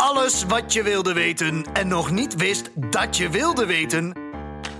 Alles 0.00 0.44
wat 0.48 0.72
je 0.72 0.82
wilde 0.82 1.12
weten 1.12 1.64
en 1.72 1.88
nog 1.88 2.10
niet 2.10 2.36
wist 2.36 2.70
dat 2.90 3.16
je 3.16 3.28
wilde 3.28 3.66
weten. 3.66 4.12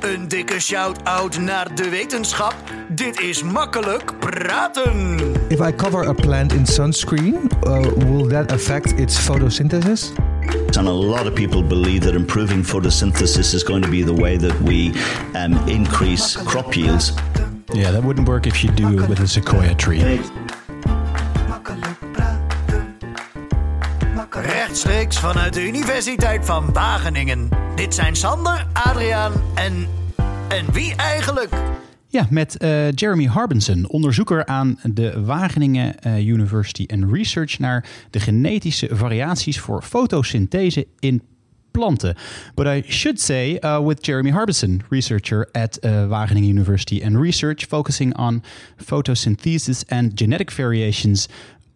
Een 0.01 0.29
dikke 0.29 0.61
shout-out 0.61 1.39
naar 1.39 1.75
de 1.75 1.89
wetenschap. 1.89 2.55
Dit 2.89 3.21
is 3.21 3.43
makkelijk 3.43 4.19
praten. 4.19 5.19
If 5.49 5.61
I 5.61 5.75
cover 5.75 6.09
a 6.09 6.13
plant 6.13 6.53
in 6.53 6.67
sunscreen, 6.67 7.51
uh, 7.63 7.81
will 7.81 8.27
that 8.29 8.53
affect 8.53 8.99
its 8.99 9.19
photosynthesis? 9.19 10.13
And 10.77 10.89
a 10.89 10.93
lot 10.93 11.27
of 11.27 11.33
people 11.33 11.63
believe 11.63 12.01
that 12.01 12.15
improving 12.15 12.67
photosynthesis 12.67 13.55
is 13.55 13.63
going 13.63 13.85
to 13.85 13.91
be 13.91 14.05
the 14.05 14.21
way 14.21 14.39
that 14.39 14.61
we 14.61 14.93
um, 15.35 15.69
increase 15.69 16.43
crop 16.45 16.75
yields. 16.75 17.13
Yeah, 17.73 17.93
that 17.93 18.03
wouldn't 18.03 18.29
work 18.29 18.47
if 18.47 18.63
you 18.65 18.73
do 18.75 19.03
it 19.03 19.09
with 19.09 19.21
a 19.21 19.27
sequoia 19.27 19.75
tree. 19.75 20.21
Rechtstreeks 24.71 25.19
vanuit 25.19 25.55
de 25.55 25.67
Universiteit 25.67 26.45
van 26.45 26.73
Wageningen. 26.73 27.49
Dit 27.75 27.95
zijn 27.95 28.17
Sander, 28.17 28.67
Adriaan 28.73 29.33
en. 29.55 29.87
En 30.49 30.73
wie 30.73 30.95
eigenlijk? 30.95 31.55
Ja, 32.09 32.27
met 32.31 32.57
eh, 32.57 32.91
Jeremy 32.93 33.25
Harbinson, 33.25 33.89
onderzoeker 33.89 34.47
aan 34.47 34.79
de 34.83 35.25
Wageningen 35.25 36.01
eh, 36.01 36.27
University 36.27 36.87
and 36.93 37.13
Research 37.13 37.59
naar 37.59 37.89
de 38.11 38.21
genetische 38.21 38.89
variaties 38.93 39.61
voor 39.61 39.83
fotosynthese 39.83 40.87
in 40.99 41.23
planten. 41.71 42.17
But 42.55 42.67
I 42.67 42.83
should 42.89 43.21
say 43.21 43.59
uh, 43.61 43.87
with 43.87 44.07
Jeremy 44.07 44.31
Harbison, 44.31 44.83
researcher 44.89 45.49
at 45.53 45.79
Wageningen 46.09 46.49
University 46.49 47.03
and 47.05 47.17
Research, 47.17 47.67
focusing 47.69 48.17
on 48.17 48.43
photosynthesis 48.77 49.89
and 49.89 50.13
genetic 50.15 50.51
variations 50.51 51.29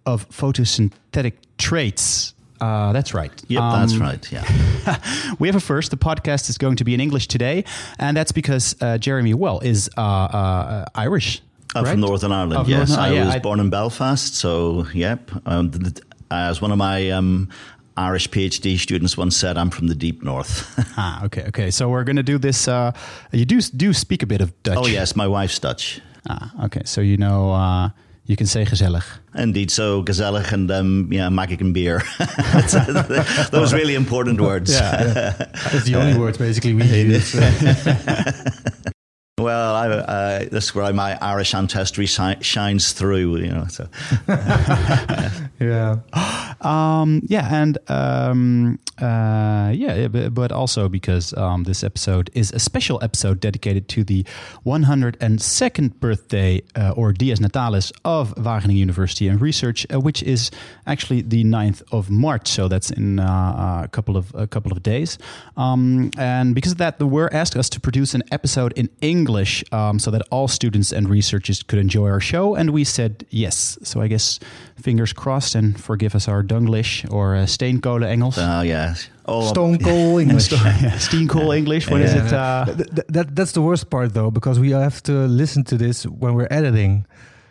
of 0.03 0.27
photosynthetic 0.31 1.35
traits. 1.57 2.34
Uh, 2.65 2.93
that's 2.93 3.13
right. 3.15 3.33
Yep, 3.49 3.63
Um, 3.63 3.81
that's 3.81 3.97
right. 3.97 4.33
Yeah. 4.33 4.45
we 5.39 5.49
have 5.49 5.57
a 5.57 5.61
first. 5.61 5.91
The 5.91 5.97
podcast 5.97 6.49
is 6.51 6.59
going 6.59 6.77
to 6.77 6.85
be 6.85 6.93
in 6.95 7.01
English 7.01 7.27
today, 7.29 7.65
and 7.99 8.17
that's 8.17 8.33
because 8.33 8.75
uh, 8.81 8.99
Jeremy 8.99 9.35
Well 9.35 9.61
is 9.61 9.91
uh, 9.97 10.01
uh, 10.01 10.85
Irish. 10.95 11.43
I'm 11.75 11.85
right? 11.85 11.91
from 11.93 12.01
Northern 12.01 12.33
Ireland. 12.33 12.69
Yes, 12.69 12.89
Northern- 12.89 13.05
I 13.05 13.15
yeah, 13.15 13.27
was 13.27 13.35
I- 13.35 13.41
born 13.41 13.61
in 13.61 13.71
Belfast. 13.71 14.35
So, 14.35 14.87
yep. 14.95 15.31
Um, 15.47 15.71
as 16.31 16.63
one 16.63 16.73
of 16.73 16.79
my 16.79 17.11
um, 17.11 17.49
Irish 17.97 18.29
PhD 18.31 18.79
students 18.79 19.17
once 19.17 19.37
said, 19.37 19.57
I'm 19.59 19.71
from 19.71 19.89
the 19.89 19.95
deep 19.95 20.23
north. 20.23 20.65
Ah, 20.97 21.25
okay, 21.25 21.45
okay. 21.49 21.71
So 21.73 21.89
we're 21.89 22.05
going 22.05 22.17
to 22.17 22.23
do 22.33 22.39
this. 22.39 22.69
Uh, 22.69 22.93
you 23.33 23.45
do 23.45 23.61
do 23.61 23.93
speak 23.93 24.23
a 24.23 24.27
bit 24.27 24.41
of 24.41 24.51
Dutch. 24.63 24.79
oh, 24.79 24.87
yes, 24.87 25.17
my 25.17 25.27
wife's 25.27 25.59
Dutch. 25.59 26.01
Ah, 26.29 26.65
okay. 26.67 26.83
So 26.85 27.01
you 27.01 27.17
know 27.17 27.51
uh, 27.53 27.89
you 28.27 28.37
can 28.37 28.47
say 28.47 28.65
gezellig. 28.65 29.05
Indeed, 29.35 29.71
so 29.71 30.03
gezellig 30.03 30.53
and 30.53 30.71
um, 30.71 31.09
yeah, 31.13 31.29
magic 31.29 31.61
and 31.61 31.75
beer. 31.75 32.03
Those 33.51 33.75
really 33.75 33.95
important 33.95 34.41
words. 34.41 34.71
That's 34.73 35.85
the 35.85 35.95
only 35.97 36.19
words 36.19 36.39
basically 36.39 36.75
we 36.75 36.85
use. 37.15 37.35
Well, 39.37 39.75
I, 39.75 39.89
uh, 39.89 40.45
that's 40.51 40.75
where 40.77 40.93
my 40.93 41.19
Irish 41.21 41.55
ancestry 41.55 42.07
shi- 42.07 42.41
shines 42.41 42.93
through. 42.93 43.39
You 43.39 43.49
know, 43.49 43.67
so 43.69 43.89
yeah. 45.61 45.97
Um, 46.61 47.21
yeah, 47.27 47.47
and 47.53 47.77
um, 47.89 48.79
uh, 48.99 49.73
yeah, 49.75 50.09
but, 50.09 50.53
also 50.53 50.89
because 50.89 51.35
um, 51.37 51.65
this 51.65 51.83
episode 51.83 52.31
is 52.33 52.53
a 52.53 52.59
special 52.59 53.03
episode 53.03 53.41
dedicated 53.41 53.89
to 53.89 54.05
the 54.05 54.25
102nd 54.65 55.95
birthday 55.99 56.63
uh, 56.77 56.93
or 56.97 57.13
Dies 57.13 57.41
Natalis 57.41 57.91
of 58.05 58.35
Wageningen 58.37 58.77
University 58.77 59.27
and 59.27 59.41
Research, 59.41 59.85
uh, 59.93 59.99
which 59.99 60.23
is 60.23 60.51
actually 60.87 61.23
the 61.23 61.43
9th 61.43 61.83
of 61.91 62.09
March. 62.11 62.47
So 62.49 62.69
that's 62.69 62.91
in 62.91 63.19
uh, 63.19 63.83
a 63.85 63.89
couple 63.89 64.17
of 64.17 64.33
a 64.35 64.47
couple 64.47 64.71
of 64.71 64.83
days. 64.83 65.19
Um, 65.57 66.11
and 66.17 66.55
because 66.55 66.73
of 66.73 66.79
that, 66.79 66.99
the 66.99 67.07
WER 67.07 67.29
asked 67.33 67.57
us 67.57 67.69
to 67.71 67.81
produce 67.81 68.15
an 68.15 68.23
episode 68.31 68.73
in 68.77 68.89
English 69.01 69.65
um, 69.73 69.99
so 69.99 70.11
that 70.11 70.23
all 70.31 70.47
students 70.47 70.93
and 70.93 71.09
researchers 71.09 71.63
could 71.63 71.79
enjoy 71.79 72.09
our 72.09 72.21
show, 72.21 72.55
and 72.55 72.71
we 72.71 72.85
said 72.85 73.27
yes. 73.31 73.79
So 73.83 74.01
I 74.01 74.09
guess 74.09 74.39
fingers 74.81 75.13
crossed, 75.13 75.55
and 75.55 75.81
forgive 75.81 76.15
us 76.15 76.29
our 76.29 76.43
Dunglish 76.43 77.11
or 77.13 77.35
uh, 77.35 77.47
steenkolen 77.47 78.05
Engels. 78.07 78.39
uh, 78.39 78.63
yeah, 78.65 78.84
all 79.27 79.43
Stone 79.49 79.79
cold 79.79 80.21
English. 80.25 80.53
yeah, 80.53 80.99
steenkool 80.99 81.57
English. 81.57 81.89
What 81.91 82.01
is 82.01 82.15
Yeah. 82.15 82.27
it? 82.27 82.33
Uh, 82.33 82.65
Th- 82.65 82.89
th- 82.97 83.07
that 83.17 83.27
that's 83.37 83.53
the 83.53 83.61
worst 83.63 83.89
part 83.91 84.13
though 84.15 84.31
because 84.31 84.61
we 84.61 84.71
have 84.73 85.01
to 85.03 85.13
listen 85.29 85.65
to 85.65 85.77
this 85.77 86.05
when 86.07 86.35
we're 86.35 86.49
editing. 86.51 87.05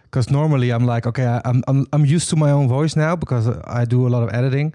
Because 0.09 0.29
normally 0.31 0.69
I'm 0.71 0.85
like, 0.85 1.07
okay, 1.07 1.25
I, 1.25 1.41
I'm 1.45 1.63
I'm 1.67 1.85
I'm 1.94 2.05
used 2.16 2.29
to 2.29 2.35
my 2.35 2.51
own 2.51 2.67
voice 2.67 2.95
now 2.95 3.16
because 3.16 3.47
I 3.81 3.85
do 3.85 4.07
a 4.07 4.09
lot 4.09 4.23
of 4.23 4.29
editing. 4.33 4.73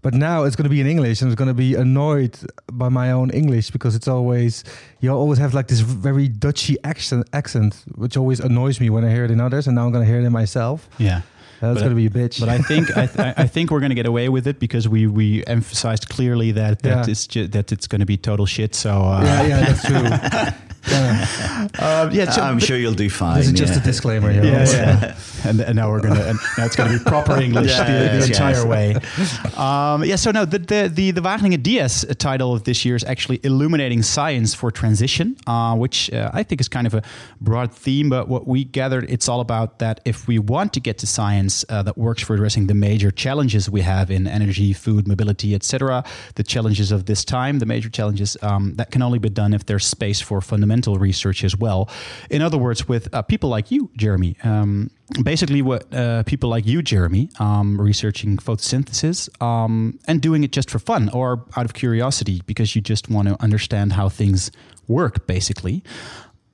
But 0.00 0.14
now 0.14 0.44
it's 0.46 0.54
going 0.56 0.70
to 0.70 0.74
be 0.76 0.80
in 0.80 0.86
English 0.86 1.20
and 1.22 1.28
it's 1.32 1.38
going 1.38 1.48
to 1.56 1.60
be 1.68 1.74
annoyed 1.74 2.38
by 2.72 2.88
my 2.88 3.10
own 3.10 3.30
English 3.30 3.72
because 3.72 3.96
it's 3.96 4.06
always 4.06 4.62
you 5.00 5.10
always 5.12 5.38
have 5.40 5.54
like 5.54 5.66
this 5.66 5.80
very 5.80 6.28
Dutchy 6.28 6.76
accent 6.84 7.28
accent 7.32 7.74
which 7.96 8.16
always 8.16 8.38
annoys 8.40 8.78
me 8.80 8.90
when 8.90 9.04
I 9.04 9.10
hear 9.10 9.24
it 9.24 9.30
in 9.32 9.40
others 9.40 9.66
and 9.66 9.74
now 9.74 9.86
I'm 9.86 9.92
going 9.92 10.04
to 10.06 10.10
hear 10.12 10.20
it 10.20 10.24
in 10.26 10.32
myself. 10.32 10.88
yeah. 10.98 11.20
That's 11.60 11.80
going 11.80 11.90
to 11.90 11.96
be 11.96 12.06
a 12.06 12.10
bitch. 12.10 12.38
But 12.40 12.48
I 12.48 12.58
think 12.58 12.96
I, 12.96 13.06
th- 13.06 13.34
I 13.36 13.46
think 13.46 13.70
we're 13.70 13.80
going 13.80 13.90
to 13.90 13.96
get 13.96 14.06
away 14.06 14.28
with 14.28 14.46
it 14.46 14.60
because 14.60 14.88
we, 14.88 15.06
we 15.06 15.44
emphasized 15.46 16.08
clearly 16.08 16.52
that 16.52 16.82
that 16.82 17.06
Yeah. 17.06 17.10
it's 17.10 17.26
ju- 17.26 17.48
that 17.48 17.72
it's 17.72 17.86
going 17.86 18.00
to 18.00 18.06
be 18.06 18.16
total 18.16 18.46
shit. 18.46 18.74
So 18.74 18.90
uh, 18.90 19.22
yeah, 19.24 19.42
yeah, 19.46 19.60
that's 19.72 19.84
true. 19.84 20.58
yeah. 20.90 21.68
uh, 21.78 22.10
yeah. 22.12 22.30
So, 22.30 22.42
I'm 22.42 22.58
sure 22.58 22.76
you'll 22.76 22.94
do 22.94 23.10
fine. 23.10 23.38
This 23.38 23.48
is 23.48 23.52
just 23.52 23.74
yeah. 23.74 23.80
a 23.80 23.84
disclaimer. 23.84 24.30
you 24.30 24.40
know? 24.40 24.48
Yeah, 24.48 24.70
yeah. 24.70 25.16
and, 25.44 25.60
and 25.60 25.76
now 25.76 25.90
we're 25.90 26.00
gonna 26.00 26.20
and 26.20 26.38
now 26.56 26.64
it's 26.64 26.76
gonna 26.76 26.96
be 26.96 27.04
proper 27.04 27.38
English 27.40 27.76
the, 27.76 27.84
the 27.84 28.24
entire 28.26 28.54
yes. 28.54 28.64
way. 28.64 28.94
Um, 29.56 30.04
yeah. 30.04 30.16
So 30.16 30.30
no, 30.30 30.44
the 30.44 30.58
the 30.58 30.90
the, 30.92 31.10
the 31.12 31.20
Wageningen 31.20 31.62
Dies 31.62 32.04
title 32.18 32.52
of 32.52 32.64
this 32.64 32.84
year 32.84 32.96
is 32.96 33.04
actually 33.04 33.40
illuminating 33.42 34.02
science 34.02 34.54
for 34.54 34.70
transition, 34.70 35.36
uh, 35.46 35.74
which 35.76 36.10
uh, 36.12 36.30
I 36.32 36.42
think 36.42 36.60
is 36.60 36.68
kind 36.68 36.86
of 36.86 36.94
a 36.94 37.02
broad 37.40 37.72
theme. 37.72 38.08
But 38.08 38.28
what 38.28 38.46
we 38.46 38.64
gathered, 38.64 39.08
it's 39.08 39.28
all 39.28 39.40
about 39.40 39.78
that 39.80 40.00
if 40.04 40.26
we 40.26 40.38
want 40.38 40.72
to 40.74 40.80
get 40.80 40.98
to 40.98 41.06
science 41.06 41.64
uh, 41.68 41.82
that 41.82 41.98
works 41.98 42.22
for 42.22 42.34
addressing 42.34 42.66
the 42.66 42.74
major 42.74 43.10
challenges 43.10 43.68
we 43.70 43.82
have 43.82 44.10
in 44.10 44.26
energy, 44.26 44.72
food, 44.72 45.06
mobility, 45.06 45.54
etc., 45.54 46.04
the 46.36 46.42
challenges 46.42 46.92
of 46.92 47.06
this 47.06 47.24
time, 47.24 47.58
the 47.58 47.66
major 47.66 47.88
challenges, 47.88 48.36
um, 48.42 48.74
that 48.74 48.90
can 48.90 49.02
only 49.02 49.18
be 49.18 49.28
done 49.28 49.52
if 49.52 49.66
there's 49.66 49.86
space 49.86 50.20
for 50.20 50.40
fundamental 50.40 50.77
research 50.86 51.44
as 51.44 51.56
well. 51.56 51.88
In 52.30 52.42
other 52.42 52.58
words, 52.58 52.88
with 52.88 53.12
uh, 53.14 53.22
people 53.22 53.50
like 53.50 53.70
you, 53.70 53.90
Jeremy. 53.96 54.36
Um, 54.44 54.90
basically, 55.22 55.62
what 55.62 55.92
uh, 55.92 56.22
people 56.24 56.50
like 56.50 56.66
you, 56.66 56.82
Jeremy, 56.82 57.30
um, 57.38 57.80
researching 57.80 58.36
photosynthesis 58.36 59.30
um, 59.42 59.98
and 60.06 60.20
doing 60.20 60.44
it 60.44 60.52
just 60.52 60.70
for 60.70 60.78
fun 60.78 61.08
or 61.10 61.44
out 61.56 61.64
of 61.64 61.74
curiosity 61.74 62.42
because 62.46 62.76
you 62.76 62.82
just 62.82 63.08
want 63.08 63.28
to 63.28 63.42
understand 63.42 63.94
how 63.94 64.08
things 64.08 64.50
work, 64.86 65.26
basically. 65.26 65.82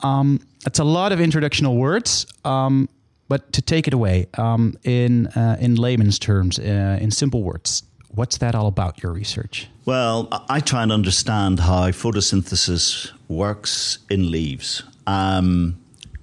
Um, 0.00 0.40
it's 0.66 0.78
a 0.78 0.84
lot 0.84 1.12
of 1.12 1.18
introductional 1.18 1.76
words. 1.76 2.26
Um, 2.44 2.88
but 3.28 3.52
to 3.54 3.62
take 3.62 3.88
it 3.88 3.94
away 3.94 4.26
um, 4.36 4.76
in 4.84 5.28
uh, 5.28 5.56
in 5.58 5.76
layman's 5.76 6.18
terms, 6.18 6.58
uh, 6.58 6.98
in 7.00 7.10
simple 7.10 7.42
words, 7.42 7.82
what's 8.14 8.38
that 8.38 8.54
all 8.54 8.66
about? 8.66 9.02
Your 9.02 9.12
research? 9.12 9.68
Well, 9.84 10.28
I- 10.48 10.60
try 10.60 10.82
and 10.82 10.92
understand 10.92 11.60
how 11.60 11.90
photosynthesis 11.90 13.10
works 13.28 13.98
in 14.08 14.30
leaves. 14.30 14.82
Um, 15.06 15.76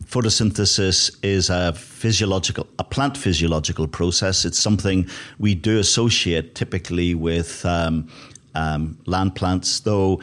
photosynthesis 0.06 1.16
is 1.24 1.50
a 1.50 1.74
physiological, 1.74 2.68
a 2.80 2.84
plant 2.84 3.18
physiological 3.18 3.88
process. 3.88 4.46
It's 4.46 4.60
something 4.60 5.08
we 5.40 5.56
do 5.56 5.80
associate 5.80 6.56
typically 6.56 7.14
with 7.16 7.66
um, 7.66 8.08
um, 8.56 8.98
land 9.06 9.36
plants, 9.36 9.80
though 9.82 10.22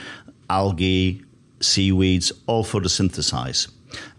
algae, 0.50 1.22
seaweeds 1.60 2.32
all 2.46 2.64
photosynthesize. 2.64 3.68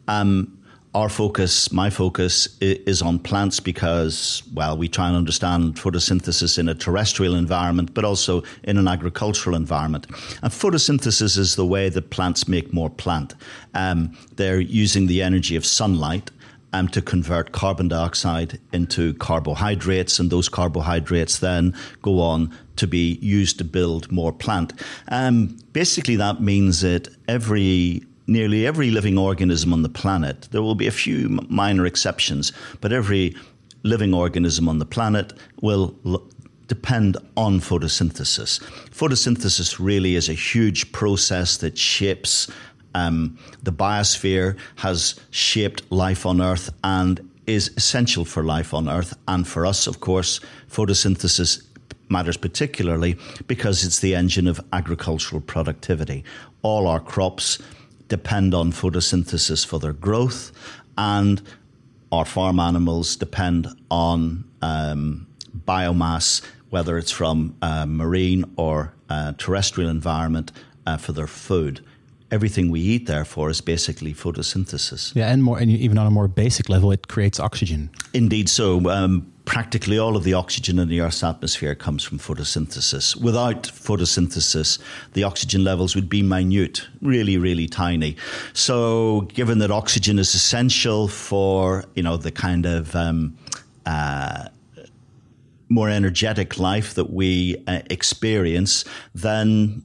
Um, 0.08 0.59
our 0.96 1.10
focus, 1.10 1.72
my 1.72 1.90
focus, 1.90 2.58
is 2.62 3.02
on 3.02 3.20
plants 3.20 3.60
because, 3.60 4.42
well, 4.54 4.76
we 4.76 4.88
try 4.88 5.08
and 5.08 5.16
understand 5.16 5.76
photosynthesis 5.76 6.58
in 6.58 6.68
a 6.68 6.74
terrestrial 6.74 7.36
environment, 7.36 7.94
but 7.94 8.04
also 8.04 8.42
in 8.64 8.78
an 8.78 8.88
agricultural 8.88 9.56
environment. 9.56 10.08
And 10.42 10.52
photosynthesis 10.52 11.38
is 11.38 11.56
the 11.56 11.66
way 11.66 11.90
that 11.90 12.10
plants 12.10 12.48
make 12.48 12.74
more 12.74 12.90
plant. 12.90 13.36
Um, 13.76 14.18
they're 14.36 14.60
using 14.60 15.06
the 15.06 15.22
energy 15.22 15.56
of 15.56 15.66
sunlight 15.66 16.32
um, 16.74 16.88
to 16.90 17.02
convert 17.02 17.52
carbon 17.52 17.88
dioxide 17.88 18.60
into 18.74 19.14
carbohydrates, 19.16 20.20
and 20.20 20.32
those 20.32 20.50
carbohydrates 20.50 21.40
then 21.40 21.76
go 22.02 22.20
on 22.20 22.52
to 22.78 22.88
be 22.88 23.20
used 23.22 23.58
to 23.60 23.64
build 23.64 24.12
more 24.12 24.32
plant. 24.32 24.74
Um, 25.10 25.58
basically, 25.74 26.16
that 26.16 26.42
means 26.42 26.82
that 26.82 27.10
every 27.28 28.04
nearly 28.30 28.66
every 28.66 28.92
living 28.92 29.18
organism 29.18 29.74
on 29.74 29.82
the 29.82 29.90
planet, 29.90 30.48
there 30.52 30.62
will 30.62 30.76
be 30.76 30.88
a 30.88 30.92
few 30.92 31.30
minor 31.50 31.86
exceptions, 31.86 32.54
but 32.80 32.94
every 32.94 33.36
living 33.84 34.14
organism 34.14 34.70
on 34.70 34.80
the 34.80 34.86
planet 34.86 35.34
will 35.62 35.96
l- 36.06 36.26
depend 36.68 37.18
on 37.36 37.60
photosynthesis. 37.60 38.62
Photosynthesis 38.92 39.80
really 39.80 40.16
is 40.16 40.30
a 40.30 40.34
huge 40.34 40.92
process 40.92 41.58
that 41.58 41.78
shapes 41.78 42.50
um, 42.94 43.38
the 43.64 43.72
biosphere, 43.72 44.58
has 44.78 45.20
shaped 45.32 45.92
life 45.92 46.26
on 46.26 46.40
Earth, 46.42 46.70
and 46.84 47.28
is 47.48 47.72
essential 47.78 48.26
for 48.26 48.44
life 48.44 48.74
on 48.74 48.88
Earth 48.88 49.18
and 49.28 49.48
for 49.48 49.66
us, 49.66 49.88
of 49.88 50.00
course. 50.00 50.40
Photosynthesis 50.70 51.64
matters 52.10 52.38
particularly 52.38 53.18
because 53.48 53.84
it's 53.84 54.00
the 54.00 54.14
engine 54.16 54.48
of 54.48 54.60
agricultural 54.74 55.42
productivity. 55.42 56.24
All 56.62 56.88
our 56.88 57.00
crops 57.00 57.60
depend 58.10 58.54
on 58.54 58.72
photosynthesis 58.74 59.66
for 59.66 59.80
their 59.80 59.94
growth, 59.94 60.52
and 60.98 61.42
our 62.12 62.26
farm 62.26 62.60
animals 62.60 63.16
depend 63.16 63.68
on 63.90 64.44
um, 64.62 65.28
biomass, 65.66 66.42
whether 66.70 66.98
it's 66.98 67.12
from 67.12 67.56
uh, 67.62 67.86
marine 67.86 68.44
or 68.58 68.94
uh, 69.10 69.34
terrestrial 69.38 69.90
environment, 69.90 70.52
uh, 70.86 70.98
for 70.98 71.14
their 71.14 71.28
food. 71.28 71.82
Everything 72.32 72.70
we 72.70 72.80
eat, 72.80 73.08
therefore, 73.08 73.50
is 73.50 73.62
basically 73.62 74.14
photosynthesis. 74.14 75.16
Yeah, 75.16 75.32
and 75.32 75.44
more, 75.44 75.58
and 75.58 75.70
even 75.72 75.98
on 75.98 76.06
a 76.06 76.12
more 76.12 76.28
basic 76.28 76.70
level, 76.70 76.92
it 76.92 77.08
creates 77.08 77.40
oxygen. 77.40 77.90
Indeed, 78.14 78.50
so 78.50 78.88
um, 78.90 79.32
practically 79.50 79.98
all 79.98 80.16
of 80.16 80.24
the 80.24 80.32
oxygen 80.32 80.78
in 80.78 80.88
the 80.90 81.02
Earth's 81.02 81.24
atmosphere 81.24 81.74
comes 81.74 82.04
from 82.04 82.20
photosynthesis. 82.20 83.20
Without 83.20 83.64
photosynthesis, 83.64 84.78
the 85.14 85.24
oxygen 85.24 85.64
levels 85.64 85.96
would 85.96 86.08
be 86.08 86.22
minute, 86.22 86.88
really, 87.02 87.36
really 87.36 87.68
tiny. 87.68 88.16
So, 88.54 89.22
given 89.34 89.58
that 89.58 89.72
oxygen 89.72 90.20
is 90.20 90.36
essential 90.36 91.08
for 91.08 91.84
you 91.96 92.04
know 92.04 92.16
the 92.16 92.32
kind 92.32 92.68
of 92.68 92.96
um, 92.96 93.36
uh, 93.88 94.50
more 95.68 95.90
energetic 95.90 96.60
life 96.60 96.94
that 96.94 97.12
we 97.12 97.56
uh, 97.66 97.82
experience, 97.90 98.86
then 99.16 99.82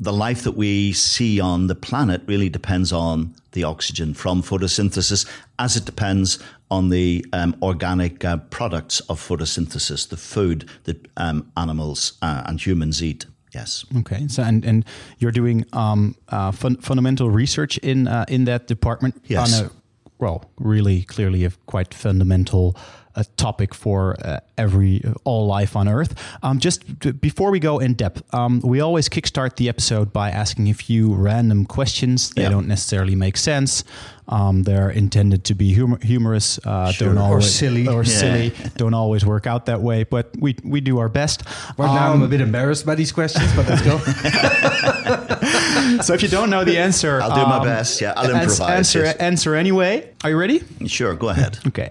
the 0.00 0.12
life 0.12 0.42
that 0.42 0.56
we 0.56 0.92
see 0.92 1.38
on 1.38 1.68
the 1.68 1.76
planet 1.76 2.22
really 2.26 2.48
depends 2.48 2.92
on 2.92 3.32
the 3.52 3.62
oxygen 3.62 4.12
from 4.12 4.42
photosynthesis, 4.42 5.24
as 5.60 5.76
it 5.76 5.84
depends 5.84 6.40
on 6.70 6.90
the 6.90 7.24
um, 7.32 7.56
organic 7.62 8.24
uh, 8.24 8.36
products 8.50 9.00
of 9.08 9.20
photosynthesis, 9.20 10.08
the 10.08 10.16
food 10.16 10.68
that 10.84 11.08
um, 11.16 11.50
animals 11.56 12.18
uh, 12.22 12.42
and 12.46 12.60
humans 12.60 13.02
eat. 13.02 13.26
Yes. 13.54 13.84
Okay. 13.98 14.28
So 14.28 14.42
and 14.42 14.64
and 14.64 14.84
you're 15.18 15.32
doing 15.32 15.64
um, 15.72 16.14
uh, 16.28 16.52
fun, 16.52 16.76
fundamental 16.76 17.30
research 17.30 17.78
in 17.78 18.06
uh, 18.06 18.24
in 18.28 18.44
that 18.44 18.66
department 18.66 19.14
Yes. 19.26 19.60
on 19.60 19.66
a 19.66 19.70
well, 20.18 20.50
really 20.58 21.02
clearly 21.02 21.44
a 21.44 21.50
quite 21.66 21.94
fundamental 21.94 22.76
uh, 23.18 23.24
topic 23.36 23.74
for 23.74 24.16
uh, 24.24 24.38
every 24.56 25.02
all 25.24 25.46
life 25.46 25.76
on 25.76 25.88
Earth. 25.88 26.14
Um, 26.42 26.58
just 26.58 26.82
t- 27.00 27.12
before 27.12 27.50
we 27.50 27.58
go 27.58 27.78
in 27.80 27.94
depth, 27.94 28.22
um, 28.34 28.60
we 28.64 28.80
always 28.80 29.08
kickstart 29.08 29.56
the 29.56 29.68
episode 29.68 30.12
by 30.12 30.30
asking 30.30 30.70
a 30.70 30.74
few 30.74 31.12
random 31.14 31.66
questions. 31.66 32.30
They 32.30 32.42
Yeah. 32.42 32.50
don't 32.50 32.68
necessarily 32.68 33.14
make 33.16 33.36
sense. 33.36 33.84
Um, 34.30 34.62
they're 34.64 34.90
intended 34.90 35.44
to 35.44 35.54
be 35.54 35.72
humor- 35.74 35.98
humorous. 36.02 36.58
Uh, 36.64 36.92
Sure. 36.92 37.14
Don't 37.14 37.30
Or 37.30 37.40
silly. 37.40 37.88
Or 37.88 38.02
Yeah. 38.04 38.18
silly. 38.20 38.52
Don't 38.76 38.94
always 38.94 39.24
work 39.24 39.46
out 39.46 39.66
that 39.66 39.80
way, 39.80 40.04
but 40.04 40.30
we 40.38 40.54
we 40.64 40.80
do 40.80 40.98
our 40.98 41.08
best. 41.08 41.42
Right 41.78 41.92
now, 41.94 42.08
I'm 42.12 42.20
Um, 42.20 42.22
a 42.22 42.28
bit 42.28 42.40
embarrassed 42.40 42.84
by 42.86 42.94
these 42.94 43.12
questions, 43.12 43.50
but 43.56 43.68
let's 43.68 43.82
go. 43.82 43.98
so 46.02 46.14
if 46.14 46.22
you 46.22 46.28
don't 46.28 46.50
know 46.50 46.64
the 46.64 46.78
answer, 46.78 47.20
I'll 47.22 47.34
do 47.34 47.46
my 47.48 47.58
um, 47.58 47.64
best. 47.64 48.00
Yeah, 48.00 48.12
I'll 48.16 48.30
improvise. 48.30 48.60
Answer, 48.60 49.04
yes. 49.04 49.16
answer 49.16 49.54
anyway. 49.54 50.10
Are 50.22 50.30
you 50.30 50.36
ready? 50.38 50.62
Sure, 50.86 51.14
go 51.14 51.28
ahead. 51.30 51.58
Okay. 51.66 51.88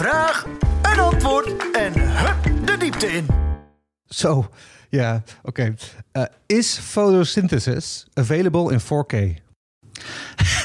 Vraag, 0.00 0.46
een 0.82 1.00
antwoord 1.00 1.72
en 1.72 1.92
hup 1.96 2.66
de 2.66 2.76
diepte 2.76 3.06
in. 3.06 3.26
so, 4.08 4.48
yeah, 4.88 5.20
okay. 5.42 5.74
Uh, 6.12 6.24
is 6.46 6.78
photosynthesis 6.78 8.06
available 8.14 8.72
in 8.72 8.80
4K? 8.80 9.40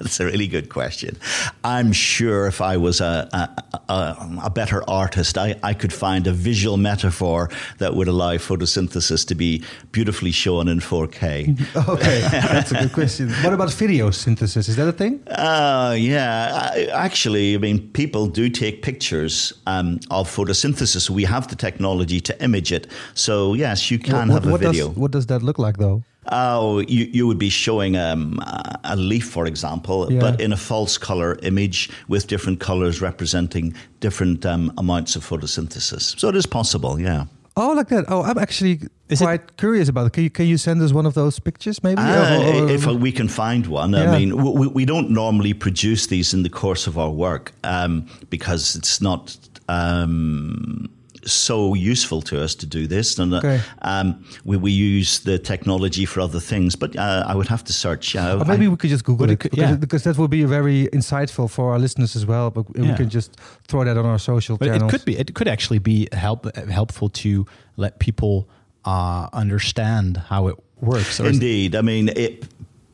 That's 0.00 0.20
a 0.20 0.24
really 0.24 0.46
good 0.46 0.68
question. 0.68 1.16
I'm 1.64 1.92
sure 1.92 2.46
if 2.46 2.60
I 2.60 2.76
was 2.76 3.00
a, 3.00 3.28
a, 3.32 3.92
a, 3.92 4.40
a 4.44 4.50
better 4.50 4.82
artist, 4.88 5.38
I, 5.38 5.56
I 5.62 5.74
could 5.74 5.92
find 5.92 6.26
a 6.26 6.32
visual 6.32 6.76
metaphor 6.76 7.50
that 7.78 7.94
would 7.94 8.08
allow 8.08 8.34
photosynthesis 8.34 9.26
to 9.28 9.34
be 9.34 9.62
beautifully 9.92 10.32
shown 10.32 10.68
in 10.68 10.80
4K. 10.80 11.56
Okay, 11.96 12.20
that's 12.20 12.72
a 12.72 12.78
good 12.78 12.92
question. 12.92 13.30
What 13.44 13.52
about 13.52 13.72
video 13.72 14.10
synthesis? 14.10 14.68
Is 14.68 14.76
that 14.76 14.88
a 14.88 14.92
thing? 14.92 15.22
Uh, 15.28 15.94
yeah, 15.96 16.70
I, 16.74 16.84
actually, 16.86 17.54
I 17.54 17.58
mean, 17.58 17.90
people 17.92 18.26
do 18.26 18.48
take 18.48 18.82
pictures 18.82 19.52
um, 19.66 20.00
of 20.10 20.28
photosynthesis. 20.28 21.10
We 21.10 21.24
have 21.24 21.48
the 21.48 21.56
technology 21.56 22.20
to 22.20 22.42
image 22.42 22.72
it. 22.72 22.88
So, 23.14 23.54
yes, 23.54 23.90
you 23.90 23.98
can 23.98 24.28
what, 24.28 24.34
have 24.34 24.46
a 24.46 24.50
what 24.50 24.60
video. 24.60 24.88
Does, 24.88 24.96
what 24.96 25.10
does 25.10 25.26
that 25.26 25.42
look 25.42 25.58
like, 25.58 25.76
though? 25.76 26.02
Oh, 26.32 26.80
you, 26.88 27.04
you 27.12 27.26
would 27.26 27.38
be 27.38 27.48
showing 27.50 27.96
um, 27.96 28.38
a 28.40 28.78
a 28.84 28.96
leaf, 28.96 29.24
for 29.28 29.46
example, 29.46 30.06
Yeah. 30.12 30.20
but 30.20 30.40
in 30.40 30.52
a 30.52 30.56
false 30.56 30.98
color 30.98 31.38
image 31.42 31.88
with 32.08 32.26
different 32.28 32.60
colors 32.60 33.00
representing 33.02 33.74
different 34.00 34.44
um, 34.46 34.72
amounts 34.78 35.16
of 35.16 35.24
photosynthesis. 35.28 36.18
So 36.18 36.28
it 36.28 36.36
is 36.36 36.46
possible, 36.46 37.00
yeah. 37.00 37.24
Oh, 37.56 37.72
like 37.72 37.88
that. 37.88 38.04
Oh, 38.08 38.22
I'm 38.22 38.38
actually 38.38 38.80
Is 39.08 39.20
it- 39.20 39.24
quite 39.24 39.56
curious 39.56 39.88
about 39.88 40.06
it. 40.06 40.12
Can 40.12 40.22
you, 40.24 40.30
can 40.30 40.46
you 40.46 40.58
send 40.58 40.82
us 40.82 40.92
one 40.92 41.06
of 41.06 41.14
those 41.14 41.40
pictures, 41.40 41.82
maybe? 41.82 42.00
Uh, 42.00 42.38
Or- 42.38 42.64
or- 42.64 42.70
if 42.70 42.86
we 42.86 43.10
can 43.12 43.28
find 43.28 43.66
one, 43.66 43.94
I 43.94 44.18
mean, 44.18 44.36
we, 44.36 44.66
we 44.68 44.84
don't 44.84 45.10
normally 45.10 45.54
produce 45.54 46.06
these 46.08 46.34
in 46.36 46.42
the 46.42 46.50
course 46.50 46.86
of 46.90 46.96
our 46.98 47.10
work 47.10 47.52
um, 47.64 48.06
because 48.30 48.76
it's 48.78 49.00
not 49.00 49.36
um, 49.68 50.88
so 51.26 51.74
useful 51.74 52.22
to 52.22 52.42
us 52.42 52.54
to 52.56 52.66
do 52.66 52.86
this, 52.86 53.18
and 53.18 53.34
uh, 53.34 53.38
Okay. 53.38 53.60
um, 53.82 54.24
we, 54.44 54.56
we 54.56 54.70
use 54.70 55.20
the 55.20 55.38
technology 55.38 56.04
for 56.06 56.20
other 56.20 56.40
things. 56.40 56.76
But 56.76 56.96
uh, 56.96 57.24
I 57.26 57.34
would 57.34 57.48
have 57.48 57.64
to 57.64 57.72
search. 57.72 58.14
Uh, 58.16 58.38
or 58.40 58.44
maybe 58.44 58.66
I- 58.66 58.68
we 58.68 58.76
could 58.76 58.90
just 58.90 59.04
Google 59.04 59.28
it, 59.30 59.32
it 59.32 59.40
could- 59.40 59.50
because, 59.50 59.70
yeah. 59.70 59.76
because 59.76 60.02
that 60.04 60.16
would 60.18 60.30
be 60.30 60.44
very 60.44 60.88
insightful 60.92 61.50
for 61.50 61.72
our 61.72 61.78
listeners 61.78 62.16
as 62.16 62.24
well. 62.26 62.50
But 62.50 62.64
we 62.78 62.86
Yeah. 62.86 62.96
can 62.96 63.08
just 63.10 63.36
throw 63.68 63.84
that 63.84 63.96
on 63.96 64.06
our 64.06 64.18
social 64.18 64.56
But 64.56 64.66
channels. 64.66 64.92
it 64.92 64.96
could 64.98 65.04
be. 65.04 65.16
It 65.18 65.34
could 65.34 65.48
actually 65.48 65.78
be 65.80 66.08
help 66.12 66.54
helpful 66.68 67.08
to 67.10 67.46
let 67.76 67.98
people 67.98 68.48
uh, 68.84 69.28
understand 69.32 70.16
how 70.28 70.48
it 70.48 70.56
works. 70.80 71.18
Or 71.20 71.26
is- 71.26 71.32
Indeed. 71.36 71.74
I 71.74 71.80
mean, 71.82 72.08
it, 72.10 72.44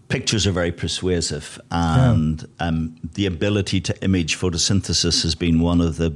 pictures 0.09 0.47
are 0.47 0.53
very 0.53 0.73
persuasive, 0.73 1.61
and 1.71 2.47
um, 2.61 2.95
the 3.15 3.27
ability 3.27 3.81
to 3.81 3.93
image 4.05 4.39
photosynthesis 4.39 5.23
has 5.23 5.35
been 5.35 5.61
one 5.61 5.81
of 5.81 5.97
the, 5.97 6.15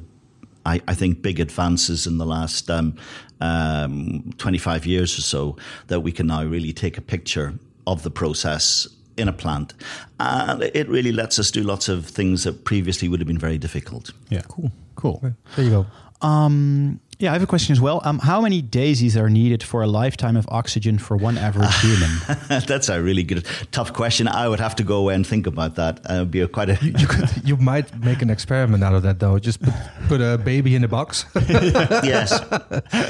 I, 0.66 0.80
I 0.88 0.94
think, 0.94 1.22
big 1.22 1.40
advances 1.40 2.06
in 2.06 2.18
the 2.18 2.26
last 2.26 2.70
um, 2.70 2.96
um, 3.40 4.32
25 4.38 4.84
years 4.84 5.18
or 5.18 5.22
so 5.22 5.56
that 5.86 6.00
we 6.00 6.12
can 6.12 6.26
now 6.26 6.44
really 6.44 6.72
take 6.72 6.98
a 6.98 7.00
picture 7.00 7.54
of 7.86 8.02
the 8.02 8.10
process 8.10 8.88
in 9.16 9.28
a 9.28 9.32
plant. 9.32 9.72
And 10.20 10.62
it 10.62 10.88
really 10.88 11.12
lets 11.12 11.38
us 11.38 11.50
do 11.50 11.62
lots 11.62 11.88
of 11.88 12.04
things 12.06 12.44
that 12.44 12.64
previously 12.64 13.08
would 13.08 13.20
have 13.20 13.26
been 13.26 13.38
very 13.38 13.58
difficult. 13.58 14.12
yeah. 14.28 14.42
Cool. 14.48 14.70
Cool. 14.96 15.20
There 15.56 15.64
you 15.64 15.70
go. 15.70 15.86
Um, 16.26 17.00
yeah, 17.18 17.30
I 17.30 17.32
have 17.32 17.42
a 17.42 17.46
question 17.46 17.72
as 17.72 17.80
well. 17.80 18.02
Um, 18.04 18.18
how 18.18 18.40
many 18.42 18.60
daisies 18.60 19.16
are 19.16 19.30
needed 19.30 19.62
for 19.62 19.82
a 19.82 19.86
lifetime 19.86 20.36
of 20.36 20.46
oxygen 20.50 20.98
for 20.98 21.16
one 21.16 21.38
average 21.38 21.74
human? 21.80 22.10
That's 22.66 22.88
a 22.90 23.02
really 23.02 23.22
good, 23.22 23.46
tough 23.72 23.92
question. 23.94 24.28
I 24.28 24.48
would 24.48 24.60
have 24.60 24.76
to 24.76 24.82
go 24.84 24.98
away 24.98 25.14
and 25.14 25.26
think 25.26 25.46
about 25.46 25.76
that. 25.76 26.00
Uh, 26.10 26.14
it 26.14 26.18
would 26.18 26.30
be 26.30 26.40
a 26.40 26.48
quite 26.48 26.68
a. 26.68 26.78
You 26.84 27.06
could, 27.06 27.30
you 27.42 27.56
might 27.56 27.98
make 28.04 28.20
an 28.20 28.28
experiment 28.28 28.84
out 28.84 28.94
of 28.94 29.02
that, 29.04 29.18
though. 29.18 29.38
Just 29.38 29.62
put, 29.62 29.74
put 30.08 30.20
a 30.20 30.36
baby 30.36 30.74
in 30.74 30.84
a 30.84 30.88
box, 30.88 31.24
yes. 31.48 32.38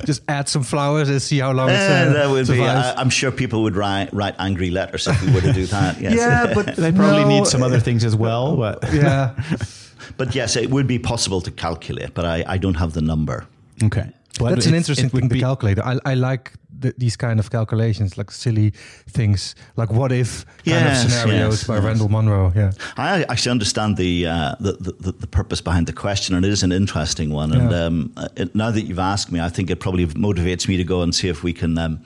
just 0.04 0.22
add 0.28 0.48
some 0.48 0.62
flowers 0.62 1.08
and 1.08 1.20
see 1.20 1.38
how 1.40 1.52
long 1.52 1.68
it's, 1.68 1.78
Eh, 1.78 2.02
uh, 2.08 2.12
that 2.12 2.30
would 2.30 2.46
be. 2.46 2.56
survives. 2.56 2.96
I, 2.96 3.00
I'm 3.00 3.10
sure 3.10 3.32
people 3.32 3.62
would 3.64 3.74
write 3.76 4.12
write 4.12 4.36
angry 4.38 4.70
letters 4.70 5.06
if 5.08 5.20
we 5.22 5.32
were 5.32 5.40
to 5.40 5.52
do 5.52 5.66
that. 5.66 6.00
Yes. 6.00 6.14
yeah, 6.14 6.54
but 6.54 6.76
they 6.76 6.92
probably 6.92 7.22
no, 7.22 7.28
need 7.28 7.46
some 7.46 7.62
other 7.62 7.80
things 7.80 8.04
as 8.04 8.14
well. 8.14 8.56
But 8.56 8.84
Yeah, 8.92 9.34
but 10.16 10.34
yes, 10.34 10.54
it 10.56 10.70
would 10.70 10.86
be 10.86 10.98
possible 10.98 11.40
to 11.40 11.50
calculate, 11.50 12.14
but 12.14 12.24
I, 12.24 12.44
I 12.46 12.58
don't 12.58 12.74
have 12.76 12.92
the 12.92 13.02
number. 13.02 13.46
Okay, 13.82 14.10
But 14.38 14.50
that's 14.50 14.66
an 14.66 14.74
interesting 14.74 15.06
it 15.06 15.12
would 15.12 15.20
thing 15.20 15.30
to 15.30 15.38
calculate. 15.40 15.78
I, 15.78 15.98
I 16.04 16.14
like 16.14 16.52
the, 16.78 16.94
these 16.98 17.16
kind 17.16 17.40
of 17.40 17.50
calculations, 17.50 18.16
like 18.18 18.30
silly 18.30 18.70
things, 19.08 19.54
like 19.76 19.90
what 19.90 20.12
if 20.12 20.44
kind 20.44 20.64
Yes, 20.64 21.04
of 21.04 21.10
scenarios 21.10 21.60
yes, 21.60 21.66
by 21.66 21.76
yes. 21.76 21.84
Randall 21.84 22.08
Munroe. 22.08 22.52
Yeah, 22.54 22.72
I 22.96 23.24
actually 23.24 23.52
understand 23.52 23.96
the, 23.96 24.26
uh, 24.26 24.54
the, 24.60 24.72
the 25.00 25.12
the 25.12 25.26
purpose 25.26 25.60
behind 25.62 25.86
the 25.86 25.92
question, 25.92 26.34
and 26.36 26.44
it 26.44 26.52
is 26.52 26.62
an 26.62 26.72
interesting 26.72 27.30
one. 27.32 27.52
And 27.52 27.72
um, 27.72 28.12
it, 28.36 28.54
now 28.54 28.70
that 28.70 28.82
you've 28.82 28.98
asked 28.98 29.32
me, 29.32 29.40
I 29.40 29.48
think 29.48 29.70
it 29.70 29.80
probably 29.80 30.06
motivates 30.06 30.68
me 30.68 30.76
to 30.76 30.84
go 30.84 31.02
and 31.02 31.14
see 31.14 31.28
if 31.28 31.42
we 31.42 31.52
can, 31.52 31.78
um, 31.78 32.00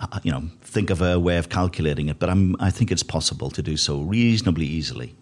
uh, 0.00 0.20
you 0.22 0.32
know, 0.32 0.42
think 0.62 0.90
of 0.90 1.02
a 1.02 1.18
way 1.18 1.36
of 1.38 1.48
calculating 1.48 2.08
it. 2.08 2.18
But 2.18 2.30
I'm, 2.30 2.56
I 2.60 2.70
think 2.70 2.90
it's 2.90 3.02
possible 3.04 3.50
to 3.50 3.62
do 3.62 3.76
so 3.76 4.00
reasonably 4.00 4.66
easily. 4.66 5.14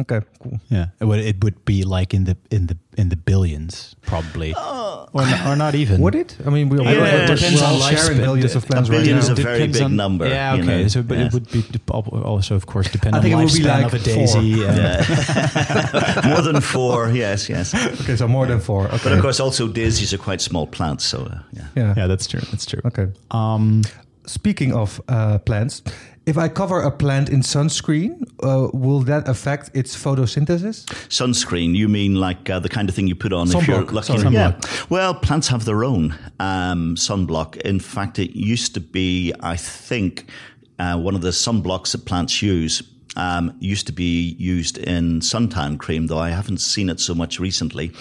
Okay, 0.00 0.20
cool. 0.42 0.60
Yeah, 0.70 0.86
it 1.00 1.04
would, 1.04 1.20
it 1.20 1.42
would 1.44 1.64
be 1.64 1.84
like 1.84 2.14
in 2.14 2.24
the 2.24 2.36
in 2.50 2.66
the 2.66 2.76
in 2.98 3.08
the 3.08 3.16
billions, 3.16 3.96
probably, 4.02 4.52
or, 4.54 5.08
not, 5.14 5.46
or 5.46 5.56
not 5.56 5.74
even. 5.74 6.00
Would 6.02 6.14
it? 6.14 6.36
I 6.46 6.50
mean, 6.50 6.68
we, 6.68 6.78
Yeah, 6.78 6.84
we're, 6.84 7.06
it 7.06 7.28
we're, 7.30 7.36
depends 7.36 7.60
we're 7.60 7.66
all 7.66 7.82
on 7.82 7.94
sharing 7.94 8.18
lifespan. 8.18 8.22
billions 8.24 8.54
of 8.54 8.64
A 8.64 8.66
plans 8.66 8.88
A 8.88 8.92
right 8.92 8.98
billion 8.98 9.16
now. 9.16 9.22
is 9.22 9.28
a 9.30 9.34
very 9.34 9.66
big 9.66 9.82
on- 9.82 9.96
number. 9.96 10.28
Yeah, 10.28 10.54
you 10.54 10.62
okay. 10.62 10.82
know. 10.82 10.88
So, 10.88 11.02
but 11.02 11.18
Yes. 11.18 11.26
it 11.26 11.34
would 11.34 11.50
be 11.50 11.64
also, 11.90 12.54
of 12.56 12.66
course, 12.66 12.90
depend 12.90 13.14
I 13.14 13.18
on 13.18 13.22
think 13.22 13.34
the 13.34 13.40
it 13.40 13.44
would 13.44 13.52
be 13.54 13.60
lifespan 13.60 13.82
like 13.82 13.92
of 13.92 13.94
a 13.94 14.04
daisy. 14.04 14.46
Yeah. 14.60 16.22
More 16.34 16.42
than 16.42 16.60
four, 16.60 17.10
yes, 17.10 17.48
yes. 17.48 17.74
Okay, 18.02 18.16
so 18.16 18.28
more 18.28 18.46
than 18.46 18.60
four. 18.60 18.86
Okay, 18.86 18.98
But 19.04 19.12
of 19.12 19.20
course, 19.20 19.40
also 19.40 19.68
daisies 19.68 20.12
are 20.12 20.18
quite 20.18 20.40
small 20.40 20.66
plants, 20.66 21.04
so 21.04 21.18
uh, 21.24 21.38
yeah. 21.52 21.66
yeah. 21.76 21.94
yeah, 21.96 22.06
that's 22.06 22.26
true. 22.26 22.40
That's 22.50 22.66
true. 22.66 22.80
Okay. 22.84 23.08
Um, 23.30 23.82
Speaking 24.24 24.72
of 24.72 25.00
uh, 25.08 25.38
plants, 25.38 25.82
if 26.24 26.38
I 26.38 26.48
cover 26.48 26.80
a 26.80 26.90
plant 26.90 27.28
in 27.30 27.40
sunscreen, 27.40 28.22
uh, 28.42 28.68
will 28.72 29.00
that 29.00 29.28
affect 29.28 29.70
its 29.74 29.96
photosynthesis? 29.96 30.84
Sunscreen, 31.08 31.74
you 31.74 31.88
mean 31.88 32.14
like 32.14 32.48
uh, 32.48 32.60
the 32.60 32.68
kind 32.68 32.88
of 32.88 32.94
thing 32.94 33.08
you 33.08 33.14
put 33.14 33.32
on 33.32 33.50
if 33.50 33.66
you're 33.66 33.84
lucky? 33.84 34.18
sorry. 34.18 34.32
Yeah. 34.32 34.58
Well, 34.88 35.14
plants 35.14 35.48
have 35.48 35.64
their 35.64 35.84
own 35.84 36.16
um, 36.38 36.94
sunblock. 36.94 37.56
In 37.62 37.80
fact, 37.80 38.18
it 38.18 38.36
used 38.36 38.74
to 38.74 38.80
be, 38.80 39.32
I 39.40 39.56
think, 39.56 40.30
uh, 40.78 40.98
one 40.98 41.14
of 41.14 41.22
the 41.22 41.30
sunblocks 41.30 41.92
that 41.92 42.04
plants 42.04 42.42
use. 42.42 42.82
Um, 43.14 43.54
used 43.60 43.86
to 43.88 43.92
be 43.92 44.36
used 44.38 44.78
in 44.78 45.20
suntan 45.20 45.78
cream, 45.78 46.06
though 46.06 46.18
I 46.18 46.30
haven't 46.30 46.62
seen 46.62 46.88
it 46.88 46.98
so 46.98 47.14
much 47.14 47.38
recently. 47.38 47.92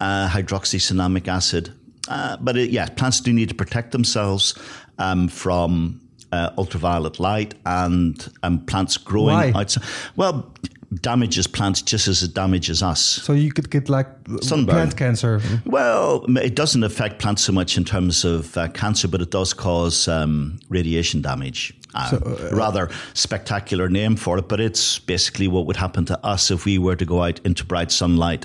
Uh, 0.00 0.30
hydroxycinnamic 0.30 1.28
acid. 1.28 1.74
Uh, 2.08 2.38
but 2.40 2.56
it, 2.56 2.70
yeah, 2.70 2.86
plants 2.86 3.20
do 3.20 3.34
need 3.34 3.50
to 3.50 3.54
protect 3.54 3.92
themselves 3.92 4.54
um, 4.98 5.28
from 5.28 6.00
uh, 6.32 6.50
ultraviolet 6.58 7.20
light 7.20 7.54
and 7.64 8.28
um, 8.42 8.58
plants 8.66 8.96
growing 8.96 9.34
Why? 9.34 9.52
outside. 9.54 9.84
Well, 10.16 10.52
damages 10.94 11.46
plants 11.46 11.82
just 11.82 12.08
as 12.08 12.22
it 12.22 12.34
damages 12.34 12.82
us. 12.82 13.00
So 13.00 13.32
you 13.32 13.52
could 13.52 13.70
get 13.70 13.88
like 13.88 14.06
Sunburn. 14.40 14.74
plant 14.74 14.96
cancer. 14.96 15.40
Well, 15.64 16.24
it 16.36 16.54
doesn't 16.54 16.84
affect 16.84 17.20
plants 17.20 17.42
so 17.42 17.52
much 17.52 17.76
in 17.76 17.84
terms 17.84 18.24
of 18.24 18.56
uh, 18.56 18.68
cancer, 18.68 19.08
but 19.08 19.20
it 19.20 19.30
does 19.30 19.52
cause 19.52 20.08
um, 20.08 20.58
radiation 20.68 21.22
damage. 21.22 21.74
Uh, 21.94 22.18
rather 22.52 22.90
spectacular 23.14 23.88
name 23.88 24.16
for 24.16 24.36
it, 24.36 24.48
but 24.48 24.60
it's 24.60 24.98
basically 24.98 25.48
what 25.48 25.64
would 25.64 25.76
happen 25.76 26.04
to 26.04 26.26
us 26.26 26.50
if 26.50 26.66
we 26.66 26.76
were 26.76 26.94
to 26.94 27.06
go 27.06 27.22
out 27.22 27.40
into 27.42 27.64
bright 27.64 27.90
sunlight 27.90 28.44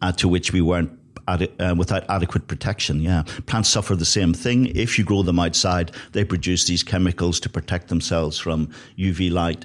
uh, 0.00 0.12
to 0.12 0.28
which 0.28 0.52
we 0.52 0.60
weren't 0.60 0.92
ade- 1.28 1.52
uh, 1.60 1.74
without 1.76 2.08
adequate 2.08 2.46
protection. 2.46 3.00
Yeah, 3.00 3.22
plants 3.46 3.68
suffer 3.68 3.96
the 3.96 4.04
same 4.04 4.34
thing. 4.34 4.66
If 4.66 4.98
you 4.98 5.04
grow 5.04 5.22
them 5.22 5.38
outside, 5.38 5.92
they 6.12 6.24
produce 6.24 6.64
these 6.66 6.82
chemicals 6.82 7.40
to 7.40 7.48
protect 7.48 7.88
themselves 7.88 8.38
from 8.38 8.70
UV 8.98 9.30
light. 9.30 9.64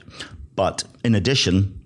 But 0.56 0.84
in 1.04 1.16
addition, 1.16 1.80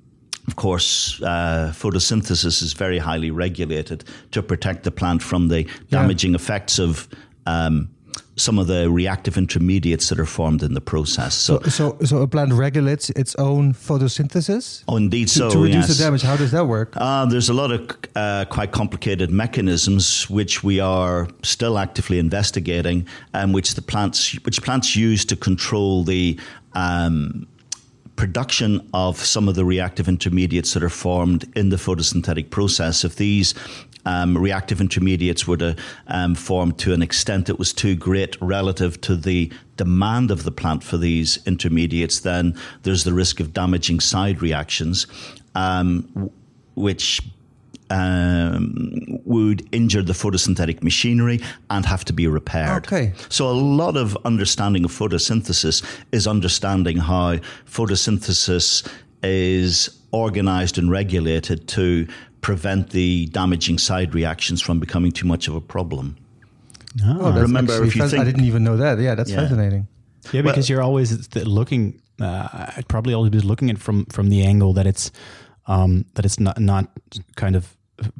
of 0.47 0.55
course, 0.55 1.21
uh, 1.21 1.71
photosynthesis 1.73 2.61
is 2.61 2.73
very 2.73 2.97
highly 2.97 3.31
regulated 3.31 4.03
to 4.31 4.43
protect 4.43 4.83
the 4.83 4.91
plant 4.91 5.21
from 5.23 5.47
the 5.47 5.67
damaging 5.89 6.35
effects 6.35 6.79
of 6.79 7.07
um, 7.45 7.89
some 8.35 8.57
of 8.57 8.67
the 8.67 8.89
reactive 8.89 9.37
intermediates 9.37 10.09
that 10.09 10.19
are 10.19 10.25
formed 10.25 10.63
in 10.63 10.73
the 10.73 10.81
process. 10.81 11.35
So, 11.35 11.59
So, 11.61 11.69
so, 11.69 12.05
so 12.05 12.17
a 12.17 12.27
plant 12.27 12.53
regulates 12.53 13.09
its 13.11 13.35
own 13.35 13.73
photosynthesis 13.73 14.83
oh, 14.87 14.97
indeed, 14.97 15.27
to, 15.27 15.33
so 15.33 15.49
to 15.51 15.59
reduce 15.59 15.87
yes. 15.87 15.97
the 15.97 16.03
damage. 16.03 16.21
How 16.23 16.35
does 16.35 16.51
that 16.51 16.67
work? 16.67 16.93
Uh, 16.95 17.25
there's 17.25 17.49
a 17.49 17.53
lot 17.53 17.71
of 17.71 17.89
uh, 18.15 18.45
quite 18.49 18.71
complicated 18.71 19.29
mechanisms 19.29 20.29
which 20.29 20.63
we 20.63 20.79
are 20.79 21.27
still 21.43 21.77
actively 21.77 22.17
investigating, 22.17 23.07
and 23.33 23.53
which 23.53 23.75
the 23.75 23.81
plants 23.81 24.33
which 24.45 24.61
plants 24.63 24.95
use 24.95 25.25
to 25.25 25.35
control 25.35 26.03
the 26.03 26.39
um, 26.73 27.47
production 28.15 28.87
of 28.93 29.17
some 29.17 29.47
of 29.47 29.55
the 29.55 29.65
reactive 29.65 30.07
intermediates 30.07 30.73
that 30.73 30.83
are 30.83 30.89
formed 30.89 31.45
in 31.55 31.69
the 31.69 31.77
photosynthetic 31.77 32.49
process. 32.49 33.03
If 33.03 33.15
these 33.15 33.53
um, 34.05 34.37
reactive 34.37 34.81
intermediates 34.81 35.47
were 35.47 35.57
to 35.57 35.75
um, 36.07 36.35
form 36.35 36.73
to 36.73 36.93
an 36.93 37.01
extent 37.01 37.45
that 37.47 37.57
was 37.57 37.73
too 37.73 37.95
great 37.95 38.35
relative 38.41 38.99
to 39.01 39.15
the 39.15 39.51
demand 39.77 40.31
of 40.31 40.43
the 40.43 40.51
plant 40.51 40.83
for 40.83 40.97
these 40.97 41.39
intermediates, 41.45 42.19
then 42.19 42.57
there's 42.83 43.03
the 43.03 43.13
risk 43.13 43.39
of 43.39 43.53
damaging 43.53 43.99
side 43.99 44.41
reactions, 44.41 45.07
um, 45.55 46.31
which 46.75 47.21
um, 47.89 49.03
would 49.25 49.67
injure 49.71 50.01
the 50.01 50.13
photosynthetic 50.13 50.81
machinery 50.83 51.39
and 51.69 51.85
have 51.85 52.03
to 52.05 52.13
be 52.13 52.27
repaired. 52.27 52.85
Okay. 52.85 53.13
So, 53.29 53.47
a 53.47 53.53
lot 53.53 53.97
of 53.97 54.17
understanding 54.25 54.83
of 54.83 54.91
photosynthesis 54.91 55.83
is 56.11 56.27
understanding 56.27 56.97
how 56.97 57.37
photosynthesis 57.69 58.87
is 59.21 59.89
organized 60.13 60.77
and 60.77 60.89
regulated 60.89 61.67
to 61.67 62.07
prevent 62.41 62.91
the 62.91 63.25
damaging 63.27 63.77
side 63.77 64.13
reactions 64.15 64.61
from 64.61 64.79
becoming 64.79 65.11
too 65.11 65.27
much 65.27 65.47
of 65.49 65.55
a 65.55 65.61
problem. 65.61 66.15
Oh, 67.05 67.31
that's 67.31 67.41
remember, 67.41 67.83
if 67.83 67.95
you 67.95 68.01
fas- 68.01 68.13
I 68.13 68.23
didn't 68.23 68.45
even 68.45 68.63
know 68.63 68.77
that. 68.77 68.99
Yeah, 68.99 69.15
that's 69.15 69.31
Yeah. 69.31 69.41
fascinating. 69.41 69.87
Yeah, 70.31 70.43
because 70.43 70.69
you're 70.69 70.81
always 70.83 71.27
looking. 71.35 71.99
Uh, 72.21 72.47
I'd 72.77 72.87
probably 72.87 73.13
always 73.13 73.31
be 73.31 73.39
looking 73.39 73.69
at 73.71 73.77
from 73.79 74.05
from 74.05 74.29
the 74.29 74.43
angle 74.45 74.71
that 74.73 74.85
it's 74.85 75.11
um, 75.67 76.05
that 76.15 76.25
it's 76.25 76.39
not 76.39 76.59
not 76.59 76.87
kind 77.35 77.55
of 77.55 77.75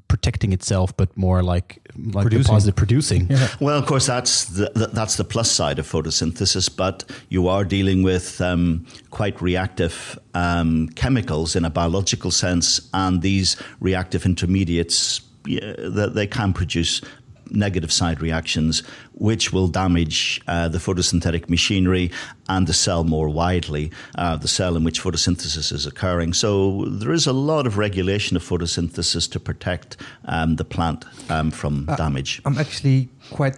protecting 0.08 0.54
itself, 0.54 0.96
but 0.96 1.16
more 1.18 1.44
like 1.44 1.80
like 1.96 2.24
the 2.26 2.30
Producing. 2.30 2.54
positive 2.54 2.76
producing. 2.76 3.28
Yeah. 3.30 3.48
Well, 3.60 3.78
of 3.78 3.86
course, 3.86 4.08
that's 4.08 4.46
the, 4.46 4.72
the, 4.76 4.88
that's 4.88 5.16
the 5.18 5.24
plus 5.24 5.52
side 5.52 5.80
of 5.80 5.88
photosynthesis, 5.90 6.70
but 6.76 7.04
you 7.30 7.48
are 7.48 7.64
dealing 7.64 8.04
with 8.04 8.42
um, 8.42 8.86
quite 9.12 9.42
reactive 9.42 10.18
um, 10.34 10.90
chemicals 10.96 11.56
in 11.56 11.66
a 11.66 11.70
biological 11.70 12.32
sense, 12.32 12.90
and 12.94 13.22
these 13.22 13.58
reactive 13.80 14.26
intermediates, 14.26 15.22
yeah, 15.46 15.74
they, 15.78 16.08
they 16.10 16.28
can 16.28 16.54
produce 16.54 17.02
negative 17.50 17.92
side 17.92 18.22
reactions, 18.22 18.84
which 19.14 19.52
will 19.54 19.68
damage 19.68 20.42
uh, 20.48 20.68
the 20.68 20.78
photosynthetic 20.78 21.50
machinery 21.50 22.12
and 22.50 22.68
the 22.68 22.74
cell 22.74 23.04
more 23.04 23.30
widely, 23.30 23.92
uh, 24.18 24.36
the 24.38 24.48
cell 24.48 24.76
in 24.76 24.84
which 24.84 25.02
photosynthesis 25.02 25.72
is 25.72 25.86
occurring. 25.86 26.34
So 26.34 26.86
there 26.86 27.14
is 27.14 27.28
a 27.28 27.34
lot 27.34 27.68
of 27.68 27.78
regulation 27.78 28.38
of 28.38 28.44
photosynthesis 28.44 29.30
to 29.32 29.40
protect 29.40 29.98
um, 30.26 30.56
the 30.56 30.66
plant 30.66 31.06
um, 31.30 31.52
from 31.52 31.86
damage. 31.98 32.42
I'm 32.46 32.58
actually 32.58 33.10
quite, 33.32 33.58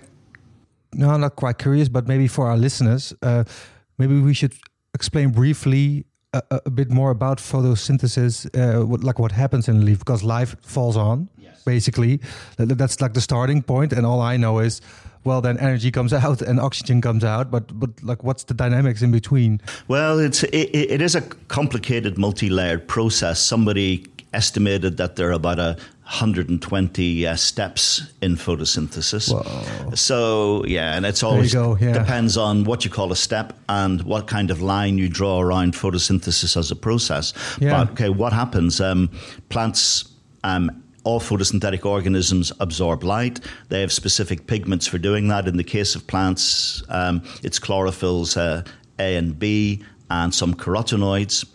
no, 0.93 1.15
not 1.17 1.35
quite 1.35 1.57
curious, 1.57 1.89
but 1.89 2.07
maybe 2.07 2.27
for 2.27 2.47
our 2.47 2.57
listeners, 2.57 3.13
uh, 3.21 3.43
maybe 3.97 4.19
we 4.19 4.33
should 4.33 4.53
explain 4.93 5.29
briefly 5.31 6.05
a, 6.33 6.41
a- 6.51 6.61
a 6.65 6.69
bit 6.69 6.89
more 6.89 7.11
about 7.11 7.37
photosynthesis, 7.39 8.45
uh, 8.55 8.85
what, 8.85 9.03
like 9.03 9.19
what 9.19 9.31
happens 9.31 9.67
in 9.67 9.77
a 9.77 9.79
leaf, 9.79 9.99
because 9.99 10.23
life 10.23 10.55
falls 10.61 10.97
on, 10.97 11.29
basically. 11.65 12.19
That- 12.57 12.77
That's 12.77 13.01
like 13.01 13.13
the 13.13 13.21
starting 13.21 13.61
point, 13.61 13.93
and 13.93 14.05
all 14.05 14.21
I 14.21 14.37
know 14.37 14.59
is, 14.59 14.81
well, 15.23 15.41
then 15.41 15.57
energy 15.57 15.91
comes 15.91 16.13
out 16.23 16.41
and 16.41 16.59
oxygen 16.59 17.01
comes 17.01 17.23
out, 17.23 17.51
but 17.51 17.77
but 17.79 17.89
like, 18.03 18.23
what's 18.23 18.43
the 18.45 18.53
dynamics 18.53 19.01
in 19.01 19.11
between? 19.11 19.59
Well, 19.87 20.19
it's 20.19 20.43
it, 20.43 20.69
it 20.73 21.01
is 21.01 21.15
a 21.15 21.21
complicated, 21.47 22.17
multi-layered 22.17 22.87
process. 22.87 23.39
Somebody 23.39 24.05
estimated 24.33 24.97
that 24.97 25.15
there 25.15 25.29
are 25.29 25.31
about 25.33 25.59
a 25.59 25.77
120 26.03 27.25
uh, 27.25 27.35
steps 27.35 28.01
in 28.21 28.35
photosynthesis. 28.35 29.97
So 29.97 30.63
yeah, 30.65 30.95
and 30.95 31.05
it's 31.05 31.23
always 31.23 31.53
go, 31.53 31.77
yeah. 31.81 31.93
depends 31.93 32.37
on 32.37 32.63
what 32.63 32.85
you 32.85 32.91
call 32.91 33.11
a 33.11 33.15
step 33.15 33.53
and 33.69 34.01
what 34.03 34.27
kind 34.27 34.51
of 34.51 34.61
line 34.61 34.97
you 34.99 35.09
draw 35.09 35.39
around 35.39 35.73
photosynthesis 35.73 36.57
as 36.57 36.69
a 36.69 36.75
process. 36.75 37.33
Yeah. 37.59 37.71
But 37.71 37.91
okay, 37.93 38.09
what 38.09 38.33
happens? 38.33 38.79
Um, 38.79 39.09
plants. 39.49 40.11
Um, 40.43 40.83
all 41.05 41.21
photosynthetic 41.21 41.85
organisms 41.85 42.51
absorb 42.59 43.03
light. 43.03 43.39
They 43.69 43.79
have 43.81 43.91
specific 43.91 44.47
pigments 44.47 44.87
for 44.87 44.97
doing 44.97 45.29
that. 45.29 45.47
In 45.47 45.55
the 45.55 45.63
case 45.63 45.95
of 45.95 46.05
plants, 46.07 46.83
um, 46.89 47.21
it's 47.43 47.59
chlorophylls 47.59 48.35
uh, 48.35 48.63
A 48.99 49.15
and 49.15 49.39
B 49.39 49.83
and 50.09 50.33
some 50.33 50.53
carotenoids. 50.53 51.45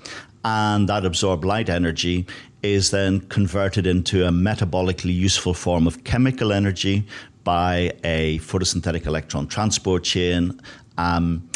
And 0.44 0.88
that 0.88 1.04
absorbed 1.04 1.44
light 1.44 1.68
energy 1.68 2.26
is 2.62 2.90
then 2.90 3.20
converted 3.28 3.86
into 3.86 4.26
a 4.26 4.30
metabolically 4.30 5.14
useful 5.14 5.52
form 5.52 5.86
of 5.86 6.04
chemical 6.04 6.52
energy 6.52 7.06
by 7.44 7.92
a 8.04 8.38
photosynthetic 8.38 9.06
electron 9.06 9.46
transport 9.46 10.04
chain. 10.04 10.60
Um, 10.96 11.48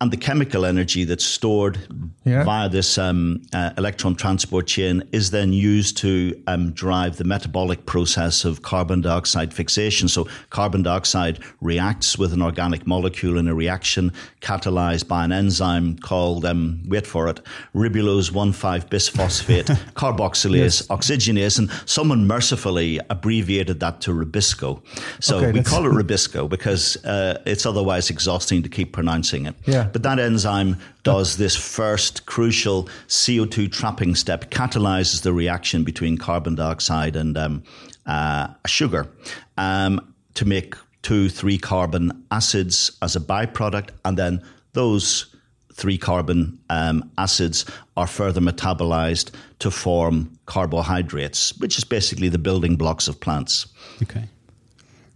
and 0.00 0.10
the 0.12 0.16
chemical 0.16 0.64
energy 0.64 1.04
that's 1.04 1.24
stored 1.24 1.78
Yeah. 2.24 2.44
via 2.44 2.68
this 2.68 2.98
um, 2.98 3.42
uh, 3.52 3.70
electron 3.78 4.14
transport 4.14 4.66
chain 4.66 5.02
is 5.12 5.30
then 5.30 5.52
used 5.52 5.96
to 5.98 6.40
um, 6.46 6.70
drive 6.72 7.16
the 7.16 7.24
metabolic 7.24 7.84
process 7.86 8.44
of 8.44 8.62
carbon 8.62 9.00
dioxide 9.00 9.52
fixation. 9.54 10.08
So, 10.08 10.28
carbon 10.50 10.82
dioxide 10.82 11.38
reacts 11.60 12.18
with 12.18 12.32
an 12.32 12.42
organic 12.42 12.86
molecule 12.86 13.38
in 13.38 13.48
a 13.48 13.54
reaction 13.54 14.12
catalyzed 14.40 15.08
by 15.08 15.24
an 15.24 15.32
enzyme 15.32 15.96
called, 15.98 16.44
um, 16.44 16.80
wait 16.86 17.06
for 17.06 17.28
it, 17.28 17.40
ribulose 17.74 18.30
1,5 18.30 18.88
bisphosphate 18.88 19.66
carboxylase 19.94 20.86
oxygenase. 20.88 21.58
And 21.58 21.70
someone 21.86 22.26
mercifully 22.26 23.00
abbreviated 23.10 23.80
that 23.80 24.00
to 24.02 24.10
Rubisco. 24.12 24.82
So, 25.20 25.38
Okay, 25.38 25.52
we 25.52 25.62
call 25.62 25.86
it 25.86 25.90
Rubisco 25.92 26.48
because 26.48 27.02
uh, 27.04 27.40
it's 27.46 27.64
otherwise 27.66 28.10
exhausting 28.10 28.62
to 28.62 28.68
keep 28.68 28.92
pronouncing 28.92 29.46
it. 29.46 29.54
Yeah. 29.66 29.87
But 29.92 30.02
that 30.02 30.18
enzyme 30.18 30.76
does 31.02 31.36
this 31.36 31.56
first 31.56 32.26
crucial 32.26 32.88
CO2 33.08 33.70
trapping 33.70 34.14
step, 34.14 34.50
catalyzes 34.50 35.22
the 35.22 35.32
reaction 35.32 35.84
between 35.84 36.18
carbon 36.18 36.54
dioxide 36.54 37.16
and 37.16 37.36
um, 37.36 37.62
uh, 38.06 38.48
sugar 38.66 39.08
um, 39.56 40.14
to 40.34 40.44
make 40.44 40.74
two, 41.02 41.28
three 41.28 41.58
carbon 41.58 42.24
acids 42.30 42.96
as 43.02 43.16
a 43.16 43.20
byproduct. 43.20 43.90
And 44.04 44.18
then 44.18 44.42
those 44.72 45.34
three 45.72 45.96
carbon 45.98 46.58
um, 46.70 47.10
acids 47.18 47.64
are 47.96 48.06
further 48.06 48.40
metabolized 48.40 49.30
to 49.60 49.70
form 49.70 50.38
carbohydrates, 50.46 51.56
which 51.58 51.78
is 51.78 51.84
basically 51.84 52.28
the 52.28 52.38
building 52.38 52.76
blocks 52.76 53.08
of 53.08 53.20
plants. 53.20 53.66
Okay. 54.02 54.24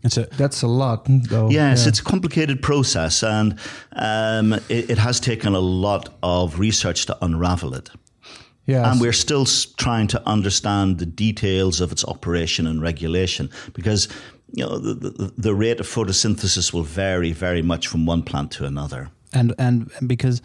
It's 0.04 0.16
a, 0.16 0.26
That's 0.36 0.62
a 0.62 0.66
lot, 0.66 1.04
though. 1.06 1.48
Yes, 1.50 1.82
Yeah. 1.82 1.88
it's 1.88 2.00
a 2.00 2.04
complicated 2.04 2.60
process, 2.62 3.22
and 3.22 3.54
um, 3.96 4.52
it, 4.68 4.90
it 4.90 4.98
has 4.98 5.20
taken 5.20 5.54
a 5.54 5.60
lot 5.60 6.08
of 6.22 6.58
research 6.58 7.06
to 7.06 7.16
unravel 7.24 7.74
it. 7.74 7.90
yeah. 8.66 8.90
And 8.90 9.00
we're 9.00 9.12
still 9.12 9.46
trying 9.76 10.08
to 10.08 10.18
understand 10.26 10.98
the 10.98 11.06
details 11.06 11.80
of 11.80 11.92
its 11.92 12.04
operation 12.04 12.66
and 12.66 12.82
regulation 12.82 13.48
because 13.74 14.08
you 14.54 14.64
know 14.66 14.78
the, 14.78 14.94
the, 14.94 15.32
the 15.38 15.54
rate 15.54 15.80
of 15.80 15.86
photosynthesis 15.86 16.72
will 16.72 16.82
vary 16.84 17.32
very 17.32 17.62
much 17.62 17.86
from 17.88 18.06
one 18.08 18.22
plant 18.22 18.50
to 18.58 18.64
another. 18.66 19.08
and 19.32 19.54
and 19.58 19.90
because 20.06 20.42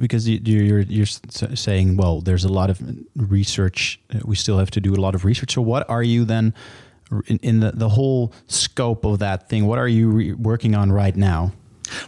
because 0.00 0.28
you- 0.30 0.40
you're 0.44 0.84
you're 0.88 1.06
saying 1.54 1.96
well 1.96 2.20
there's 2.22 2.44
a 2.44 2.52
lot 2.52 2.68
of 2.70 2.78
research 3.30 4.00
uh, 4.14 4.18
we 4.24 4.34
still 4.36 4.58
have 4.58 4.70
to 4.70 4.80
do 4.80 4.92
a 4.94 5.00
lot 5.00 5.14
of 5.14 5.24
research 5.24 5.52
so 5.52 5.62
what 5.62 5.88
are 5.88 6.02
you 6.02 6.24
then 6.24 6.44
r- 6.46 6.52
in, 7.26 7.38
in 7.42 7.60
the, 7.60 7.72
the 7.72 7.88
whole 7.88 8.32
scope 8.46 9.04
of 9.04 9.18
that 9.18 9.48
thing 9.48 9.66
what 9.66 9.78
are 9.78 9.88
you 9.88 10.10
re- 10.10 10.32
working 10.32 10.74
on 10.74 10.90
right 10.92 11.16
now 11.16 11.52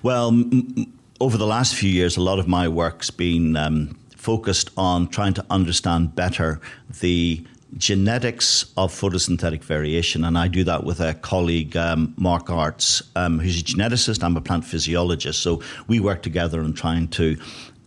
Well, 0.02 0.28
m- 0.28 0.92
over 1.20 1.38
the 1.38 1.46
last 1.46 1.74
few 1.74 1.90
years, 1.90 2.16
a 2.16 2.20
lot 2.20 2.38
of 2.38 2.46
my 2.46 2.68
work's 2.68 3.10
been 3.10 3.56
um, 3.56 3.98
focused 4.16 4.70
on 4.76 5.08
trying 5.08 5.34
to 5.34 5.44
understand 5.50 6.14
better 6.14 6.60
the 7.00 7.44
genetics 7.76 8.64
of 8.76 8.92
photosynthetic 8.92 9.62
variation, 9.62 10.24
and 10.24 10.36
I 10.38 10.48
do 10.48 10.64
that 10.64 10.84
with 10.84 11.00
a 11.00 11.14
colleague, 11.14 11.76
um, 11.76 12.14
Mark 12.16 12.46
Aarts, 12.46 13.02
um, 13.16 13.38
who's 13.38 13.60
a 13.60 13.64
geneticist. 13.64 14.22
I'm 14.22 14.36
a 14.36 14.40
plant 14.40 14.64
physiologist, 14.64 15.42
so 15.42 15.62
we 15.88 16.00
work 16.00 16.22
together 16.22 16.60
on 16.62 16.72
trying 16.72 17.08
to. 17.08 17.36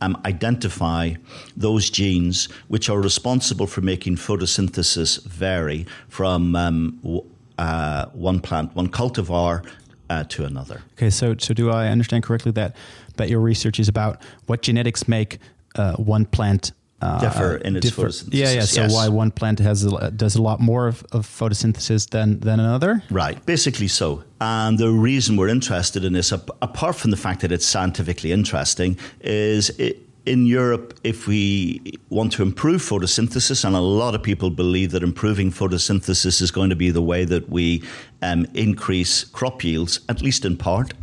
Um, 0.01 0.18
identify 0.25 1.15
those 1.58 1.89
genes 1.89 2.46
which 2.70 2.89
are 2.89 3.01
responsible 3.01 3.68
for 3.68 3.82
making 3.82 4.15
photosynthesis 4.15 5.22
vary 5.25 5.86
from 6.08 6.56
um, 6.56 7.22
uh, 7.58 8.06
one 8.13 8.39
plant, 8.39 8.74
one 8.75 8.88
cultivar, 8.88 9.65
uh, 10.10 10.24
to 10.24 10.46
another. 10.46 10.82
okay 10.94 11.10
so 11.10 11.36
so 11.38 11.53
do 11.53 11.70
i 11.70 11.88
understand 11.88 12.24
correctly 12.24 12.51
that 12.51 12.75
that 13.18 13.29
your 13.29 13.39
research 13.39 13.79
is 13.79 13.88
about 13.88 14.22
what 14.48 14.62
genetics 14.62 15.08
make 15.08 15.38
uh, 15.75 15.94
one 15.98 16.25
plant 16.25 16.72
uh, 17.01 17.20
Differ 17.20 17.56
in 17.58 17.75
its 17.75 17.91
photosynthesis, 17.91 18.29
yeah 18.32 18.51
yeah 18.51 18.62
so 18.62 18.82
yes. 18.82 18.94
why 18.94 19.08
one 19.08 19.32
plant 19.32 19.60
has 19.60 19.86
a, 19.86 20.12
does 20.12 20.36
a 20.36 20.41
lot 20.41 20.60
more 20.60 20.88
of, 20.88 21.03
of 21.12 21.25
photosynthesis 21.25 22.10
than 22.10 22.39
than 22.39 22.60
another 22.60 23.03
Right, 23.10 23.44
basically 23.46 23.88
so. 23.88 24.24
And 24.41 24.77
the 24.77 24.91
reason 24.91 25.36
we're 25.38 25.50
interested 25.50 26.06
in 26.06 26.13
this, 26.13 26.32
apart 26.32 26.96
from 26.96 27.12
the 27.12 27.18
fact 27.18 27.41
that 27.41 27.51
it's 27.51 27.65
scientifically 27.65 28.32
interesting, 28.32 28.98
is 29.22 29.72
i 29.79 29.96
in 30.25 30.46
Europe, 30.46 31.00
if 31.03 31.27
we 31.27 31.82
want 32.10 32.32
to 32.34 32.44
improve 32.44 32.82
photosynthesis, 32.82 33.65
and 33.65 33.75
a 33.75 33.79
lot 33.79 34.13
of 34.13 34.22
people 34.22 34.51
believe 34.51 34.91
that 34.91 35.01
improving 35.01 35.50
photosynthesis 35.50 36.39
is 36.41 36.51
going 36.51 36.70
to 36.70 36.75
be 36.75 36.91
the 36.91 37.01
way 37.01 37.25
that 37.25 37.50
we 37.50 37.82
um, 38.22 38.46
increase 38.53 39.24
crop 39.24 39.63
yields, 39.63 40.01
at 40.08 40.22
least 40.22 40.46
in 40.46 40.56
part. 40.56 40.94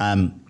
Um, 0.00 0.43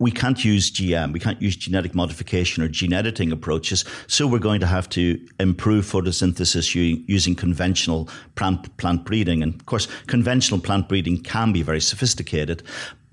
we 0.00 0.10
can't 0.10 0.44
use 0.44 0.70
GM, 0.72 1.12
we 1.12 1.20
can't 1.20 1.40
use 1.40 1.54
genetic 1.54 1.94
modification 1.94 2.64
or 2.64 2.68
gene 2.68 2.92
editing 2.92 3.30
approaches. 3.30 3.84
So 4.08 4.26
we're 4.26 4.38
going 4.38 4.60
to 4.60 4.66
have 4.66 4.88
to 4.90 5.20
improve 5.38 5.84
photosynthesis 5.84 6.74
using 7.06 7.34
conventional 7.36 8.08
plant, 8.34 8.76
plant 8.78 9.04
breeding. 9.04 9.42
And 9.42 9.54
of 9.54 9.66
course, 9.66 9.86
conventional 10.06 10.58
plant 10.58 10.88
breeding 10.88 11.22
can 11.22 11.52
be 11.52 11.62
very 11.62 11.80
sophisticated. 11.80 12.62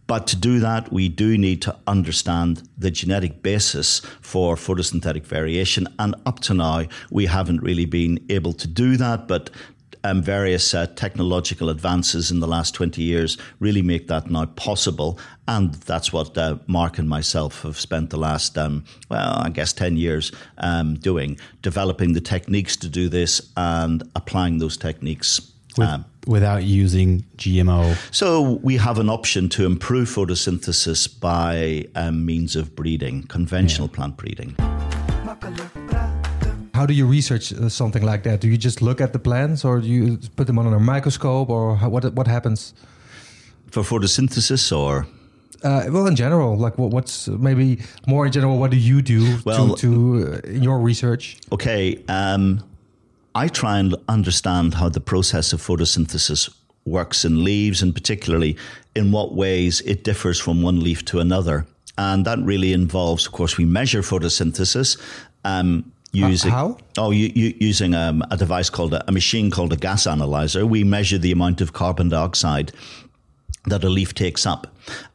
But 0.07 0.25
to 0.27 0.37
do 0.37 0.61
that, 0.61 0.89
we 0.93 1.09
do 1.09 1.37
need 1.37 1.61
to 1.63 1.75
understand 1.85 2.63
the 2.77 2.89
genetic 2.89 3.43
basis 3.43 3.99
for 4.21 4.55
photosynthetic 4.55 5.25
variation. 5.25 5.89
And 5.99 6.15
up 6.25 6.39
to 6.41 6.53
now, 6.53 6.85
we 7.11 7.25
haven't 7.25 7.61
really 7.61 7.85
been 7.85 8.25
able 8.29 8.53
to 8.53 8.67
do 8.69 8.95
that. 8.95 9.27
But 9.27 9.49
um, 10.03 10.21
various 10.21 10.73
uh, 10.73 10.87
technological 10.87 11.69
advances 11.69 12.31
in 12.31 12.39
the 12.39 12.47
last 12.47 12.73
20 12.73 13.01
years 13.01 13.37
really 13.59 13.81
make 13.81 14.07
that 14.07 14.29
now 14.29 14.45
possible. 14.45 15.19
And 15.47 15.73
that's 15.73 16.11
what 16.13 16.37
uh, 16.37 16.57
Mark 16.67 16.97
and 16.97 17.09
myself 17.09 17.63
have 17.63 17.79
spent 17.79 18.09
the 18.09 18.17
last, 18.17 18.57
um, 18.57 18.83
well, 19.09 19.39
I 19.39 19.49
guess 19.49 19.73
10 19.73 19.97
years 19.97 20.31
um, 20.57 20.95
doing, 20.95 21.39
developing 21.61 22.13
the 22.13 22.21
techniques 22.21 22.75
to 22.77 22.89
do 22.89 23.09
this 23.09 23.51
and 23.55 24.03
applying 24.15 24.59
those 24.59 24.77
techniques. 24.77 25.51
With, 25.77 25.87
Um, 25.87 26.05
without 26.25 26.63
using 26.63 27.23
gmo 27.37 27.95
so 28.11 28.59
we 28.63 28.77
have 28.77 28.97
an 28.97 29.09
option 29.09 29.47
to 29.47 29.63
improve 29.63 30.09
photosynthesis 30.09 31.07
by 31.19 31.85
um, 31.95 32.25
means 32.25 32.55
of 32.55 32.75
breeding, 32.75 33.23
conventional 33.27 33.87
plant 33.87 34.17
breeding. 34.17 34.55
How 36.77 36.85
do 36.85 36.93
you 36.93 37.07
research 37.11 37.45
uh, 37.53 37.69
something 37.69 38.05
like 38.11 38.21
that? 38.29 38.41
Do 38.41 38.47
you 38.47 38.57
just 38.57 38.81
look 38.81 39.01
at 39.01 39.11
the 39.11 39.19
plants, 39.19 39.65
or 39.65 39.81
do 39.81 39.87
you 39.87 40.17
put 40.35 40.45
them 40.47 40.57
under 40.59 40.75
a 40.75 40.79
microscope, 40.79 41.49
or 41.49 41.75
how, 41.81 41.89
what 41.89 42.03
what 42.13 42.27
happens? 42.27 42.73
For 43.71 43.83
photosynthesis 43.83 44.71
or 44.71 45.05
Uh, 45.63 45.89
well, 45.89 46.07
in 46.07 46.15
general, 46.15 46.55
like 46.65 46.77
what, 46.77 46.91
what's 46.91 47.27
maybe 47.27 47.77
more 48.05 48.25
in 48.27 48.31
general, 48.31 48.59
what 48.59 48.71
do 48.71 48.77
you 48.77 49.01
do 49.01 49.19
Well- 49.45 49.75
to, 49.75 49.81
to 49.81 49.89
uh, 50.33 50.55
in 50.55 50.63
your 50.63 50.79
research? 50.85 51.37
Okay, 51.49 51.83
um, 52.07 52.43
I 53.43 53.47
try 53.49 53.79
and 53.79 53.95
understand 54.07 54.73
how 54.73 54.89
the 54.89 54.99
process 54.99 55.53
of 55.53 55.61
photosynthesis 55.61 56.49
works 56.85 57.25
in 57.25 57.43
leaves, 57.43 57.83
and 57.83 57.93
particularly 57.93 58.55
in 58.95 59.11
what 59.11 59.33
ways 59.33 59.81
it 59.81 60.03
differs 60.03 60.39
from 60.39 60.65
one 60.65 60.79
leaf 60.83 61.03
to 61.05 61.19
another. 61.19 61.65
And 61.97 62.25
that 62.25 62.39
really 62.45 62.71
involves, 62.73 63.25
of 63.27 63.31
course, 63.33 63.57
we 63.61 63.65
measure 63.65 64.03
photosynthesis. 64.03 64.97
Um, 65.43 65.91
using 66.11 66.51
how? 66.51 66.77
oh 66.97 67.11
you, 67.11 67.31
you, 67.35 67.53
using 67.59 67.93
um, 67.93 68.23
a 68.31 68.37
device 68.37 68.69
called 68.69 68.93
a, 68.93 69.03
a 69.07 69.11
machine 69.11 69.51
called 69.51 69.73
a 69.73 69.77
gas 69.77 70.07
analyzer 70.07 70.65
we 70.65 70.83
measure 70.83 71.17
the 71.17 71.31
amount 71.31 71.61
of 71.61 71.73
carbon 71.73 72.09
dioxide 72.09 72.71
that 73.65 73.83
a 73.83 73.89
leaf 73.89 74.13
takes 74.13 74.45
up 74.45 74.67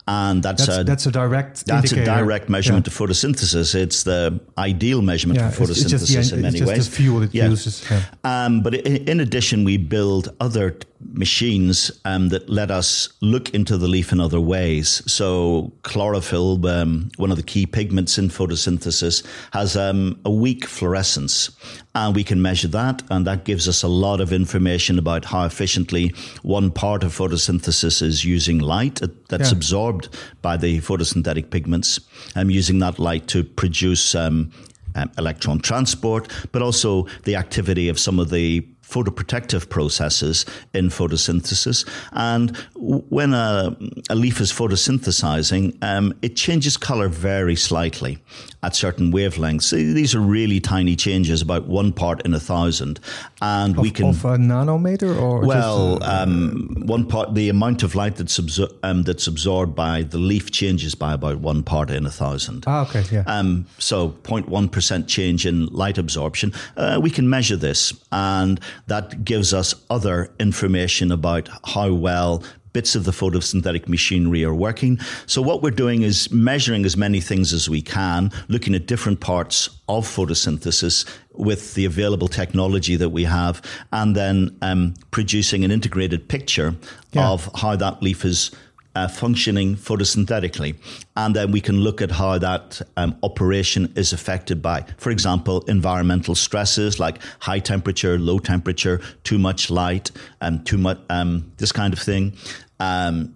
and 0.08 0.42
that's, 0.42 0.66
That's 0.66 0.78
a 0.78 0.84
that's 0.84 1.06
a 1.06 1.12
direct 1.12 1.64
that's 1.66 1.92
a 1.92 2.04
direct 2.04 2.48
measurement 2.48 2.86
Yeah. 2.86 2.92
of 2.92 2.98
photosynthesis. 2.98 3.74
It's 3.74 4.02
the 4.02 4.40
ideal 4.58 5.00
measurement 5.00 5.38
Yeah, 5.40 5.48
of 5.48 5.60
it's- 5.60 5.70
it's 5.80 5.90
just 5.90 6.04
photosynthesis 6.12 6.32
in 6.32 6.42
many 6.42 6.58
it's 6.58 6.66
just 6.66 6.68
ways. 6.68 6.88
the 6.90 6.96
fuel 6.96 7.22
it 7.22 7.34
uses. 7.34 7.82
Um, 8.24 8.62
but 8.62 8.74
in, 8.74 8.96
in 9.08 9.20
addition, 9.20 9.64
we 9.64 9.76
build 9.76 10.34
other 10.40 10.76
machines 11.14 11.90
um, 12.04 12.28
that 12.30 12.48
let 12.48 12.70
us 12.70 13.08
look 13.20 13.50
into 13.54 13.76
the 13.78 13.86
leaf 13.88 14.12
in 14.12 14.20
other 14.20 14.40
ways. 14.40 15.02
So 15.06 15.72
chlorophyll, 15.82 16.64
um, 16.66 17.10
one 17.16 17.30
of 17.30 17.36
the 17.36 17.42
key 17.42 17.66
pigments 17.66 18.18
in 18.18 18.28
photosynthesis, 18.28 19.22
has 19.52 19.76
um, 19.76 20.18
a 20.24 20.30
weak 20.30 20.66
fluorescence. 20.66 21.50
And 21.94 22.14
we 22.16 22.24
can 22.24 22.40
measure 22.40 22.68
that, 22.68 23.02
and 23.10 23.26
that 23.26 23.44
gives 23.44 23.68
us 23.68 23.82
a 23.82 23.88
lot 23.88 24.20
of 24.20 24.32
information 24.32 24.98
about 24.98 25.26
how 25.26 25.44
efficiently 25.44 26.14
one 26.42 26.70
part 26.70 27.04
of 27.04 27.14
photosynthesis 27.16 28.00
is 28.02 28.24
using 28.24 28.58
light 28.58 29.00
that's. 29.28 29.52
Absorbed 29.62 30.08
by 30.42 30.56
the 30.56 30.80
photosynthetic 30.80 31.50
pigments, 31.50 32.00
and 32.34 32.50
using 32.50 32.80
that 32.80 32.98
light 32.98 33.28
to 33.28 33.44
produce 33.44 34.16
um, 34.16 34.50
um, 34.96 35.10
electron 35.16 35.60
transport, 35.60 36.28
but 36.50 36.62
also 36.62 37.06
the 37.24 37.36
activity 37.36 37.88
of 37.88 37.96
some 37.98 38.18
of 38.18 38.30
the 38.30 38.66
photoprotective 38.82 39.68
processes 39.68 40.44
in 40.74 40.90
photosynthesis. 40.90 41.88
And 42.12 42.54
when 42.74 43.32
a, 43.32 43.74
a 44.10 44.14
leaf 44.14 44.40
is 44.40 44.52
photosynthesizing, 44.52 45.82
um, 45.82 46.12
it 46.20 46.36
changes 46.36 46.76
color 46.76 47.08
very 47.08 47.56
slightly 47.56 48.18
at 48.62 48.76
certain 48.76 49.10
wavelengths. 49.12 49.70
These 49.70 50.14
are 50.14 50.20
really 50.20 50.60
tiny 50.60 50.96
changes, 50.96 51.40
about 51.40 51.66
one 51.68 51.92
part 51.92 52.20
in 52.26 52.34
a 52.34 52.40
thousand. 52.40 53.00
And 53.44 53.76
we 53.76 53.88
Of- 53.88 53.94
can. 53.94 54.06
of 54.10 54.24
a 54.24 54.36
nanometer 54.38 55.20
or 55.20 55.40
Well, 55.44 55.98
just, 55.98 56.08
uh, 56.08 56.22
um, 56.22 56.74
one 56.86 57.06
part, 57.06 57.34
the 57.34 57.48
amount 57.48 57.82
of 57.82 57.96
light 57.96 58.14
that's, 58.14 58.38
absor- 58.38 58.72
um, 58.84 59.02
that's 59.02 59.26
absorbed 59.26 59.74
by 59.74 60.02
the 60.04 60.18
leaf 60.18 60.52
changes 60.52 60.94
by 60.94 61.12
about 61.12 61.40
one 61.40 61.64
part 61.64 61.90
in 61.90 62.06
a 62.06 62.10
thousand. 62.10 62.62
ah, 62.68 62.82
okay, 62.88 63.02
yeah. 63.10 63.24
Um, 63.26 63.66
so 63.78 64.14
0.1% 64.22 65.08
change 65.08 65.44
in 65.44 65.66
light 65.66 65.98
absorption. 65.98 66.52
Uh, 66.76 67.00
we 67.02 67.10
can 67.10 67.28
measure 67.28 67.56
this, 67.56 67.92
and 68.12 68.60
that 68.86 69.24
gives 69.24 69.52
us 69.52 69.74
other 69.90 70.30
information 70.38 71.10
about 71.10 71.48
how 71.74 71.92
well 71.92 72.44
bits 72.72 72.94
of 72.94 73.04
the 73.04 73.10
photosynthetic 73.10 73.88
machinery 73.88 74.44
are 74.44 74.54
working. 74.54 74.98
So 75.26 75.42
what 75.42 75.62
we're 75.62 75.70
doing 75.70 76.02
is 76.02 76.30
measuring 76.32 76.84
as 76.84 76.96
many 76.96 77.20
things 77.20 77.52
as 77.52 77.68
we 77.68 77.82
can, 77.82 78.30
looking 78.48 78.74
at 78.74 78.86
different 78.86 79.20
parts 79.20 79.68
of 79.88 80.06
photosynthesis 80.06 81.06
with 81.32 81.74
the 81.74 81.84
available 81.84 82.28
technology 82.28 82.96
that 82.96 83.10
we 83.10 83.24
have, 83.24 83.62
and 83.92 84.14
then 84.16 84.56
um, 84.62 84.94
producing 85.10 85.64
an 85.64 85.70
integrated 85.70 86.28
picture 86.28 86.74
Yeah. 87.12 87.28
of 87.30 87.48
how 87.56 87.76
that 87.76 88.02
leaf 88.02 88.24
is 88.24 88.50
uh, 88.94 89.08
functioning 89.08 89.76
photosynthetically. 89.76 90.76
And 91.16 91.34
then 91.36 91.52
we 91.52 91.60
can 91.60 91.80
look 91.80 92.02
at 92.02 92.10
how 92.10 92.38
that 92.38 92.80
um, 92.96 93.16
operation 93.22 93.92
is 93.96 94.12
affected 94.12 94.62
by, 94.62 94.84
for 94.96 95.10
example, 95.10 95.62
environmental 95.62 96.34
stresses 96.34 96.98
like 96.98 97.18
high 97.40 97.58
temperature, 97.60 98.18
low 98.18 98.38
temperature, 98.38 99.00
too 99.24 99.38
much 99.38 99.70
light, 99.70 100.10
and 100.40 100.64
too 100.66 100.78
much, 100.78 100.98
um, 101.08 101.52
this 101.58 101.72
kind 101.72 101.92
of 101.92 101.98
thing. 101.98 102.32
Um, 102.80 103.34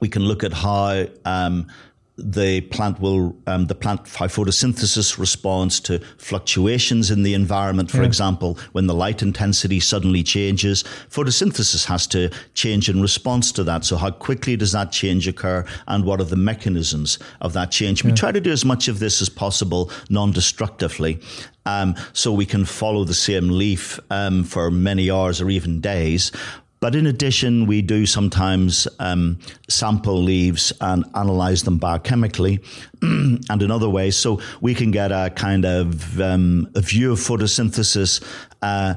we 0.00 0.08
can 0.08 0.22
look 0.22 0.44
at 0.44 0.52
how 0.52 1.06
um, 1.24 1.66
the 2.18 2.62
plant 2.62 2.98
will 2.98 3.36
um, 3.46 3.66
the 3.66 3.74
plant 3.74 4.04
photosynthesis 4.04 5.18
responds 5.18 5.80
to 5.80 5.98
fluctuations 6.16 7.10
in 7.10 7.22
the 7.22 7.34
environment. 7.34 7.90
For 7.90 7.98
yeah. 7.98 8.06
example, 8.06 8.58
when 8.72 8.86
the 8.86 8.94
light 8.94 9.22
intensity 9.22 9.80
suddenly 9.80 10.22
changes, 10.22 10.82
photosynthesis 11.10 11.84
has 11.86 12.06
to 12.08 12.30
change 12.54 12.88
in 12.88 13.02
response 13.02 13.52
to 13.52 13.64
that. 13.64 13.84
So, 13.84 13.96
how 13.96 14.10
quickly 14.10 14.56
does 14.56 14.72
that 14.72 14.92
change 14.92 15.28
occur, 15.28 15.66
and 15.86 16.04
what 16.04 16.20
are 16.20 16.24
the 16.24 16.36
mechanisms 16.36 17.18
of 17.42 17.52
that 17.52 17.70
change? 17.70 18.02
Yeah. 18.02 18.10
We 18.10 18.16
try 18.16 18.32
to 18.32 18.40
do 18.40 18.50
as 18.50 18.64
much 18.64 18.88
of 18.88 18.98
this 18.98 19.20
as 19.20 19.28
possible 19.28 19.90
non-destructively. 20.08 21.20
Um, 21.66 21.96
so 22.12 22.32
we 22.32 22.46
can 22.46 22.64
follow 22.64 23.02
the 23.02 23.12
same 23.12 23.48
leaf 23.48 23.98
um, 24.10 24.44
for 24.44 24.70
many 24.70 25.10
hours 25.10 25.40
or 25.40 25.50
even 25.50 25.80
days 25.80 26.30
but 26.80 26.94
in 26.94 27.06
addition, 27.06 27.66
we 27.66 27.82
do 27.82 28.06
sometimes 28.06 28.86
um, 28.98 29.38
sample 29.68 30.22
leaves 30.22 30.72
and 30.80 31.04
analyze 31.14 31.62
them 31.62 31.80
biochemically 31.80 32.64
and 33.02 33.62
in 33.62 33.70
other 33.70 33.88
ways. 33.88 34.16
So 34.16 34.40
we 34.60 34.74
can 34.74 34.90
get 34.90 35.10
a 35.10 35.32
kind 35.34 35.64
of 35.64 36.20
um, 36.20 36.68
a 36.74 36.80
view 36.80 37.12
of 37.12 37.18
photosynthesis. 37.18 38.22
Uh, 38.60 38.94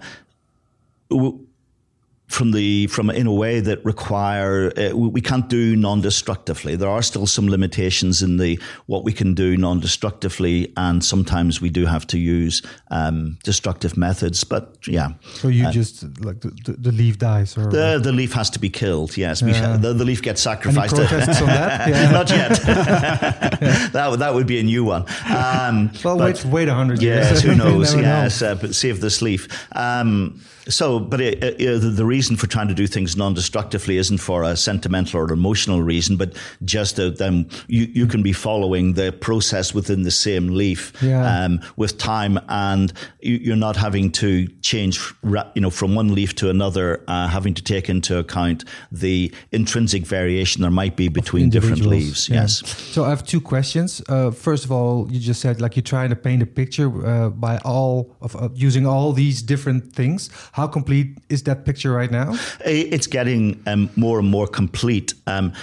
from 2.30 2.52
the 2.52 2.86
from 2.88 3.10
in 3.10 3.26
a 3.26 3.34
way 3.34 3.60
that 3.60 3.84
require 3.84 4.72
uh, 4.78 4.96
we 4.96 5.20
can't 5.20 5.50
do 5.50 5.76
non-destructively. 5.76 6.76
There 6.76 6.90
are 6.90 7.02
still 7.02 7.26
some 7.26 7.50
limitations 7.50 8.22
in 8.22 8.38
the 8.38 8.60
what 8.86 9.04
we 9.04 9.12
can 9.12 9.34
do 9.34 9.58
non-destructively, 9.58 10.72
and 10.78 11.04
sometimes 11.04 11.60
we 11.60 11.70
do 11.70 11.88
have 11.88 12.06
to 12.08 12.20
use 12.20 12.62
um, 12.92 13.38
destructive 13.44 13.98
methods. 13.98 14.44
But 14.44 14.78
yeah, 14.88 15.14
so 15.34 15.48
you 15.48 15.66
uh, 15.66 15.72
just 15.72 16.04
like 16.24 16.40
the, 16.42 16.76
the, 16.78 16.92
leaf 16.92 17.18
dies, 17.18 17.58
or 17.58 17.66
the 17.66 18.00
the 18.02 18.12
leaf 18.12 18.34
has 18.34 18.52
to 18.52 18.60
be 18.60 18.70
killed. 18.70 19.18
Yes, 19.18 19.42
yeah. 19.42 19.76
the, 19.78 19.94
the, 19.94 20.06
leaf 20.06 20.22
gets 20.22 20.42
sacrificed. 20.42 20.94
Any 20.94 21.08
protests 21.08 21.42
on 21.42 21.48
that? 21.48 21.90
Yeah. 21.90 22.12
Not 22.12 22.30
yet. 22.30 22.50
that 23.94 24.08
would 24.10 24.20
that 24.20 24.34
would 24.34 24.46
be 24.46 24.60
a 24.60 24.64
new 24.64 24.84
one. 24.84 25.02
Um, 25.26 25.92
well, 26.04 26.18
but, 26.18 26.44
wait 26.44 26.46
wait 26.46 26.68
a 26.68 26.76
hundred 26.76 27.02
years. 27.02 27.32
Yes, 27.32 27.42
who 27.42 27.56
knows? 27.56 27.96
yes, 27.96 28.42
know. 28.42 28.52
uh, 28.52 28.56
but 28.56 28.76
save 28.76 29.02
this 29.02 29.22
leaf. 29.22 29.48
Um, 29.72 30.40
so, 30.70 31.00
but 31.00 31.20
it, 31.20 31.44
it, 31.44 31.80
the, 31.80 32.06
reason 32.06 32.36
for 32.36 32.48
trying 32.48 32.68
to 32.68 32.74
do 32.74 32.88
things 32.88 33.16
non-destructively 33.18 33.98
isn't 33.98 34.20
for 34.20 34.44
a 34.44 34.56
sentimental 34.56 35.20
or 35.20 35.32
emotional 35.32 35.82
reason, 35.82 36.18
but 36.18 36.36
just 36.64 36.96
that 36.96 37.18
then 37.18 37.50
you, 37.68 37.86
you 37.94 38.08
can 38.08 38.24
be 38.24 38.34
following 38.34 38.94
the 38.94 39.12
process 39.12 39.74
within 39.74 40.04
the 40.04 40.12
same 40.12 40.48
leaf 40.48 40.94
yeah. 41.02 41.44
um, 41.44 41.60
with 41.76 41.98
time, 41.98 42.40
and 42.50 42.94
you, 43.22 43.54
are 43.54 43.56
not 43.56 43.76
having 43.76 44.12
to 44.12 44.48
change, 44.62 45.00
you 45.24 45.62
know, 45.62 45.70
from 45.70 45.96
one 45.96 46.14
leaf 46.14 46.36
to 46.36 46.50
another, 46.50 47.04
uh, 47.08 47.28
having 47.28 47.54
to 47.54 47.64
take 47.64 47.90
into 47.90 48.18
account 48.18 48.66
the 48.92 49.34
intrinsic 49.52 50.06
variation 50.06 50.62
there 50.62 50.72
might 50.72 50.96
be 50.96 51.10
between 51.10 51.50
different 51.50 51.82
leaves. 51.82 52.30
Yeah. 52.30 52.42
Yes. 52.42 52.68
So 52.94 53.04
I 53.06 53.10
have 53.10 53.26
two 53.26 53.42
questions. 53.42 54.02
Uh, 54.08 54.32
first 54.32 54.66
of 54.66 54.72
all, 54.72 55.08
you 55.12 55.20
just 55.20 55.42
said 55.42 55.62
like 55.62 55.76
you're 55.76 55.84
trying 55.84 56.10
to 56.10 56.16
paint 56.16 56.42
a 56.44 56.46
picture 56.46 56.90
uh, 57.06 57.30
by 57.30 57.58
all 57.60 58.16
of 58.22 58.36
uh, 58.36 58.50
using 58.54 58.86
all 58.86 59.14
these 59.14 59.42
different 59.42 59.94
things. 59.94 60.30
How 60.60 60.68
complete 60.68 61.18
is 61.30 61.44
that 61.44 61.66
picture 61.66 61.94
right 61.94 62.12
now? 62.12 62.36
It's 62.66 63.08
getting 63.08 63.64
um, 63.66 63.90
more 63.96 64.20
and 64.20 64.30
more 64.30 64.46
complete. 64.46 65.14
Um, 65.26 65.54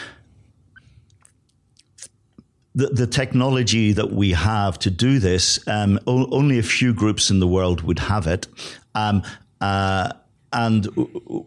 the, 2.75 2.87
the, 2.87 3.07
technology 3.07 3.93
that 3.93 4.13
we 4.13 4.31
have 4.33 4.79
to 4.79 4.91
do 4.91 5.19
this, 5.19 5.61
um, 5.69 6.01
o- 6.07 6.31
only 6.31 6.59
a 6.59 6.63
few 6.63 6.95
groups 6.95 7.31
in 7.31 7.41
the 7.41 7.47
world 7.47 7.83
would 7.83 7.99
have 7.99 8.27
it. 8.27 8.49
Um, 8.95 9.23
uh, 9.61 10.13
and 10.55 10.89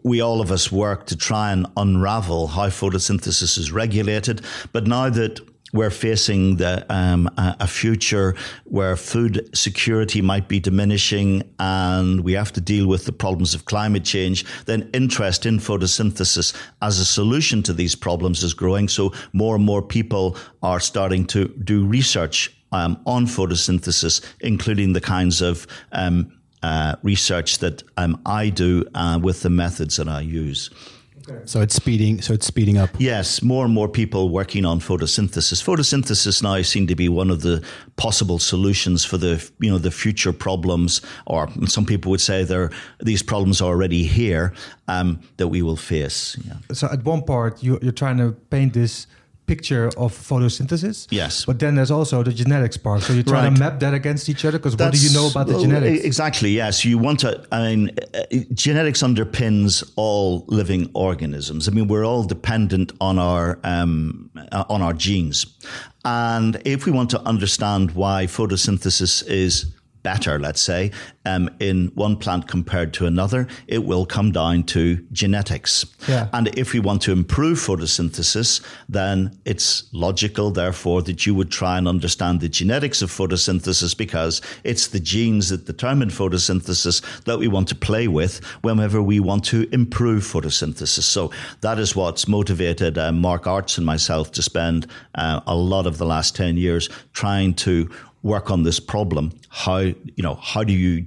we 0.04 0.20
all 0.20 0.40
of 0.40 0.52
us 0.52 0.70
work 0.70 1.06
to 1.06 1.16
try 1.16 1.50
and 1.50 1.66
unravel 1.76 2.46
how 2.46 2.68
photosynthesis 2.68 3.58
is 3.58 3.72
regulated. 3.72 4.42
But 4.70 4.86
now 4.86 5.10
that 5.10 5.40
we're 5.72 5.90
facing 5.90 6.56
the, 6.56 6.84
um, 6.92 7.28
a 7.36 7.66
future 7.66 8.34
where 8.64 8.96
food 8.96 9.48
security 9.56 10.20
might 10.20 10.48
be 10.48 10.60
diminishing 10.60 11.42
and 11.58 12.22
we 12.22 12.32
have 12.32 12.52
to 12.52 12.60
deal 12.60 12.86
with 12.86 13.04
the 13.04 13.12
problems 13.12 13.54
of 13.54 13.64
climate 13.64 14.04
change, 14.04 14.44
then 14.66 14.90
interest 14.92 15.46
in 15.46 15.58
photosynthesis 15.58 16.54
as 16.82 16.98
a 16.98 17.04
solution 17.04 17.62
to 17.62 17.72
these 17.72 17.94
problems 17.94 18.42
is 18.42 18.54
growing. 18.54 18.88
So 18.88 19.12
more 19.32 19.54
and 19.56 19.64
more 19.64 19.82
people 19.82 20.36
are 20.62 20.80
starting 20.80 21.24
to 21.26 21.48
do 21.48 21.86
research 21.86 22.54
um, 22.72 23.00
on 23.06 23.26
photosynthesis, 23.26 24.24
including 24.40 24.92
the 24.92 25.00
kinds 25.00 25.40
of 25.40 25.66
um, 25.92 26.32
uh, 26.62 26.96
research 27.02 27.58
that 27.58 27.82
um, 27.96 28.20
I 28.26 28.50
do 28.50 28.84
uh, 28.94 29.18
with 29.22 29.42
the 29.42 29.50
methods 29.50 29.96
that 29.96 30.08
I 30.08 30.20
use. 30.20 30.70
So 31.44 31.60
it's 31.60 31.74
speeding. 31.74 32.22
So 32.22 32.32
it's 32.32 32.46
speeding 32.46 32.78
up. 32.78 32.90
Yes, 32.98 33.42
more 33.42 33.64
and 33.64 33.74
more 33.74 33.88
people 33.88 34.28
working 34.28 34.64
on 34.64 34.80
photosynthesis. 34.80 35.62
Photosynthesis 35.62 36.42
now 36.42 36.62
seem 36.62 36.86
to 36.86 36.94
be 36.94 37.08
one 37.08 37.30
of 37.30 37.42
the 37.42 37.62
possible 37.96 38.38
solutions 38.38 39.04
for 39.04 39.18
the 39.18 39.50
you 39.58 39.70
know 39.70 39.78
the 39.78 39.90
future 39.90 40.32
problems, 40.32 41.00
or 41.26 41.48
some 41.66 41.86
people 41.86 42.10
would 42.10 42.20
say 42.20 42.44
there 42.44 42.70
these 43.00 43.22
problems 43.22 43.60
are 43.60 43.68
already 43.68 44.04
here 44.04 44.52
um, 44.88 45.20
that 45.36 45.48
we 45.48 45.62
will 45.62 45.76
face. 45.76 46.36
Yeah. 46.44 46.54
So 46.72 46.88
at 46.88 47.04
one 47.04 47.22
part, 47.22 47.62
you, 47.62 47.78
you're 47.82 47.92
trying 47.92 48.18
to 48.18 48.32
paint 48.50 48.74
this 48.74 49.06
picture 49.50 49.86
of 50.04 50.12
photosynthesis. 50.12 51.08
Yes. 51.10 51.44
But 51.44 51.58
then 51.58 51.74
there's 51.74 51.90
also 51.90 52.22
the 52.22 52.32
genetics 52.32 52.76
part. 52.76 53.02
So 53.02 53.12
you're 53.12 53.24
trying 53.24 53.50
right. 53.50 53.54
to 53.54 53.60
map 53.64 53.80
that 53.80 53.94
against 53.94 54.28
each 54.28 54.44
other 54.44 54.58
because 54.58 54.76
what 54.76 54.92
do 54.92 54.98
you 54.98 55.12
know 55.12 55.26
about 55.28 55.46
the 55.48 55.58
genetics? 55.58 56.04
Exactly. 56.04 56.50
Yes. 56.50 56.84
You 56.84 56.98
want 56.98 57.18
to. 57.20 57.30
I 57.50 57.58
mean, 57.66 57.90
uh, 58.14 58.22
genetics 58.54 59.02
underpins 59.02 59.72
all 59.96 60.44
living 60.46 60.88
organisms. 60.94 61.68
I 61.68 61.72
mean, 61.72 61.88
we're 61.88 62.06
all 62.06 62.22
dependent 62.22 62.92
on 63.00 63.18
our 63.18 63.58
um, 63.64 64.30
on 64.74 64.82
our 64.82 64.92
genes, 64.92 65.38
and 66.04 66.62
if 66.64 66.86
we 66.86 66.92
want 66.92 67.10
to 67.10 67.20
understand 67.22 67.90
why 67.92 68.26
photosynthesis 68.26 69.26
is 69.26 69.74
better, 70.02 70.38
let's 70.38 70.60
say, 70.60 70.90
um, 71.24 71.50
in 71.60 71.90
one 71.94 72.16
plant 72.16 72.48
compared 72.48 72.92
to 72.94 73.06
another, 73.06 73.46
it 73.66 73.84
will 73.84 74.06
come 74.06 74.32
down 74.32 74.62
to 74.64 74.96
genetics. 75.12 75.84
Yeah. 76.08 76.28
And 76.32 76.48
if 76.58 76.72
we 76.72 76.80
want 76.80 77.02
to 77.02 77.12
improve 77.12 77.58
photosynthesis, 77.58 78.64
then 78.88 79.38
it's 79.44 79.92
logical, 79.92 80.50
therefore, 80.50 81.02
that 81.02 81.26
you 81.26 81.34
would 81.34 81.50
try 81.50 81.78
and 81.78 81.86
understand 81.86 82.40
the 82.40 82.48
genetics 82.48 83.02
of 83.02 83.10
photosynthesis 83.10 83.96
because 83.96 84.40
it's 84.64 84.88
the 84.88 85.00
genes 85.00 85.50
that 85.50 85.66
determine 85.66 86.08
photosynthesis 86.08 87.02
that 87.24 87.38
we 87.38 87.48
want 87.48 87.68
to 87.68 87.74
play 87.74 88.08
with 88.08 88.44
whenever 88.62 89.02
we 89.02 89.20
want 89.20 89.44
to 89.44 89.68
improve 89.72 90.22
photosynthesis. 90.22 91.02
So 91.02 91.30
that 91.60 91.78
is 91.78 91.94
what's 91.94 92.26
motivated 92.26 92.98
uh, 92.98 93.12
Mark 93.12 93.44
Aarts 93.44 93.76
and 93.76 93.86
myself 93.86 94.32
to 94.32 94.42
spend 94.42 94.86
uh, 95.14 95.40
a 95.46 95.54
lot 95.54 95.86
of 95.86 95.98
the 95.98 96.06
last 96.06 96.34
10 96.36 96.56
years 96.56 96.88
trying 97.12 97.54
to 97.54 97.90
work 98.22 98.50
on 98.50 98.62
this 98.62 98.80
problem. 98.80 99.32
How 99.48 99.78
you 99.78 100.22
know 100.22 100.34
how 100.34 100.64
do 100.64 100.72
you 100.72 101.06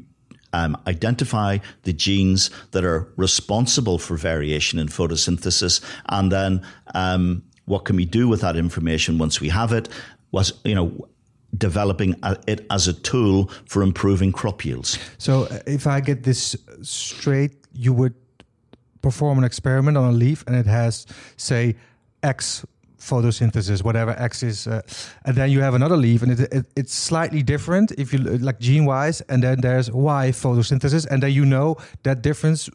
um, 0.54 0.78
identify 0.88 1.58
the 1.84 1.94
genes 1.94 2.50
that 2.72 2.84
are 2.84 3.12
responsible 3.18 3.98
for 3.98 4.18
variation 4.18 4.80
in 4.80 4.88
photosynthesis, 4.88 5.82
and 6.10 6.32
then 6.32 6.66
um, 6.94 7.44
what 7.66 7.86
can 7.86 7.96
we 7.96 8.06
do 8.06 8.28
with 8.28 8.42
that 8.42 8.56
information 8.56 9.18
once 9.18 9.42
we 9.42 9.50
have 9.50 9.72
it? 9.72 9.90
Was 10.32 10.54
you 10.64 10.76
know 10.76 11.08
developing 11.58 12.16
it 12.48 12.66
as 12.72 12.88
a 12.88 12.94
tool 12.94 13.52
for 13.68 13.84
improving 13.84 14.32
crop 14.32 14.66
yields. 14.66 14.98
So, 15.20 15.44
uh, 15.44 15.60
if 15.68 15.86
I 15.86 16.02
get 16.02 16.24
this 16.24 16.56
straight, 16.82 17.52
you 17.74 17.94
would 17.94 18.16
perform 19.02 19.38
an 19.38 19.44
experiment 19.44 19.98
on 19.98 20.10
a 20.10 20.12
leaf, 20.12 20.44
and 20.48 20.56
it 20.56 20.66
has 20.66 21.06
say 21.38 21.76
X 22.24 22.66
photosynthesis, 23.04 23.84
whatever 23.84 24.12
X 24.18 24.44
is, 24.44 24.68
uh, 24.68 24.82
and 25.26 25.36
then 25.36 25.50
you 25.52 25.62
have 25.62 25.74
another 25.74 25.98
leaf, 25.98 26.24
and 26.24 26.32
it, 26.32 26.40
it, 26.52 26.66
it's 26.76 26.94
slightly 26.94 27.44
different 27.44 27.92
if 27.98 28.14
you 28.14 28.20
like 28.20 28.60
gene 28.60 28.86
wise, 28.86 29.22
and 29.30 29.44
then 29.44 29.62
there's 29.62 29.92
Y 29.92 30.32
photosynthesis, 30.32 31.06
and 31.10 31.22
then 31.22 31.32
you 31.32 31.46
know 31.46 31.76
that 32.04 32.22
difference 32.22 32.70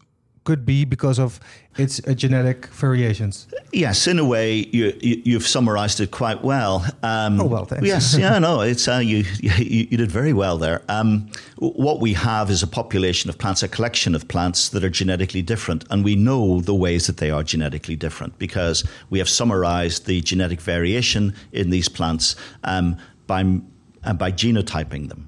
could 0.48 0.64
be 0.64 0.86
because 0.86 1.18
of 1.18 1.40
its 1.76 2.00
uh, 2.08 2.14
genetic 2.14 2.68
variations. 2.68 3.46
Yes, 3.70 4.06
in 4.06 4.18
a 4.18 4.24
way, 4.24 4.66
you, 4.72 4.96
you, 5.02 5.34
have 5.34 5.46
summarized 5.46 6.00
it 6.00 6.10
quite 6.10 6.42
well. 6.42 6.86
Um, 7.02 7.38
oh 7.38 7.44
well, 7.44 7.66
thanks. 7.66 7.86
Yes, 7.86 8.16
yeah, 8.18 8.38
no, 8.38 8.62
it's 8.62 8.88
uh, 8.88 9.02
you, 9.04 9.24
you, 9.40 9.52
you 9.90 9.98
did 9.98 10.10
very 10.10 10.32
well 10.32 10.56
there. 10.56 10.80
Um, 10.88 11.28
what 11.58 12.00
we 12.00 12.14
have 12.14 12.48
is 12.48 12.62
a 12.62 12.66
population 12.66 13.28
of 13.28 13.36
plants, 13.36 13.62
a 13.62 13.68
collection 13.68 14.14
of 14.14 14.26
plants 14.26 14.70
that 14.70 14.82
are 14.82 14.88
genetically 14.88 15.42
different, 15.42 15.84
and 15.90 16.02
we 16.02 16.16
know 16.16 16.62
the 16.62 16.74
ways 16.74 17.06
that 17.08 17.18
they 17.18 17.30
are 17.30 17.42
genetically 17.42 17.96
different 17.96 18.38
because 18.38 18.88
we 19.10 19.18
have 19.18 19.28
summarized 19.28 20.06
the 20.06 20.22
genetic 20.22 20.62
variation 20.62 21.34
in 21.52 21.68
these 21.68 21.90
plants 21.90 22.36
um, 22.64 22.96
by 23.26 23.44
uh, 24.04 24.14
by 24.14 24.32
genotyping 24.32 25.10
them. 25.10 25.27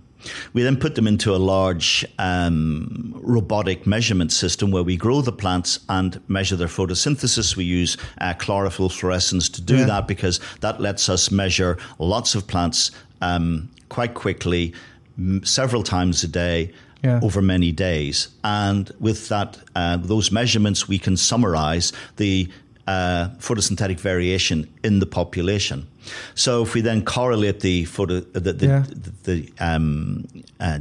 We 0.53 0.63
then 0.63 0.77
put 0.77 0.95
them 0.95 1.07
into 1.07 1.35
a 1.35 1.39
large 1.39 2.05
um, 2.19 3.13
robotic 3.17 3.87
measurement 3.87 4.33
system 4.33 4.71
where 4.71 4.83
we 4.83 4.97
grow 4.97 5.21
the 5.21 5.33
plants 5.33 5.81
and 5.89 6.21
measure 6.29 6.57
their 6.57 6.69
photosynthesis. 6.69 7.57
We 7.57 7.65
use 7.65 7.97
uh, 8.21 8.35
chlorophyll 8.35 8.89
fluorescence 8.89 9.49
to 9.51 9.63
do 9.63 9.79
yeah. 9.79 9.87
that 9.87 10.09
because 10.09 10.41
that 10.61 10.81
lets 10.81 11.09
us 11.09 11.31
measure 11.31 11.79
lots 11.99 12.35
of 12.35 12.47
plants 12.47 12.91
um, 13.21 13.71
quite 13.89 14.15
quickly, 14.15 14.75
m- 15.19 15.45
several 15.45 15.83
times 15.83 16.25
a 16.25 16.29
day. 16.29 16.73
Yeah. 17.03 17.19
over 17.23 17.41
many 17.41 17.73
days. 17.73 18.29
And 18.45 18.93
with 19.01 19.31
that, 19.31 19.57
uh, 19.75 19.97
those 19.97 20.31
measurements, 20.31 20.87
we 20.87 20.99
can 20.99 21.17
summarize 21.17 21.95
the 22.17 22.47
uh, 22.87 23.29
photosynthetic 23.39 24.01
variation 24.01 24.69
in 24.83 24.99
the 24.99 25.07
population. 25.07 25.87
So 26.35 26.63
if 26.63 26.75
we 26.75 26.81
then 26.81 27.05
correlate 27.05 27.61
the 27.61 27.85
photo, 27.85 28.21
the, 28.21 28.53
the, 28.53 28.67
Yeah. 28.67 28.85
the, 28.89 29.13
the 29.25 29.53
um, 29.59 30.27
uh, 30.61 30.81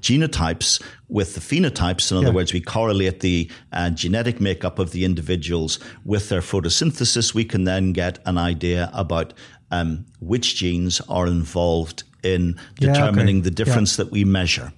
genotypes 0.00 0.80
with 1.08 1.34
the 1.34 1.40
phenotypes. 1.40 2.10
In 2.10 2.18
other 2.18 2.28
Yeah. 2.28 2.32
words, 2.34 2.52
we 2.52 2.60
correlate 2.60 3.20
the 3.20 3.50
uh, 3.72 3.90
genetic 3.90 4.40
makeup 4.40 4.78
of 4.78 4.92
the 4.92 5.04
individuals 5.04 5.78
with 6.04 6.28
their 6.28 6.40
photosynthesis. 6.40 7.34
We 7.34 7.44
can 7.44 7.64
then 7.64 7.92
get 7.92 8.18
an 8.24 8.38
idea 8.38 8.90
about 8.92 9.34
um, 9.70 10.04
which 10.20 10.56
genes 10.56 11.00
are 11.08 11.26
involved 11.26 12.04
in 12.22 12.56
Yeah, 12.80 12.90
okay. 12.90 13.00
determining 13.00 13.42
the 13.42 13.50
difference 13.50 13.96
that 13.96 14.10
we 14.10 14.24
measure. 14.24 14.72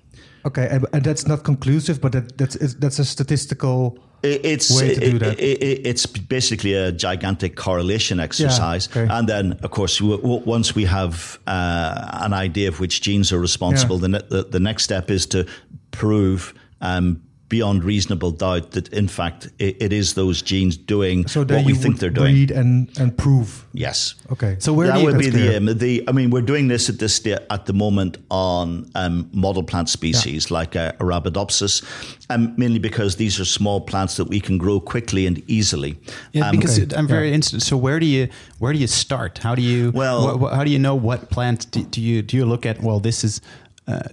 Okay, 0.44 0.68
and, 0.70 0.86
and 0.92 1.04
that's 1.04 1.26
not 1.26 1.44
conclusive, 1.44 2.00
but 2.00 2.12
that, 2.12 2.38
that's 2.38 2.56
that's 2.74 2.98
a 2.98 3.04
statistical. 3.04 3.98
It- 4.22 4.44
It's 4.44 4.70
way 4.70 4.94
to 4.94 5.00
do 5.18 5.26
it- 5.26 5.38
it- 5.40 5.62
it- 5.62 5.86
it's 5.86 6.06
basically 6.06 6.74
a 6.74 6.92
gigantic 6.92 7.56
correlation 7.56 8.20
exercise, 8.20 8.88
okay. 8.90 9.06
and 9.10 9.28
then 9.28 9.58
of 9.62 9.70
course 9.70 9.98
w- 9.98 10.18
w- 10.20 10.42
once 10.44 10.74
we 10.74 10.84
have 10.84 11.38
uh, 11.46 12.24
an 12.26 12.32
idea 12.34 12.68
of 12.68 12.80
which 12.80 13.00
genes 13.00 13.32
are 13.32 13.40
responsible, 13.40 13.96
Yeah. 13.96 14.00
the, 14.02 14.08
ne- 14.08 14.28
the 14.28 14.42
the 14.50 14.60
next 14.60 14.82
step 14.84 15.10
is 15.10 15.26
to 15.26 15.44
prove 15.90 16.52
um, 16.82 17.20
beyond 17.50 17.84
reasonable 17.84 18.30
doubt 18.30 18.70
that 18.70 18.88
in 18.94 19.08
fact 19.08 19.48
it, 19.58 19.76
it 19.82 19.92
is 19.92 20.14
those 20.14 20.40
genes 20.40 20.76
doing 20.76 21.26
So 21.26 21.40
what 21.40 21.66
we 21.66 21.72
you 21.72 21.74
think 21.74 21.98
they're 21.98 22.08
doing. 22.08 22.34
read 22.34 22.50
and 22.52 22.88
and 22.98 23.14
prove. 23.18 23.66
Yes. 23.74 24.14
Okay, 24.32 24.56
So 24.60 24.72
where 24.72 24.86
that 24.86 24.94
do 24.94 25.00
you, 25.00 25.06
would 25.06 25.18
be 25.18 25.28
that's 25.30 25.36
the 25.36 25.56
aim. 25.56 25.66
The 25.78 26.04
I 26.08 26.12
mean, 26.12 26.30
we're 26.30 26.46
doing 26.46 26.68
this 26.68 26.88
at 26.88 26.98
this 26.98 27.14
sta- 27.16 27.44
at 27.50 27.66
the 27.66 27.72
moment 27.72 28.16
on 28.30 28.88
um, 28.94 29.28
model 29.32 29.62
plant 29.64 29.88
species 29.88 30.50
like 30.50 30.76
uh, 30.76 30.92
Arabidopsis, 31.00 31.82
um, 32.30 32.54
mainly 32.56 32.78
because 32.78 33.16
these 33.16 33.40
are 33.40 33.44
small 33.44 33.80
plants 33.80 34.16
that 34.16 34.28
we 34.28 34.40
can 34.40 34.56
grow 34.56 34.80
quickly 34.80 35.26
and 35.26 35.42
easily. 35.50 35.98
Yeah, 36.32 36.48
Um, 36.48 36.56
because 36.56 36.78
Okay. 36.78 36.96
I'm 36.96 37.08
very 37.08 37.32
interested. 37.32 37.62
So 37.62 37.76
where 37.76 37.98
do 38.00 38.06
you 38.06 38.28
where 38.60 38.72
do 38.72 38.78
you 38.78 38.86
start? 38.88 39.38
How 39.38 39.54
do 39.56 39.62
you 39.62 39.90
Well- 39.90 40.22
wha- 40.24 40.36
wha- 40.36 40.54
how 40.56 40.64
do 40.64 40.70
you 40.70 40.78
know 40.78 40.94
what 40.94 41.30
plant 41.30 41.68
do, 41.72 41.82
do 41.82 42.00
you 42.00 42.22
do 42.22 42.36
you 42.36 42.46
look 42.46 42.64
at? 42.64 42.80
Well, 42.80 43.00
this 43.00 43.24
is 43.24 43.40
uh, 43.88 44.08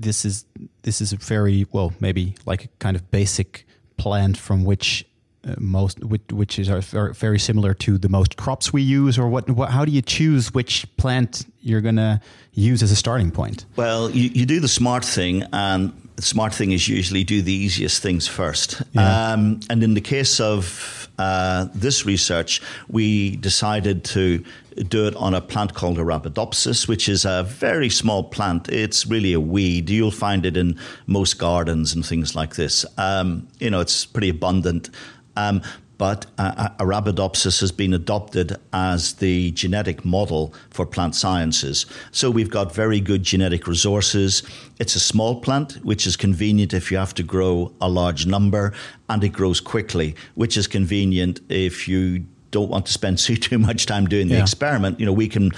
this 0.00 0.24
is 0.24 0.44
this 0.82 1.00
is 1.00 1.12
a 1.12 1.16
very 1.16 1.66
well 1.72 1.92
maybe 2.00 2.34
like 2.46 2.64
a 2.64 2.68
kind 2.78 2.96
of 2.96 3.10
basic 3.10 3.66
plant 3.96 4.36
from 4.36 4.64
which. 4.64 5.06
Uh, 5.44 5.56
most 5.58 5.98
which, 6.04 6.22
which 6.30 6.56
is 6.56 6.70
are 6.70 7.12
very 7.14 7.36
similar 7.36 7.74
to 7.74 7.98
the 7.98 8.08
most 8.08 8.36
crops 8.36 8.72
we 8.72 8.80
use 8.80 9.18
or 9.18 9.26
what, 9.26 9.50
what 9.50 9.70
how 9.70 9.84
do 9.84 9.90
you 9.90 10.00
choose 10.00 10.54
which 10.54 10.86
plant 10.96 11.44
you're 11.60 11.80
going 11.80 11.96
to 11.96 12.20
use 12.52 12.80
as 12.80 12.92
a 12.92 12.94
starting 12.94 13.32
point 13.32 13.66
Well, 13.74 14.08
you, 14.12 14.30
you 14.32 14.46
do 14.46 14.60
the 14.60 14.68
smart 14.68 15.04
thing, 15.04 15.42
and 15.52 15.92
the 16.14 16.22
smart 16.22 16.54
thing 16.54 16.70
is 16.70 16.88
usually 16.88 17.24
do 17.24 17.42
the 17.42 17.52
easiest 17.52 18.02
things 18.02 18.28
first. 18.28 18.82
Yeah. 18.92 19.32
Um, 19.32 19.58
and 19.68 19.82
in 19.82 19.94
the 19.94 20.00
case 20.00 20.38
of 20.38 21.01
uh, 21.18 21.68
this 21.74 22.06
research, 22.06 22.60
we 22.88 23.36
decided 23.36 24.04
to 24.04 24.44
do 24.88 25.06
it 25.06 25.14
on 25.16 25.34
a 25.34 25.40
plant 25.40 25.74
called 25.74 25.98
Arabidopsis, 25.98 26.88
which 26.88 27.08
is 27.08 27.24
a 27.24 27.44
very 27.44 27.90
small 27.90 28.24
plant. 28.24 28.68
It's 28.68 29.06
really 29.06 29.32
a 29.32 29.40
weed. 29.40 29.90
You'll 29.90 30.10
find 30.10 30.46
it 30.46 30.56
in 30.56 30.78
most 31.06 31.38
gardens 31.38 31.94
and 31.94 32.04
things 32.04 32.34
like 32.34 32.56
this. 32.56 32.86
Um, 32.96 33.46
you 33.58 33.70
know, 33.70 33.80
it's 33.80 34.06
pretty 34.06 34.30
abundant. 34.30 34.88
Um, 35.36 35.62
but 36.02 36.26
uh, 36.36 36.68
Arabidopsis 36.80 37.60
has 37.60 37.70
been 37.70 37.94
adopted 37.94 38.56
as 38.72 39.12
the 39.24 39.52
genetic 39.52 40.04
model 40.04 40.52
for 40.70 40.84
plant 40.84 41.14
sciences. 41.14 41.86
So 42.10 42.28
we've 42.28 42.50
got 42.50 42.74
very 42.74 42.98
good 42.98 43.22
genetic 43.22 43.68
resources. 43.68 44.42
It's 44.80 44.96
a 44.96 45.00
small 45.00 45.40
plant, 45.40 45.74
which 45.84 46.04
is 46.04 46.16
convenient 46.16 46.74
if 46.74 46.90
you 46.90 46.96
have 46.98 47.14
to 47.14 47.22
grow 47.22 47.70
a 47.80 47.88
large 47.88 48.26
number, 48.26 48.74
and 49.08 49.22
it 49.22 49.28
grows 49.28 49.60
quickly, 49.60 50.16
which 50.34 50.56
is 50.56 50.66
convenient 50.66 51.38
if 51.48 51.86
you 51.86 52.26
don't 52.52 52.68
want 52.70 52.86
to 52.86 52.92
spend 52.92 53.18
too, 53.26 53.34
too 53.36 53.58
much 53.58 53.86
time 53.86 54.06
doing 54.06 54.28
the 54.28 54.34
Yeah. 54.36 54.42
experiment. 54.42 55.00
You 55.00 55.06
know, 55.06 55.12
we 55.12 55.26
can 55.28 55.50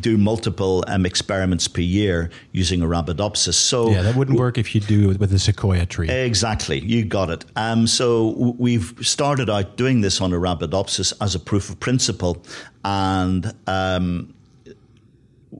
do 0.00 0.16
multiple 0.18 0.84
um, 0.86 1.04
experiments 1.06 1.66
per 1.68 1.80
year 1.80 2.30
using 2.52 2.80
Arabidopsis. 2.80 3.54
So 3.54 3.90
yeah 3.90 4.02
that 4.02 4.14
wouldn't 4.16 4.38
work 4.38 4.58
if 4.58 4.74
you 4.74 4.80
do 4.80 5.10
it 5.10 5.18
with 5.18 5.32
a 5.32 5.38
sequoia 5.38 5.86
tree 5.86 6.10
Exactly, 6.10 6.78
you 6.80 7.04
got 7.04 7.28
it. 7.30 7.44
Um, 7.56 7.86
so 7.86 8.54
we've 8.58 8.94
started 9.00 9.48
out 9.50 9.76
doing 9.76 10.00
this 10.02 10.20
on 10.20 10.30
Arabidopsis 10.30 11.12
as 11.20 11.34
a 11.34 11.40
proof 11.40 11.70
of 11.70 11.78
principle, 11.80 12.42
and 12.84 13.52
um, 13.66 14.34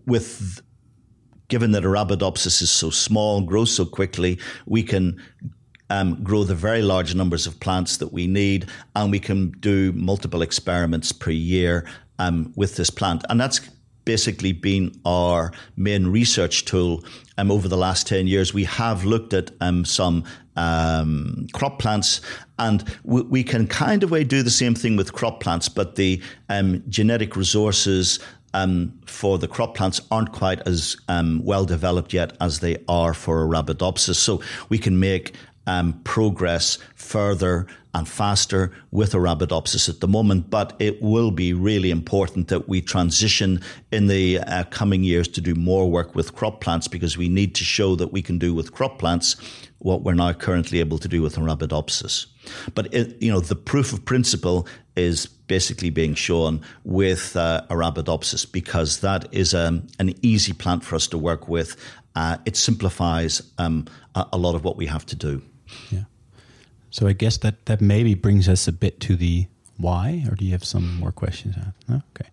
with 0.07 0.61
given 1.49 1.73
that 1.73 1.83
Arabidopsis 1.83 2.63
is 2.63 2.71
so 2.71 2.89
small, 2.91 3.41
grows 3.43 3.75
so 3.75 3.85
quickly, 3.85 4.39
we 4.67 4.83
can 4.83 5.21
um, 5.93 6.23
grow 6.25 6.43
the 6.43 6.55
very 6.55 6.81
large 6.81 7.15
numbers 7.15 7.47
of 7.47 7.61
plants 7.61 7.99
that 7.99 8.13
we 8.15 8.27
need, 8.27 8.67
and 8.97 9.11
we 9.11 9.21
can 9.21 9.51
do 9.61 9.93
multiple 9.93 10.41
experiments 10.41 11.13
per 11.13 11.31
year 11.31 11.87
um, 12.19 12.51
with 12.57 12.77
this 12.77 12.89
plant. 12.89 13.25
And 13.29 13.39
that's 13.39 13.61
basically 14.07 14.53
been 14.53 14.99
our 15.05 15.53
main 15.77 16.07
research 16.07 16.65
tool 16.65 17.05
um, 17.37 17.51
over 17.51 17.69
the 17.69 17.77
last 17.77 18.07
10 18.07 18.27
years. 18.27 18.55
We 18.55 18.65
have 18.65 19.05
looked 19.05 19.35
at 19.35 19.51
um, 19.61 19.85
some 19.85 20.25
um, 20.57 21.47
crop 21.53 21.79
plants, 21.79 22.23
and 22.59 22.83
we, 23.05 23.21
we 23.23 23.45
can 23.45 23.67
kind 23.67 24.03
of 24.03 24.11
do 24.29 24.43
the 24.43 24.51
same 24.51 24.75
thing 24.75 24.97
with 24.97 25.13
crop 25.13 25.41
plants, 25.41 25.69
but 25.69 25.97
the 25.97 26.23
um, 26.49 26.83
genetic 26.89 27.37
resources 27.37 28.19
um, 28.55 28.99
for 29.07 29.39
the 29.39 29.49
crop 29.49 29.75
plants 29.75 30.01
aren't 30.11 30.33
quite 30.33 30.67
as 30.67 30.97
um, 31.09 31.43
well 31.45 31.67
developed 31.67 32.13
yet 32.15 32.35
as 32.41 32.61
they 32.61 32.77
are 32.89 33.13
for 33.15 33.47
Arabidopsis. 33.47 34.17
So 34.17 34.43
we 34.69 34.79
can 34.79 34.99
make 34.99 35.35
um, 35.67 36.01
progress 36.05 36.79
further 36.95 37.67
and 37.95 38.09
faster 38.09 38.73
with 38.91 39.13
Arabidopsis 39.13 39.89
at 39.89 40.01
the 40.01 40.09
moment, 40.09 40.49
but 40.49 40.75
it 40.79 41.03
will 41.03 41.31
be 41.31 41.53
really 41.53 41.91
important 41.91 42.49
that 42.49 42.69
we 42.69 42.81
transition 42.81 43.61
in 43.91 44.07
the 44.07 44.39
uh, 44.39 44.65
coming 44.65 45.05
years 45.05 45.29
to 45.29 45.41
do 45.41 45.55
more 45.55 45.91
work 45.91 46.15
with 46.15 46.35
crop 46.35 46.61
plants 46.61 46.89
because 46.89 47.19
we 47.19 47.29
need 47.29 47.55
to 47.55 47.65
show 47.65 47.95
that 47.97 48.13
we 48.13 48.23
can 48.23 48.39
do 48.39 48.55
with 48.55 48.73
crop 48.73 48.99
plants 48.99 49.37
what 49.79 50.03
we're 50.03 50.15
now 50.15 50.33
currently 50.33 50.79
able 50.81 50.99
to 50.99 51.09
do 51.09 51.21
with 51.21 51.37
Arabidopsis. 51.37 52.27
But 52.75 52.93
it, 52.95 53.21
you 53.21 53.31
know, 53.31 53.41
the 53.41 53.57
proof 53.57 53.93
of 53.93 54.05
principle 54.05 54.67
is 54.97 55.27
basically 55.27 55.91
being 55.91 56.15
shown 56.15 56.63
with 56.85 57.37
uh, 57.37 57.63
Arabidopsis 57.69 58.51
because 58.51 59.01
that 59.01 59.29
is 59.33 59.55
um, 59.55 59.87
an 59.99 60.15
easy 60.23 60.53
plant 60.53 60.85
for 60.85 60.95
us 60.97 61.07
to 61.09 61.19
work 61.19 61.49
with. 61.49 61.77
Uh, 62.15 62.39
it 62.47 62.57
simplifies 62.57 63.43
um, 63.59 63.87
a, 64.15 64.27
a 64.33 64.39
lot 64.39 64.55
of 64.55 64.65
what 64.65 64.77
we 64.77 64.87
have 64.87 65.05
to 65.07 65.17
do. 65.17 65.43
Yeah. 65.91 66.05
So 66.91 67.07
I 67.07 67.13
guess 67.13 67.39
that 67.39 67.67
that 67.67 67.81
maybe 67.81 68.15
brings 68.15 68.49
us 68.49 68.69
a 68.69 68.73
bit 68.73 69.01
to 69.01 69.17
the 69.17 69.47
why, 69.79 70.25
or 70.29 70.35
do 70.35 70.45
you 70.45 70.53
have 70.53 70.65
some 70.65 70.99
more 70.99 71.13
questions? 71.13 71.57
No? 71.89 72.03
Okay. 72.15 72.29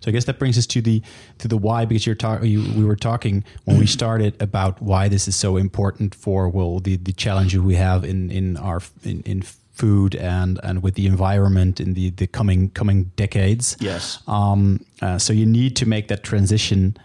So 0.00 0.10
I 0.10 0.12
guess 0.12 0.24
that 0.24 0.38
brings 0.38 0.58
us 0.58 0.66
to 0.66 0.82
the 0.82 1.02
to 1.38 1.48
the 1.48 1.56
why 1.56 1.84
because 1.84 2.06
you're 2.06 2.14
talking. 2.14 2.48
You, 2.48 2.60
we 2.76 2.84
were 2.84 2.96
talking 2.96 3.44
when 3.64 3.78
we 3.78 3.86
started 3.86 4.40
about 4.42 4.82
why 4.82 5.08
this 5.08 5.28
is 5.28 5.36
so 5.36 5.56
important 5.56 6.14
for 6.14 6.48
well 6.48 6.80
the 6.80 6.96
the 6.96 7.12
challenges 7.12 7.60
we 7.60 7.76
have 7.76 8.04
in 8.04 8.30
in 8.30 8.56
our 8.56 8.80
in, 9.04 9.22
in 9.22 9.42
food 9.42 10.14
and 10.16 10.60
and 10.62 10.82
with 10.82 10.94
the 10.94 11.06
environment 11.06 11.80
in 11.80 11.94
the 11.94 12.10
the 12.10 12.26
coming 12.26 12.70
coming 12.70 13.12
decades. 13.16 13.76
Yes. 13.80 14.18
Um. 14.26 14.84
Uh, 15.00 15.18
so 15.18 15.32
you 15.32 15.46
need 15.46 15.76
to 15.76 15.86
make 15.86 16.08
that 16.08 16.22
transition. 16.22 16.96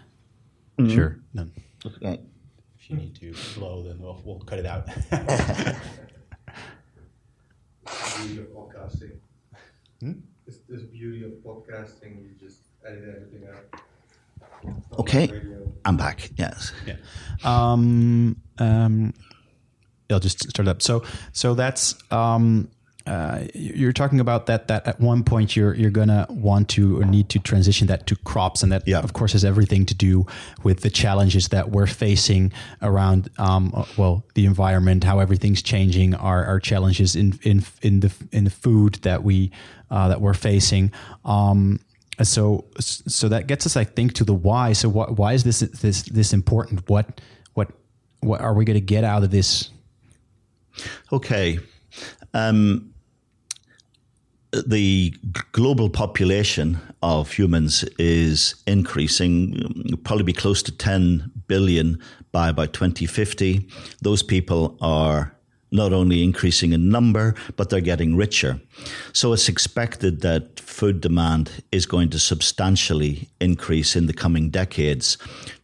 Sure. 0.88 1.18
No. 1.34 1.48
Okay. 1.84 2.20
If 2.88 2.92
you 2.92 2.96
need 2.96 3.14
to 3.16 3.34
blow, 3.54 3.82
then 3.82 3.98
we'll, 3.98 4.18
we'll 4.24 4.38
cut 4.38 4.58
it 4.58 4.64
out. 4.64 4.86
beauty 8.16 8.40
of 8.40 8.46
podcasting. 8.46 9.10
It's 10.46 10.60
this 10.66 10.84
beauty 10.84 11.22
of 11.22 11.32
podcasting. 11.44 12.22
You 12.22 12.30
just 12.40 12.60
edit 12.86 13.04
everything 13.14 13.46
out. 13.52 13.82
Okay. 14.98 15.30
I'm 15.84 15.98
back. 15.98 16.30
Yes. 16.36 16.72
Yeah. 16.86 16.96
Um, 17.44 18.40
um, 18.58 19.12
I'll 20.10 20.18
just 20.18 20.48
start 20.48 20.66
up. 20.66 20.80
So, 20.80 21.02
so 21.32 21.52
that's 21.52 21.94
um, 22.10 22.70
uh, 23.08 23.46
you're 23.54 23.92
talking 23.92 24.20
about 24.20 24.46
that. 24.46 24.68
That 24.68 24.86
at 24.86 25.00
one 25.00 25.22
point 25.24 25.56
you're 25.56 25.74
you're 25.74 25.90
gonna 26.00 26.26
want 26.28 26.68
to 26.70 27.00
or 27.00 27.04
need 27.04 27.28
to 27.30 27.38
transition 27.38 27.86
that 27.88 28.06
to 28.06 28.16
crops, 28.16 28.62
and 28.62 28.70
that 28.72 28.82
Yeah. 28.86 29.00
of 29.04 29.12
course 29.12 29.32
has 29.32 29.44
everything 29.44 29.86
to 29.86 29.94
do 29.94 30.26
with 30.62 30.80
the 30.80 30.90
challenges 30.90 31.48
that 31.48 31.70
we're 31.70 31.86
facing 31.86 32.52
around 32.82 33.30
um, 33.38 33.72
uh, 33.74 33.84
well 33.96 34.24
the 34.34 34.44
environment, 34.44 35.04
how 35.04 35.20
everything's 35.20 35.62
changing, 35.62 36.14
our, 36.14 36.44
our 36.44 36.60
challenges 36.60 37.16
in 37.16 37.38
in 37.42 37.64
in 37.82 38.00
the 38.00 38.12
in 38.32 38.44
the 38.44 38.50
food 38.50 38.94
that 39.02 39.22
we 39.24 39.50
uh, 39.90 40.08
that 40.08 40.20
we're 40.20 40.34
facing. 40.34 40.92
Um, 41.24 41.80
so 42.22 42.64
so 42.80 43.28
that 43.28 43.46
gets 43.46 43.64
us, 43.64 43.76
I 43.76 43.84
think, 43.84 44.12
to 44.14 44.24
the 44.24 44.34
why. 44.34 44.74
So 44.74 44.88
why, 44.88 45.06
why 45.06 45.32
is 45.34 45.44
this 45.44 45.60
this 45.60 46.02
this 46.02 46.32
important? 46.32 46.88
What 46.90 47.20
what 47.54 47.68
what 48.20 48.40
are 48.40 48.54
we 48.54 48.64
going 48.64 48.80
to 48.86 48.94
get 48.94 49.04
out 49.04 49.22
of 49.22 49.30
this? 49.30 49.70
Okay. 51.12 51.58
Um, 52.34 52.92
the 54.52 55.14
global 55.52 55.90
population 55.90 56.78
of 57.02 57.32
humans 57.32 57.84
is 57.98 58.54
increasing, 58.66 59.98
probably 60.04 60.24
be 60.24 60.32
close 60.32 60.62
to 60.62 60.72
10 60.72 61.30
billion 61.46 61.98
by 62.32 62.48
about 62.48 62.72
2050. 62.72 63.68
Those 64.00 64.22
people 64.22 64.76
are 64.80 65.34
not 65.70 65.92
only 65.92 66.22
increasing 66.22 66.72
in 66.72 66.88
number, 66.88 67.34
but 67.56 67.68
they're 67.68 67.80
getting 67.80 68.16
richer. 68.16 68.58
So 69.12 69.32
it's 69.32 69.48
expected 69.48 70.22
that 70.22 70.60
food 70.60 71.00
demand 71.00 71.62
is 71.72 71.84
going 71.84 72.08
to 72.10 72.18
substantially 72.18 73.28
increase 73.40 73.94
in 73.94 74.06
the 74.06 74.14
coming 74.14 74.48
decades, 74.48 75.18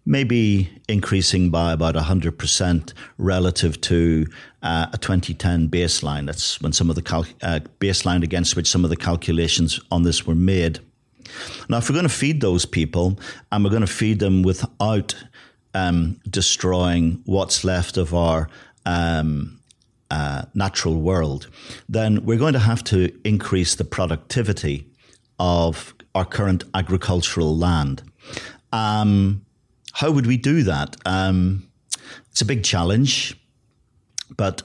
maybe 0.06 0.70
increasing 0.88 1.50
by 1.50 1.72
about 1.72 1.94
100% 1.94 2.92
relative 3.18 3.80
to 3.80 4.26
uh, 4.62 4.86
a 4.92 4.98
2010 4.98 5.68
baseline. 5.68 6.26
That's 6.26 6.60
when 6.60 6.72
some 6.72 6.90
of 6.90 6.96
the 6.96 7.02
cal- 7.02 7.26
uh, 7.42 7.60
baseline 7.80 8.22
against 8.22 8.56
which 8.56 8.68
some 8.68 8.84
of 8.84 8.90
the 8.90 8.96
calculations 8.96 9.80
on 9.90 10.02
this 10.02 10.26
were 10.26 10.34
made. 10.34 10.80
Now, 11.68 11.78
if 11.78 11.88
we're 11.88 11.94
going 11.94 12.08
to 12.08 12.14
feed 12.14 12.40
those 12.40 12.66
people 12.66 13.18
and 13.50 13.64
we're 13.64 13.70
going 13.70 13.80
to 13.80 13.86
feed 13.86 14.18
them 14.18 14.42
without 14.42 15.14
um, 15.72 16.20
destroying 16.28 17.22
what's 17.24 17.64
left 17.64 17.96
of 17.96 18.14
our 18.14 18.48
um, 18.86 19.58
uh, 20.10 20.42
natural 20.54 21.00
world, 21.00 21.48
then 21.88 22.24
we're 22.24 22.38
going 22.38 22.52
to 22.52 22.58
have 22.58 22.84
to 22.84 23.10
increase 23.24 23.74
the 23.74 23.84
productivity 23.84 24.86
of 25.40 25.94
our 26.14 26.24
current 26.24 26.62
agricultural 26.74 27.56
land. 27.56 28.02
Um, 28.72 29.44
how 29.94 30.11
would 30.11 30.26
we 30.26 30.37
do 30.37 30.62
that? 30.64 30.96
Um, 31.07 31.68
it's 32.30 32.42
a 32.42 32.44
big 32.44 32.64
challenge, 32.64 33.38
but 34.37 34.62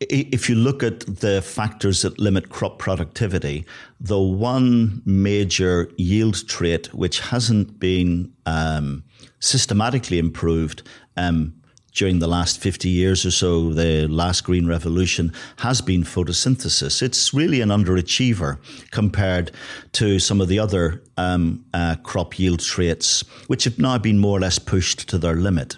if 0.00 0.48
you 0.48 0.54
look 0.54 0.82
at 0.84 1.00
the 1.00 1.42
factors 1.42 2.02
that 2.02 2.20
limit 2.20 2.48
crop 2.48 2.78
productivity, 2.78 3.66
the 4.00 4.18
one 4.20 5.02
major 5.04 5.90
yield 5.96 6.46
trait 6.46 6.94
which 6.94 7.18
hasn't 7.18 7.80
been 7.80 8.32
um, 8.46 9.02
systematically 9.40 10.20
improved 10.20 10.82
um, 11.16 11.57
during 11.98 12.20
the 12.20 12.28
last 12.28 12.60
50 12.60 12.88
years 12.88 13.26
or 13.26 13.32
so, 13.32 13.72
the 13.72 14.06
last 14.06 14.44
green 14.44 14.68
revolution, 14.68 15.32
has 15.58 15.80
been 15.80 16.04
photosynthesis. 16.04 17.02
It's 17.02 17.34
really 17.34 17.60
an 17.60 17.70
underachiever 17.70 18.58
compared 18.92 19.50
to 19.94 20.20
some 20.20 20.40
of 20.40 20.46
the 20.46 20.60
other 20.60 21.02
um, 21.16 21.64
uh, 21.74 21.96
crop 22.04 22.38
yield 22.38 22.60
traits, 22.60 23.24
which 23.48 23.64
have 23.64 23.80
now 23.80 23.98
been 23.98 24.16
more 24.16 24.38
or 24.38 24.40
less 24.40 24.60
pushed 24.60 25.08
to 25.08 25.18
their 25.18 25.34
limit. 25.34 25.76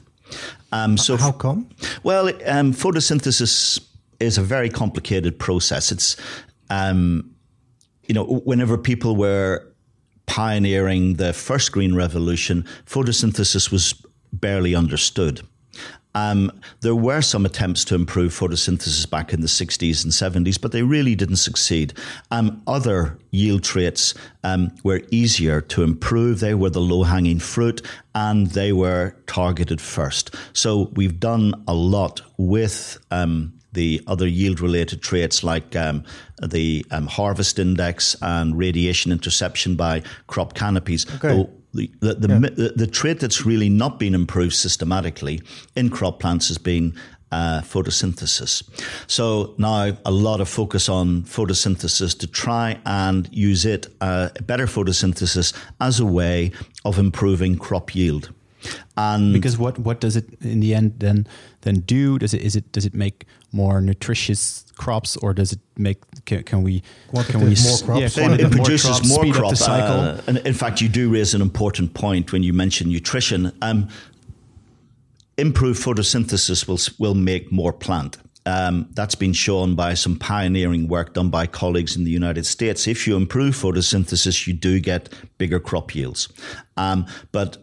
Um, 0.72 0.98
so 0.98 1.16
how 1.16 1.33
come? 1.33 1.70
Well, 2.02 2.28
um, 2.46 2.74
photosynthesis 2.74 3.80
is 4.20 4.37
a 4.37 4.42
very 4.42 4.68
complicated 4.68 5.38
process. 5.38 5.90
It's, 5.90 6.16
um, 6.68 7.35
you 8.06 8.14
know, 8.14 8.24
whenever 8.24 8.76
people 8.76 9.16
were 9.16 9.66
pioneering 10.26 11.14
the 11.14 11.33
first 11.33 11.72
green 11.72 11.94
revolution, 11.94 12.66
photosynthesis 12.85 13.72
was 13.72 13.94
barely 14.35 14.74
understood. 14.74 15.40
Um, 16.14 16.51
there 16.81 16.94
were 16.94 17.23
some 17.23 17.46
attempts 17.46 17.85
to 17.87 17.94
improve 17.94 18.33
photosynthesis 18.33 19.09
back 19.09 19.33
in 19.33 19.40
the 19.40 19.46
60s 19.46 20.05
and 20.05 20.46
70s, 20.46 20.61
but 20.61 20.73
they 20.73 20.83
really 20.83 21.14
didn't 21.14 21.37
succeed. 21.37 21.94
Um, 22.31 22.62
other 22.66 23.18
yield 23.31 23.62
traits 23.62 24.14
um, 24.42 24.73
were 24.83 25.03
easier 25.11 25.61
to 25.61 25.83
improve. 25.83 26.40
They 26.40 26.55
were 26.55 26.70
the 26.70 26.81
low 26.81 27.05
hanging 27.05 27.38
fruit 27.38 27.83
and 28.14 28.49
they 28.49 28.73
were 28.73 29.14
targeted 29.27 29.81
first. 29.81 30.35
So 30.53 30.90
we've 30.94 31.20
done 31.20 31.62
a 31.68 31.75
lot 31.75 32.23
with 32.37 32.99
um, 33.11 33.53
the 33.73 34.03
other 34.07 34.27
yield 34.27 34.61
related 34.61 35.03
traits 35.03 35.44
like 35.44 35.77
um, 35.77 36.05
the 36.42 36.85
um, 36.90 37.07
harvest 37.07 37.59
index 37.59 38.16
and 38.20 38.59
radiation 38.59 39.12
interception 39.12 39.77
by 39.77 40.03
crop 40.27 40.55
canopies. 40.55 41.07
Okay. 41.16 41.49
The, 41.74 41.90
the, 42.00 42.14
the, 42.14 42.28
yeah. 42.28 42.38
the, 42.38 42.72
the, 42.76 42.87
trait 42.87 43.20
that's 43.20 43.46
really 43.46 43.68
not 43.68 43.98
been 43.98 44.14
improved 44.14 44.54
systematically 44.54 45.40
in 45.76 45.88
crop 45.88 46.18
plants 46.18 46.48
has 46.48 46.59
been 46.59 46.94
uh, 47.33 47.61
photosynthesis. 47.61 48.62
So 49.06 49.54
now 49.59 49.96
a 50.04 50.11
lot 50.11 50.40
of 50.40 50.48
focus 50.48 50.88
on 50.88 51.22
photosynthesis 51.22 52.18
to 52.18 52.26
try 52.26 52.80
and 52.85 53.28
use 53.30 53.64
it, 53.64 53.87
uh, 54.00 54.30
better 54.46 54.66
photosynthesis, 54.66 55.56
as 55.80 56.00
a 56.00 56.06
way 56.06 56.50
of 56.85 56.98
improving 56.98 57.56
crop 57.56 57.94
yield. 57.94 58.33
And 58.96 59.33
because 59.33 59.59
what 59.59 59.79
what 59.79 60.01
does 60.01 60.16
it 60.16 60.27
in 60.40 60.61
the 60.61 60.75
end 60.75 60.94
then 60.99 61.27
then 61.62 61.81
do? 61.81 62.18
Does 62.18 62.35
it 62.35 62.42
is 62.42 62.57
it 62.57 62.73
does 62.73 62.85
it 62.85 62.94
make 62.94 63.27
more 63.53 63.81
nutritious 63.81 64.64
crops, 64.77 65.16
or 65.16 65.35
does 65.35 65.53
it 65.53 65.61
make 65.77 65.99
can, 66.25 66.42
can 66.42 66.62
we 66.62 66.83
can 67.27 67.40
we 67.40 67.57
more 67.62 67.79
crops? 67.85 68.16
Yeah, 68.16 68.33
it, 68.33 68.40
it 68.40 68.51
produces 68.51 69.09
more, 69.09 69.25
crops, 69.25 69.38
more 69.38 69.51
crop. 69.51 69.57
cycle. 69.57 70.01
Uh, 70.01 70.23
and 70.27 70.38
in 70.38 70.55
fact, 70.55 70.81
you 70.81 70.88
do 70.88 71.11
raise 71.12 71.35
an 71.35 71.42
important 71.42 71.94
point 71.94 72.33
when 72.33 72.42
you 72.42 72.53
mention 72.53 72.88
nutrition. 72.88 73.53
Um, 73.62 73.88
improved 75.37 75.83
photosynthesis 75.83 76.68
will 76.68 76.79
will 76.99 77.14
make 77.14 77.51
more 77.51 77.73
plant. 77.73 78.18
Um, 78.46 78.88
that's 78.94 79.14
been 79.14 79.35
shown 79.35 79.75
by 79.75 79.94
some 79.94 80.18
pioneering 80.18 80.88
work 80.88 81.12
done 81.12 81.29
by 81.29 81.46
colleagues 81.46 81.94
in 81.96 82.05
the 82.05 82.11
United 82.11 82.46
States. 82.46 82.87
If 82.87 83.07
you 83.07 83.16
improve 83.16 83.55
photosynthesis, 83.55 84.46
you 84.46 84.55
do 84.55 84.81
get 84.81 85.11
bigger 85.37 85.61
crop 85.61 85.94
yields. 85.94 86.29
Um, 86.77 87.07
but 87.33 87.59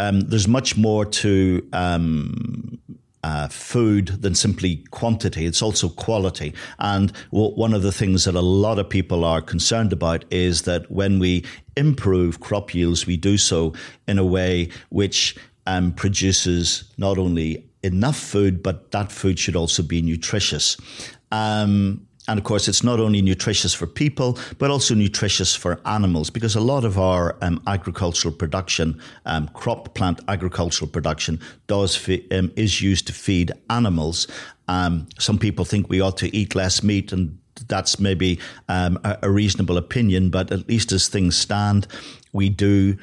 um, 0.00 0.20
there's 0.20 0.48
much 0.48 0.78
more 0.78 1.04
to 1.04 1.68
um, 1.74 2.78
uh, 3.22 3.48
food 3.48 4.06
than 4.22 4.34
simply 4.34 4.76
quantity. 4.90 5.44
It's 5.44 5.60
also 5.60 5.90
quality. 5.90 6.54
And 6.78 7.12
w- 7.32 7.54
one 7.54 7.74
of 7.74 7.82
the 7.82 7.92
things 7.92 8.24
that 8.24 8.34
a 8.34 8.40
lot 8.40 8.78
of 8.78 8.88
people 8.88 9.26
are 9.26 9.42
concerned 9.42 9.92
about 9.92 10.24
is 10.30 10.62
that 10.62 10.90
when 10.90 11.18
we 11.18 11.44
improve 11.76 12.40
crop 12.40 12.74
yields, 12.74 13.06
we 13.06 13.18
do 13.18 13.36
so 13.36 13.74
in 14.08 14.18
a 14.18 14.24
way 14.24 14.70
which 14.88 15.36
um, 15.66 15.92
produces 15.92 16.84
not 16.96 17.18
only 17.18 17.68
enough 17.82 18.18
food, 18.18 18.62
but 18.62 18.92
that 18.92 19.12
food 19.12 19.38
should 19.38 19.56
also 19.56 19.82
be 19.82 20.00
nutritious. 20.00 20.78
Um, 21.30 22.06
and 22.30 22.38
of 22.38 22.44
course, 22.44 22.68
it's 22.68 22.84
not 22.84 23.00
only 23.00 23.20
nutritious 23.22 23.74
for 23.74 23.88
people, 23.88 24.38
but 24.58 24.70
also 24.70 24.94
nutritious 24.94 25.56
for 25.56 25.80
animals, 25.84 26.30
because 26.30 26.54
a 26.54 26.60
lot 26.60 26.84
of 26.84 26.96
our 26.96 27.36
um, 27.42 27.60
agricultural 27.66 28.32
production, 28.32 29.00
um, 29.26 29.48
crop 29.48 29.94
plant 29.96 30.20
agricultural 30.28 30.88
production, 30.88 31.40
does 31.66 31.96
fi- 31.96 32.24
um, 32.30 32.52
is 32.54 32.80
used 32.80 33.08
to 33.08 33.12
feed 33.12 33.50
animals. 33.68 34.28
Um, 34.68 35.08
some 35.18 35.38
people 35.38 35.64
think 35.64 35.88
we 35.88 36.00
ought 36.00 36.16
to 36.18 36.34
eat 36.34 36.54
less 36.54 36.84
meat, 36.84 37.12
and 37.12 37.36
that's 37.66 37.98
maybe 37.98 38.38
um, 38.68 38.96
a 39.04 39.28
reasonable 39.28 39.76
opinion. 39.76 40.30
But 40.30 40.52
at 40.52 40.68
least 40.68 40.92
as 40.92 41.08
things 41.08 41.36
stand, 41.36 41.88
we 42.32 42.48
do 42.48 42.96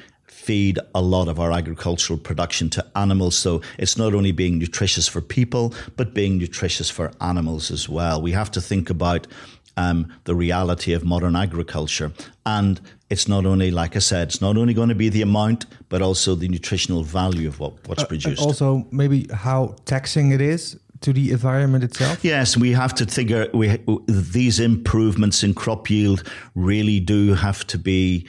feed 0.47 0.79
a 0.95 1.01
lot 1.01 1.27
of 1.27 1.41
our 1.41 1.51
agricultural 1.51 2.17
production 2.17 2.69
to 2.69 2.86
animals. 2.95 3.38
So 3.38 3.62
it's 3.77 3.97
not 3.97 4.13
only 4.13 4.31
being 4.31 4.57
nutritious 4.57 5.05
for 5.05 5.21
people, 5.21 5.73
but 5.97 6.13
being 6.13 6.38
nutritious 6.38 6.89
for 6.89 7.12
animals 7.19 7.69
as 7.69 7.89
well. 7.89 8.21
We 8.21 8.31
have 8.31 8.49
to 8.51 8.62
think 8.62 8.89
about 8.89 9.27
um, 9.75 10.07
the 10.23 10.33
reality 10.36 10.93
of 10.93 11.03
modern 11.03 11.36
agriculture. 11.36 12.13
And 12.45 12.79
it's 13.10 13.27
not 13.27 13.45
only, 13.45 13.71
like 13.71 13.97
I 13.97 13.99
said, 13.99 14.29
it's 14.29 14.41
not 14.41 14.55
only 14.55 14.73
going 14.73 14.89
to 14.89 14.95
be 14.95 15.10
the 15.10 15.21
amount, 15.21 15.65
but 15.89 16.01
also 16.01 16.33
the 16.33 16.47
nutritional 16.47 17.03
value 17.03 17.49
of 17.49 17.60
what, 17.60 17.73
what's 17.86 18.03
uh, 18.03 18.07
produced. 18.07 18.41
also, 18.41 18.88
maybe 18.89 19.27
how 19.33 19.75
taxing 19.83 20.31
it 20.31 20.39
is 20.39 20.79
to 21.01 21.13
the 21.13 21.31
environment 21.31 21.83
itself? 21.83 22.23
Yes, 22.23 22.57
we 22.57 22.71
have 22.71 22.95
to 22.95 23.05
figure 23.05 23.49
we, 23.53 23.77
these 24.07 24.60
improvements 24.60 25.43
in 25.43 25.53
crop 25.53 25.89
yield 25.89 26.23
really 26.55 26.99
do 26.99 27.33
have 27.33 27.67
to 27.67 27.77
be 27.77 28.25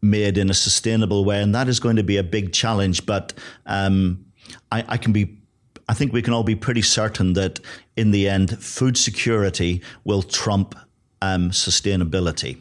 made 0.00 0.38
in 0.38 0.50
a 0.50 0.54
sustainable 0.54 1.24
way, 1.24 1.42
and 1.42 1.54
that 1.54 1.68
is 1.68 1.80
going 1.80 1.96
to 1.96 2.02
be 2.02 2.16
a 2.16 2.22
big 2.22 2.52
challenge. 2.52 3.06
But 3.06 3.32
um, 3.66 4.24
I, 4.70 4.84
I, 4.88 4.96
can 4.96 5.12
be, 5.12 5.38
I 5.88 5.94
think 5.94 6.12
we 6.12 6.22
can 6.22 6.32
all 6.32 6.44
be 6.44 6.54
pretty 6.54 6.82
certain 6.82 7.32
that 7.34 7.60
in 7.96 8.10
the 8.10 8.28
end, 8.28 8.62
food 8.62 8.96
security 8.96 9.82
will 10.04 10.22
trump 10.22 10.74
um, 11.22 11.50
sustainability, 11.50 12.58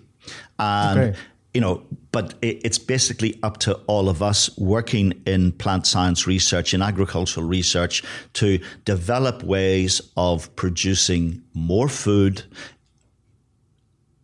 and. 0.60 1.00
Okay. 1.00 1.20
You 1.54 1.62
know, 1.62 1.82
but 2.12 2.36
it, 2.44 2.62
it's 2.64 2.78
basically 2.78 3.40
up 3.42 3.58
to 3.60 3.74
all 3.88 4.10
of 4.10 4.22
us 4.22 4.56
working 4.60 5.20
in 5.26 5.54
plant 5.54 5.88
science 5.88 6.28
research, 6.28 6.72
in 6.72 6.84
agricultural 6.84 7.48
research, 7.48 8.04
to 8.34 8.60
develop 8.86 9.42
ways 9.42 10.00
of 10.18 10.56
producing 10.56 11.42
more 11.56 11.90
food 11.90 12.44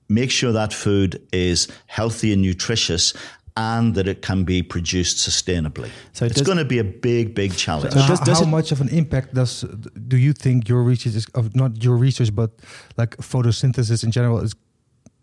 make 0.10 0.32
sure 0.32 0.52
that 0.52 0.74
food 0.74 1.22
is 1.32 1.68
healthy 1.88 2.34
and 2.34 2.42
nutritious 2.42 3.13
and 3.56 3.94
that 3.96 4.08
it 4.08 4.22
can 4.22 4.44
be 4.44 4.63
produced 4.63 5.18
sustainably. 5.18 5.89
So 6.13 6.26
it's 6.26 6.42
going 6.42 6.58
to 6.58 6.66
be 6.66 6.80
a 6.80 6.84
big, 6.84 7.36
big 7.36 7.56
challenge. 7.56 7.94
So 7.94 8.08
does, 8.08 8.20
does 8.22 8.39
how, 8.39 8.46
much 8.46 8.72
of 8.72 8.82
an 8.82 8.89
impact 8.89 9.34
does 9.34 9.62
do 10.08 10.18
you 10.18 10.34
think 10.34 10.68
your 10.68 10.82
research 10.82 11.16
is 11.16 11.28
of 11.36 11.56
not 11.56 11.84
your 11.84 11.96
research, 11.96 12.36
but 12.36 12.52
like 12.98 13.16
photosynthesis 13.18 14.04
in 14.04 14.12
general 14.12 14.39
is 14.39 14.56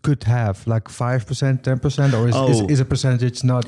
could 0.02 0.24
have 0.24 0.66
like 0.66 0.88
five 0.88 1.26
percent, 1.26 1.64
ten 1.64 1.78
percent, 1.78 2.14
or 2.14 2.28
is, 2.28 2.34
oh. 2.36 2.48
is, 2.48 2.60
is 2.70 2.80
a 2.80 2.84
percentage 2.84 3.44
not 3.44 3.66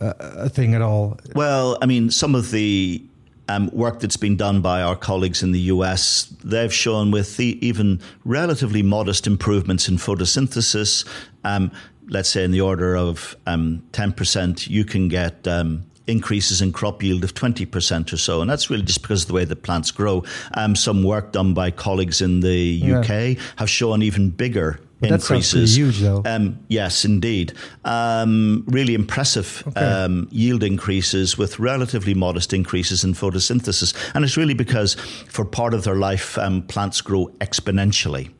uh, 0.00 0.12
a 0.18 0.48
thing 0.48 0.74
at 0.74 0.82
all? 0.82 1.18
Well, 1.34 1.76
I 1.82 1.86
mean, 1.86 2.10
some 2.10 2.34
of 2.34 2.52
the 2.52 3.02
um, 3.48 3.70
work 3.72 4.00
that's 4.00 4.16
been 4.16 4.36
done 4.36 4.60
by 4.60 4.82
our 4.82 4.96
colleagues 4.96 5.42
in 5.42 5.52
the 5.52 5.60
US, 5.72 6.26
they've 6.44 6.72
shown 6.72 7.10
with 7.10 7.36
the 7.36 7.58
even 7.66 8.00
relatively 8.24 8.82
modest 8.82 9.26
improvements 9.26 9.88
in 9.88 9.96
photosynthesis, 9.96 11.06
um, 11.44 11.70
let's 12.08 12.28
say 12.28 12.44
in 12.44 12.50
the 12.50 12.60
order 12.60 12.96
of 12.96 13.36
um, 13.46 13.82
10%, 13.92 14.68
you 14.68 14.84
can 14.84 15.08
get 15.08 15.46
um, 15.48 15.84
increases 16.06 16.60
in 16.62 16.72
crop 16.72 17.02
yield 17.02 17.22
of 17.24 17.34
20% 17.34 18.12
or 18.12 18.16
so. 18.16 18.40
And 18.40 18.50
that's 18.50 18.70
really 18.70 18.82
just 18.82 19.02
because 19.02 19.22
of 19.22 19.28
the 19.28 19.34
way 19.34 19.44
the 19.44 19.56
plants 19.56 19.90
grow. 19.90 20.24
Um, 20.54 20.74
some 20.74 21.02
work 21.02 21.32
done 21.32 21.54
by 21.54 21.70
colleagues 21.70 22.20
in 22.20 22.40
the 22.40 22.56
Yeah. 22.56 23.00
UK 23.00 23.36
have 23.56 23.68
shown 23.70 24.02
even 24.02 24.30
bigger 24.30 24.80
But 25.00 25.12
increases. 25.12 25.76
huge, 25.76 26.00
though. 26.00 26.22
Um, 26.26 26.58
yes, 26.68 27.04
indeed. 27.04 27.52
Um, 27.84 28.64
really 28.66 28.94
impressive 28.94 29.62
um, 29.76 30.26
yield 30.32 30.62
increases 30.64 31.38
with 31.38 31.58
relatively 31.60 32.14
modest 32.14 32.52
increases 32.52 33.04
in 33.04 33.14
photosynthesis. 33.14 33.94
And 34.14 34.24
it's 34.24 34.36
really 34.36 34.54
because 34.54 34.94
for 35.28 35.44
part 35.44 35.72
of 35.74 35.84
their 35.84 35.94
life, 35.96 36.36
um, 36.38 36.62
plants 36.62 37.00
grow 37.00 37.28
exponentially. 37.40 38.30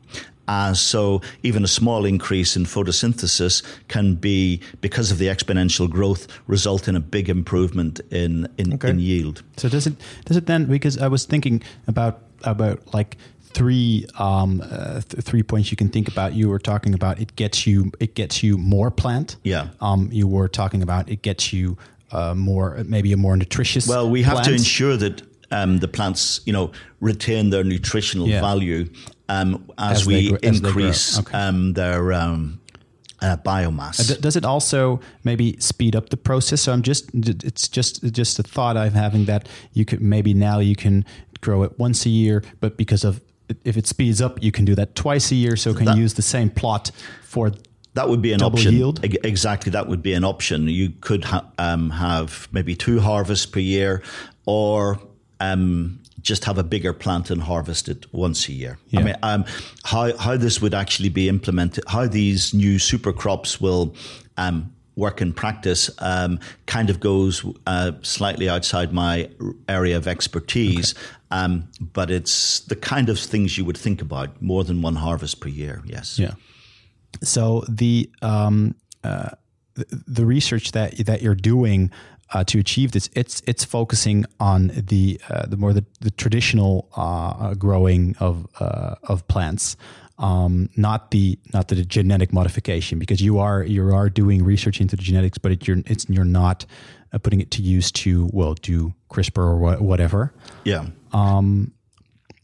Uh, 0.49 0.73
so 0.73 1.21
even 1.43 1.63
a 1.63 1.67
small 1.67 2.05
increase 2.05 2.55
in 2.57 2.63
photosynthesis 2.65 3.61
can 3.87 4.15
be, 4.15 4.59
because 4.81 5.11
of 5.11 5.19
the 5.19 5.27
exponential 5.27 5.87
growth, 5.87 6.27
result 6.47 6.87
in 6.87 6.95
a 6.95 6.99
big 6.99 7.29
improvement 7.29 8.01
in, 8.09 8.47
in, 8.57 8.73
Okay. 8.73 8.89
in 8.89 8.99
yield. 8.99 9.43
So 9.57 9.69
does 9.69 9.85
it 9.85 9.93
does 10.25 10.37
it 10.37 10.47
then? 10.47 10.65
Because 10.65 10.97
I 10.97 11.07
was 11.07 11.25
thinking 11.25 11.61
about 11.87 12.23
about 12.43 12.79
like 12.93 13.17
three 13.53 14.05
um, 14.17 14.61
uh, 14.61 15.01
th- 15.01 15.23
three 15.23 15.43
points 15.43 15.71
you 15.71 15.77
can 15.77 15.89
think 15.89 16.07
about. 16.07 16.33
You 16.33 16.49
were 16.49 16.59
talking 16.59 16.93
about 16.93 17.19
it 17.19 17.35
gets 17.35 17.65
you 17.67 17.91
it 17.99 18.15
gets 18.15 18.41
you 18.43 18.57
more 18.57 18.91
plant. 18.91 19.37
Yeah. 19.43 19.69
Um, 19.81 20.09
you 20.11 20.27
were 20.27 20.47
talking 20.47 20.81
about 20.81 21.09
it 21.09 21.21
gets 21.21 21.51
you 21.53 21.77
uh, 22.11 22.33
more 22.35 22.83
maybe 22.87 23.11
a 23.13 23.17
more 23.17 23.35
nutritious. 23.37 23.87
Well, 23.87 24.09
we 24.09 24.23
have 24.23 24.43
to 24.43 24.51
ensure 24.53 24.97
that 24.97 25.21
um, 25.51 25.79
the 25.79 25.87
plants, 25.87 26.41
you 26.45 26.53
know, 26.53 26.71
retain 26.99 27.49
their 27.49 27.63
nutritional 27.63 28.27
Yeah. 28.27 28.41
value 28.41 28.87
um, 29.29 29.63
as, 29.77 30.01
As 30.01 30.05
we 30.07 30.29
gr- 30.29 30.37
as 30.43 30.59
increase 30.59 31.19
Okay. 31.19 31.37
um, 31.37 31.73
their 31.73 32.13
um, 32.13 32.59
uh, 33.21 33.37
biomass. 33.37 34.07
D- 34.07 34.19
Does 34.21 34.35
it 34.35 34.45
also 34.45 34.99
maybe 35.23 35.55
speed 35.59 35.95
up 35.95 36.09
the 36.09 36.17
process? 36.17 36.61
So 36.61 36.71
I'm 36.73 36.81
just 36.83 37.09
it's 37.13 37.67
just 37.67 38.03
just 38.13 38.39
a 38.39 38.43
thought 38.43 38.77
I'm 38.77 38.93
having 38.93 39.25
that 39.25 39.47
you 39.73 39.85
could 39.85 40.01
maybe 40.01 40.33
now 40.33 40.59
you 40.59 40.75
can 40.75 41.03
grow 41.41 41.63
it 41.63 41.77
once 41.79 42.05
a 42.05 42.09
year, 42.09 42.43
but 42.59 42.75
because 42.77 43.03
of 43.03 43.21
if 43.63 43.77
it 43.77 43.87
speeds 43.87 44.21
up, 44.21 44.41
you 44.43 44.51
can 44.51 44.65
do 44.65 44.75
that 44.75 44.95
twice 44.95 45.31
a 45.31 45.35
year. 45.35 45.55
So 45.55 45.73
can 45.73 45.85
That- 45.85 45.97
use 45.97 46.13
the 46.15 46.21
same 46.21 46.49
plot 46.49 46.91
for 47.23 47.51
that 47.95 48.07
would 48.07 48.21
be 48.21 48.31
an 48.33 48.39
double 48.39 48.57
option. 48.59 48.73
yield? 48.75 48.99
Exactly, 49.03 49.71
that 49.71 49.87
would 49.87 50.01
be 50.03 50.13
an 50.13 50.23
option. 50.23 50.67
You 50.67 50.93
could 51.01 51.25
ha- 51.25 51.45
um, 51.57 51.89
have 51.89 52.47
maybe 52.51 52.75
two 52.75 52.99
harvests 52.99 53.45
per 53.47 53.59
year, 53.59 54.03
or 54.45 54.99
um, 55.39 55.99
just 56.21 56.45
have 56.45 56.57
a 56.57 56.63
bigger 56.63 56.93
plant 56.93 57.29
and 57.31 57.41
harvest 57.41 57.89
it 57.89 58.05
once 58.13 58.47
a 58.47 58.53
year. 58.53 58.77
Yeah. 58.89 58.99
I 58.99 59.03
mean, 59.03 59.15
um, 59.23 59.45
how 59.83 60.15
how 60.17 60.37
this 60.37 60.61
would 60.61 60.73
actually 60.73 61.09
be 61.09 61.27
implemented, 61.29 61.83
how 61.87 62.07
these 62.07 62.53
new 62.53 62.77
super 62.79 63.11
crops 63.13 63.59
will. 63.59 63.95
Um, 64.37 64.71
Work 64.99 65.21
in 65.21 65.33
practice 65.33 65.89
um, 65.99 66.39
kind 66.65 66.89
of 66.89 66.99
goes 66.99 67.45
uh, 67.65 67.91
slightly 68.01 68.49
outside 68.49 68.91
my 68.91 69.29
area 69.67 69.97
of 69.97 70.07
expertise, 70.07 70.93
um, 71.31 71.69
but 71.79 72.11
it's 72.11 72.59
the 72.67 72.75
kind 72.75 73.07
of 73.09 73.17
things 73.17 73.57
you 73.57 73.63
would 73.63 73.77
think 73.77 74.01
about 74.01 74.41
more 74.41 74.65
than 74.65 74.81
one 74.81 74.95
harvest 74.95 75.39
per 75.39 75.49
year. 75.49 75.81
Yes. 75.85 76.19
Yeah. 76.19 76.33
So 77.23 77.63
the 77.69 78.09
um, 78.21 78.75
uh, 79.03 79.29
the, 79.75 79.85
the 80.07 80.25
research 80.25 80.71
that 80.73 80.97
that 81.05 81.21
you're 81.21 81.35
doing 81.35 81.91
uh, 82.33 82.43
to 82.43 82.59
achieve 82.59 82.91
this, 82.91 83.09
it's 83.13 83.41
it's 83.47 83.63
focusing 83.63 84.25
on 84.39 84.71
the 84.75 85.19
uh, 85.29 85.45
the 85.45 85.57
more 85.57 85.73
the, 85.73 85.85
the 86.01 86.11
traditional 86.11 86.89
uh, 86.95 87.53
growing 87.55 88.15
of 88.19 88.47
uh, 88.59 88.95
of 89.03 89.27
plants. 89.27 89.77
Um, 90.19 90.69
not 90.75 91.11
the 91.11 91.39
not 91.53 91.69
the 91.69 91.75
genetic 91.85 92.33
modification 92.33 92.99
because 92.99 93.21
you 93.23 93.39
are 93.39 93.63
you 93.63 93.95
are 93.95 94.09
doing 94.09 94.43
research 94.43 94.81
into 94.81 94.97
the 94.97 95.01
genetics, 95.01 95.37
but 95.37 95.51
it, 95.53 95.65
you're 95.67 95.81
it's 95.85 96.05
you're 96.09 96.25
not 96.25 96.65
uh, 97.13 97.19
putting 97.19 97.39
it 97.39 97.51
to 97.51 97.61
use 97.61 97.89
to 98.03 98.29
well 98.33 98.53
do 98.55 98.93
CRISPR 99.09 99.37
or 99.37 99.57
wha- 99.57 99.77
whatever. 99.77 100.33
Yeah. 100.65 100.87
Um, 101.13 101.71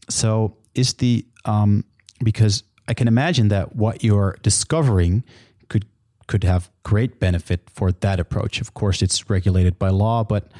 So 0.08 0.56
is 0.74 0.94
the 0.94 1.26
um, 1.44 1.84
because 2.24 2.64
I 2.88 2.94
can 2.94 3.08
imagine 3.08 3.48
that 3.48 3.76
what 3.76 4.02
you're 4.02 4.36
discovering 4.42 5.22
could 5.68 5.84
could 6.26 6.44
have 6.44 6.70
great 6.82 7.20
benefit 7.20 7.60
for 7.74 7.92
that 7.92 8.20
approach. 8.20 8.60
Of 8.60 8.72
course, 8.72 9.02
it's 9.04 9.28
regulated 9.28 9.78
by 9.78 9.90
law, 9.90 10.24
but 10.24 10.50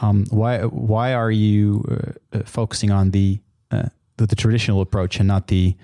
um, 0.00 0.24
why 0.30 0.60
why 0.62 1.14
are 1.14 1.32
you 1.32 1.82
uh, 1.90 2.38
uh, 2.38 2.42
focusing 2.44 2.92
on 2.92 3.10
the, 3.10 3.40
uh, 3.70 3.88
the 4.18 4.26
the 4.26 4.36
traditional 4.36 4.80
approach 4.80 5.18
and 5.18 5.26
not 5.26 5.46
the 5.48 5.74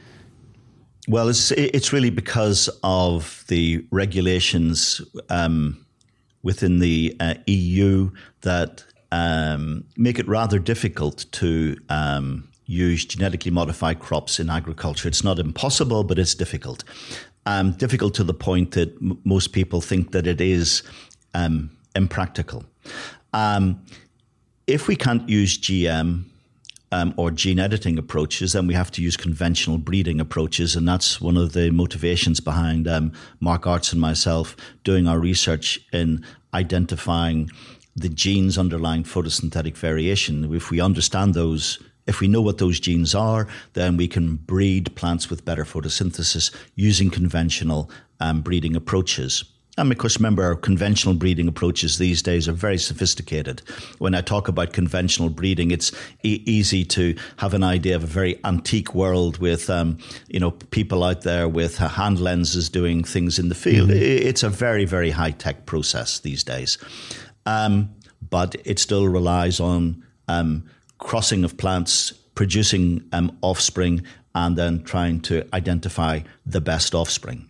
Well, 1.11 1.28
it's 1.28 1.50
it's 1.50 1.92
really 1.92 2.11
because 2.11 2.70
of 2.84 3.44
the 3.48 3.84
regulations 3.90 5.00
um, 5.28 5.84
within 6.44 6.78
the 6.78 7.16
uh, 7.18 7.34
EU 7.48 8.12
that 8.42 8.84
um, 9.11 9.82
make 9.96 10.20
it 10.20 10.28
rather 10.28 10.61
difficult 10.61 11.24
to 11.32 11.76
um, 11.88 12.48
use 12.66 13.04
genetically 13.04 13.50
modified 13.50 13.98
crops 13.98 14.38
in 14.38 14.48
agriculture. 14.48 15.08
It's 15.08 15.24
not 15.24 15.40
impossible, 15.40 16.04
but 16.04 16.16
it's 16.16 16.36
difficult. 16.36 16.84
Um, 17.44 17.72
difficult 17.72 18.14
to 18.14 18.22
the 18.22 18.34
point 18.34 18.70
that 18.72 18.94
m- 19.02 19.18
most 19.24 19.48
people 19.52 19.80
think 19.80 20.12
that 20.12 20.28
it 20.28 20.40
is 20.40 20.84
um, 21.34 21.76
impractical. 21.96 22.64
Um, 23.32 23.84
if 24.68 24.86
we 24.86 24.94
can't 24.94 25.28
use 25.28 25.58
GM 25.58 26.30
um, 26.93 27.14
or 27.16 27.30
gene 27.30 27.59
editing 27.59 27.99
approaches, 27.99 28.53
then 28.53 28.66
we 28.66 28.74
have 28.74 28.91
to 28.93 29.03
use 29.03 29.16
conventional 29.16 29.78
breeding 29.78 30.20
approaches. 30.20 30.74
And 30.74 30.88
that's 30.88 31.20
one 31.20 31.36
of 31.36 31.53
the 31.53 31.70
motivations 31.70 32.41
behind 32.41 32.88
um, 32.88 33.12
Mark 33.41 33.62
Aarts 33.62 33.93
and 33.93 34.01
myself 34.01 34.57
doing 34.82 35.07
our 35.07 35.18
research 35.18 35.80
in 35.93 36.24
identifying 36.53 37.51
the 37.95 38.09
genes 38.09 38.59
underlying 38.59 39.05
photosynthetic 39.05 39.76
variation. 39.76 40.53
If 40.55 40.70
we 40.70 40.80
understand 40.80 41.34
those, 41.34 41.78
if 42.07 42.20
we 42.20 42.28
know 42.28 42.43
what 42.43 42.59
those 42.59 42.80
genes 42.80 43.14
are, 43.14 43.47
then 43.74 43.97
we 43.97 44.09
can 44.09 44.36
breed 44.36 44.95
plants 44.97 45.30
with 45.30 45.45
better 45.45 45.64
photosynthesis 45.64 46.55
using 46.74 47.11
conventional 47.11 47.91
um, 48.18 48.41
breeding 48.43 48.74
approaches. 48.74 49.45
And 49.79 49.89
because 49.89 50.14
course, 50.14 50.18
remember, 50.18 50.55
conventional 50.57 51.14
breeding 51.14 51.49
approaches 51.49 51.97
these 51.97 52.23
days 52.23 52.49
are 52.49 52.53
very 52.53 52.77
sophisticated. 52.77 53.62
When 53.99 54.14
I 54.14 54.21
talk 54.21 54.49
about 54.49 54.73
conventional 54.73 55.31
breeding, 55.31 55.71
it's 55.71 55.93
e- 56.23 56.43
easy 56.45 56.85
to 56.87 57.14
have 57.37 57.55
an 57.55 57.62
idea 57.62 57.97
of 57.97 58.05
a 58.05 58.07
very 58.07 58.39
antique 58.45 58.95
world 58.95 59.39
with, 59.39 59.71
um, 59.71 59.99
you 60.29 60.41
know, 60.41 60.51
people 60.51 61.05
out 61.05 61.23
there 61.23 61.49
with 61.49 61.81
uh, 61.81 61.89
hand 61.89 62.18
lenses 62.18 62.68
doing 62.68 63.05
things 63.05 63.39
in 63.39 63.49
the 63.49 63.55
field. 63.55 63.91
I- 63.91 63.95
It's 63.95 64.43
a 64.43 64.51
very, 64.51 64.85
very 64.85 65.11
high 65.11 65.31
tech 65.31 65.66
process 65.66 66.21
these 66.21 66.45
days. 66.45 66.77
Um, 67.47 67.91
but 68.29 68.57
it 68.64 68.79
still 68.79 69.09
relies 69.09 69.61
on 69.61 70.05
um, 70.29 70.64
crossing 70.99 71.45
of 71.45 71.57
plants, 71.57 72.12
producing 72.35 73.03
um, 73.12 73.37
offspring, 73.41 74.03
and 74.35 74.57
then 74.57 74.83
trying 74.83 75.21
to 75.21 75.47
identify 75.55 76.21
the 76.45 76.61
best 76.61 76.95
offspring. 76.95 77.49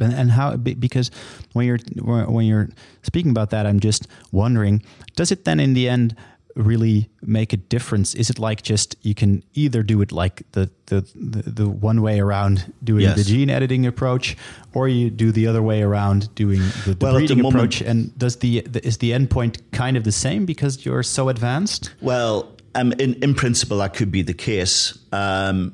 And, 0.00 0.12
and 0.12 0.30
how 0.30 0.56
because 0.56 1.10
when 1.52 1.66
you're 1.66 1.78
when 2.26 2.46
you're 2.46 2.68
speaking 3.02 3.30
about 3.30 3.50
that, 3.50 3.66
I'm 3.66 3.80
just 3.80 4.06
wondering, 4.32 4.82
does 5.16 5.30
it 5.32 5.44
then 5.44 5.60
in 5.60 5.74
the 5.74 5.88
end 5.88 6.14
really 6.56 7.08
make 7.22 7.52
a 7.52 7.56
difference? 7.56 8.14
Is 8.14 8.28
it 8.30 8.38
like 8.38 8.62
just 8.62 8.96
you 9.02 9.14
can 9.14 9.42
either 9.54 9.82
do 9.82 10.02
it 10.02 10.10
like 10.12 10.42
the 10.52 10.68
the 10.86 11.00
the, 11.14 11.42
the 11.50 11.68
one 11.68 12.02
way 12.02 12.18
around 12.20 12.72
doing 12.82 13.02
Yes. 13.02 13.16
the 13.18 13.24
gene 13.24 13.50
editing 13.50 13.86
approach, 13.86 14.36
or 14.74 14.88
you 14.88 15.10
do 15.10 15.30
the 15.32 15.46
other 15.46 15.62
way 15.62 15.82
around 15.82 16.34
doing 16.34 16.60
the, 16.84 16.94
the 16.94 16.96
Well, 17.06 17.16
at 17.16 17.20
the 17.20 17.26
breeding 17.26 17.42
moment- 17.42 17.54
approach? 17.56 17.80
And 17.82 18.18
does 18.18 18.36
the, 18.36 18.62
the 18.62 18.84
is 18.86 18.98
the 18.98 19.12
endpoint 19.12 19.60
kind 19.72 19.96
of 19.96 20.02
the 20.04 20.12
same 20.12 20.44
because 20.44 20.84
you're 20.84 21.04
so 21.04 21.28
advanced? 21.28 21.94
Well, 22.00 22.48
um, 22.74 22.92
in 22.98 23.14
in 23.22 23.34
principle, 23.34 23.78
that 23.78 23.94
could 23.94 24.10
be 24.10 24.22
the 24.22 24.34
case. 24.34 24.98
Um, 25.12 25.72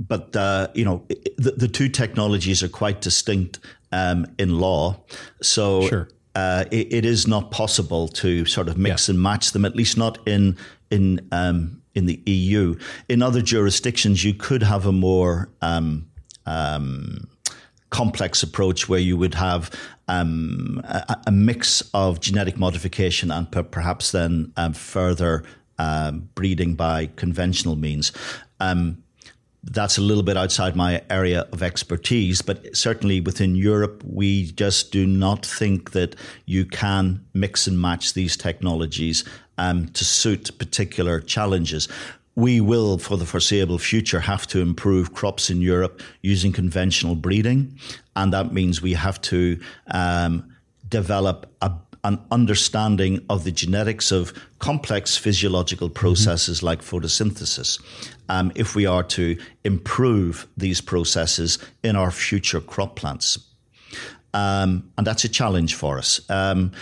but 0.00 0.34
uh, 0.36 0.68
you 0.74 0.84
know, 0.84 1.04
the, 1.36 1.52
the 1.56 1.68
two 1.68 1.88
technologies 1.88 2.62
are 2.62 2.68
quite 2.68 3.00
distinct 3.00 3.58
um, 3.92 4.26
in 4.38 4.58
law. 4.58 5.00
So 5.42 5.88
Sure. 5.88 6.08
uh, 6.34 6.64
it, 6.70 6.92
it 6.92 7.04
is 7.04 7.26
not 7.26 7.50
possible 7.50 8.08
to 8.08 8.44
sort 8.44 8.68
of 8.68 8.78
mix 8.78 9.08
and 9.08 9.20
match 9.20 9.52
them. 9.52 9.64
At 9.64 9.74
least 9.74 9.96
not 9.96 10.18
in 10.26 10.56
in 10.90 11.26
um, 11.32 11.82
in 11.94 12.06
the 12.06 12.22
EU. 12.26 12.76
In 13.08 13.22
other 13.22 13.42
jurisdictions, 13.42 14.24
you 14.24 14.34
could 14.34 14.62
have 14.62 14.86
a 14.86 14.92
more 14.92 15.50
um, 15.62 16.08
um, 16.46 17.28
complex 17.90 18.42
approach 18.42 18.88
where 18.88 19.00
you 19.00 19.16
would 19.16 19.34
have 19.34 19.70
um, 20.06 20.80
a, 20.84 21.16
a 21.26 21.32
mix 21.32 21.82
of 21.92 22.20
genetic 22.20 22.56
modification 22.56 23.30
and 23.30 23.50
per- 23.50 23.62
perhaps 23.62 24.12
then 24.12 24.52
um, 24.56 24.72
further 24.72 25.44
um, 25.78 26.28
breeding 26.34 26.74
by 26.74 27.06
conventional 27.16 27.76
means. 27.76 28.12
Um, 28.60 29.02
that's 29.70 29.98
a 29.98 30.00
little 30.00 30.22
bit 30.22 30.36
outside 30.36 30.76
my 30.76 31.02
area 31.10 31.46
of 31.52 31.62
expertise, 31.62 32.42
but 32.42 32.76
certainly 32.76 33.20
within 33.20 33.54
Europe, 33.54 34.02
we 34.04 34.50
just 34.52 34.92
do 34.92 35.06
not 35.06 35.44
think 35.44 35.92
that 35.92 36.16
you 36.46 36.64
can 36.64 37.24
mix 37.34 37.66
and 37.66 37.80
match 37.80 38.14
these 38.14 38.36
technologies 38.36 39.24
um, 39.58 39.88
to 39.88 40.04
suit 40.04 40.56
particular 40.58 41.20
challenges. 41.20 41.88
We 42.34 42.60
will, 42.60 42.98
for 42.98 43.16
the 43.16 43.26
foreseeable 43.26 43.78
future, 43.78 44.20
have 44.20 44.46
to 44.48 44.60
improve 44.60 45.12
crops 45.12 45.50
in 45.50 45.60
Europe 45.60 46.00
using 46.22 46.52
conventional 46.52 47.16
breeding, 47.16 47.78
and 48.14 48.32
that 48.32 48.52
means 48.52 48.80
we 48.80 48.94
have 48.94 49.20
to 49.22 49.60
um, 49.88 50.54
develop 50.88 51.52
a, 51.60 51.72
an 52.04 52.20
understanding 52.30 53.24
of 53.28 53.42
the 53.42 53.50
genetics 53.50 54.12
of 54.12 54.32
complex 54.60 55.16
physiological 55.16 55.90
processes 55.90 56.62
like 56.62 56.80
photosynthesis 56.80 57.80
um, 58.28 58.52
if 58.54 58.74
we 58.74 58.86
are 58.86 59.02
to 59.02 59.38
improve 59.64 60.46
these 60.56 60.80
processes 60.80 61.58
in 61.82 61.96
our 61.96 62.10
future 62.10 62.60
crop 62.60 62.96
plants. 62.96 63.38
Um, 64.34 64.90
and 64.98 65.06
that's 65.06 65.24
a 65.24 65.28
challenge 65.28 65.74
for 65.74 65.98
us. 65.98 66.20
Um, 66.28 66.72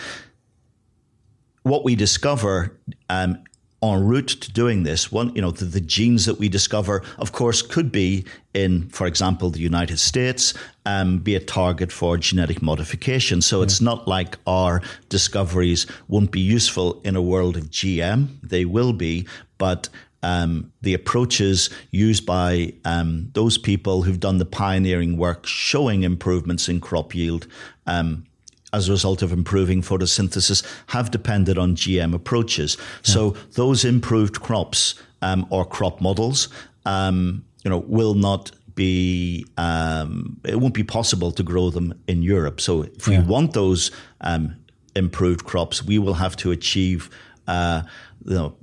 what 1.63 1.83
we 1.83 1.95
discover 1.95 2.77
um, 3.09 3.43
en 3.83 4.03
route 4.03 4.27
to 4.27 4.51
doing 4.51 4.83
this, 4.83 5.11
one, 5.11 5.33
you 5.35 5.41
know, 5.41 5.51
the, 5.51 5.65
the, 5.65 5.81
genes 5.81 6.25
that 6.25 6.39
we 6.39 6.49
discover, 6.49 7.03
of 7.19 7.31
course, 7.31 7.61
could 7.61 7.91
be 7.91 8.25
in, 8.53 8.89
for 8.89 9.05
example, 9.05 9.49
the 9.49 9.59
United 9.59 9.99
States, 9.99 10.53
um, 10.85 11.19
be 11.19 11.35
a 11.35 11.39
target 11.39 11.91
for 11.91 12.17
genetic 12.17 12.61
modification. 12.61 13.41
So 13.41 13.61
it's 13.61 13.81
not 13.81 14.07
like 14.07 14.37
our 14.47 14.81
discoveries 15.09 15.85
won't 16.07 16.31
be 16.31 16.39
useful 16.39 17.01
in 17.03 17.15
a 17.15 17.21
world 17.21 17.55
of 17.55 17.69
GM. 17.69 18.39
They 18.41 18.65
will 18.65 18.93
be, 18.93 19.27
but 19.57 19.89
um, 20.23 20.71
the 20.81 20.93
approaches 20.93 21.69
used 21.91 22.25
by 22.25 22.73
um, 22.85 23.29
those 23.33 23.57
people 23.57 24.03
who've 24.03 24.19
done 24.19 24.37
the 24.37 24.45
pioneering 24.45 25.17
work 25.17 25.45
showing 25.45 26.03
improvements 26.03 26.67
in 26.67 26.79
crop 26.79 27.13
yield 27.13 27.47
um, 27.85 28.25
as 28.73 28.89
a 28.89 28.91
result 28.91 29.21
of 29.21 29.31
improving 29.31 29.81
photosynthesis 29.81 30.65
have 30.87 31.11
depended 31.11 31.57
on 31.57 31.75
GM 31.75 32.13
approaches. 32.13 32.77
Yeah. 32.77 33.13
So 33.13 33.29
those 33.53 33.85
improved 33.85 34.41
crops 34.41 34.95
um, 35.21 35.45
or 35.49 35.65
crop 35.65 36.01
models, 36.01 36.49
um, 36.85 37.45
you 37.63 37.69
know, 37.69 37.79
will 37.79 38.13
not 38.13 38.51
be 38.75 39.45
um, 39.57 40.39
it 40.43 40.59
won't 40.59 40.73
be 40.73 40.83
possible 40.83 41.31
to 41.31 41.43
grow 41.43 41.69
them 41.69 41.99
in 42.07 42.21
Europe. 42.21 42.61
So 42.61 42.83
if 42.83 43.07
yeah. 43.07 43.19
we 43.19 43.25
want 43.25 43.53
those 43.53 43.91
um, 44.21 44.55
improved 44.95 45.45
crops, 45.45 45.83
we 45.83 45.97
will 45.99 46.15
have 46.15 46.35
to 46.37 46.51
achieve. 46.51 47.09
Uh, 47.47 47.83
you 48.25 48.35
know, 48.35 48.55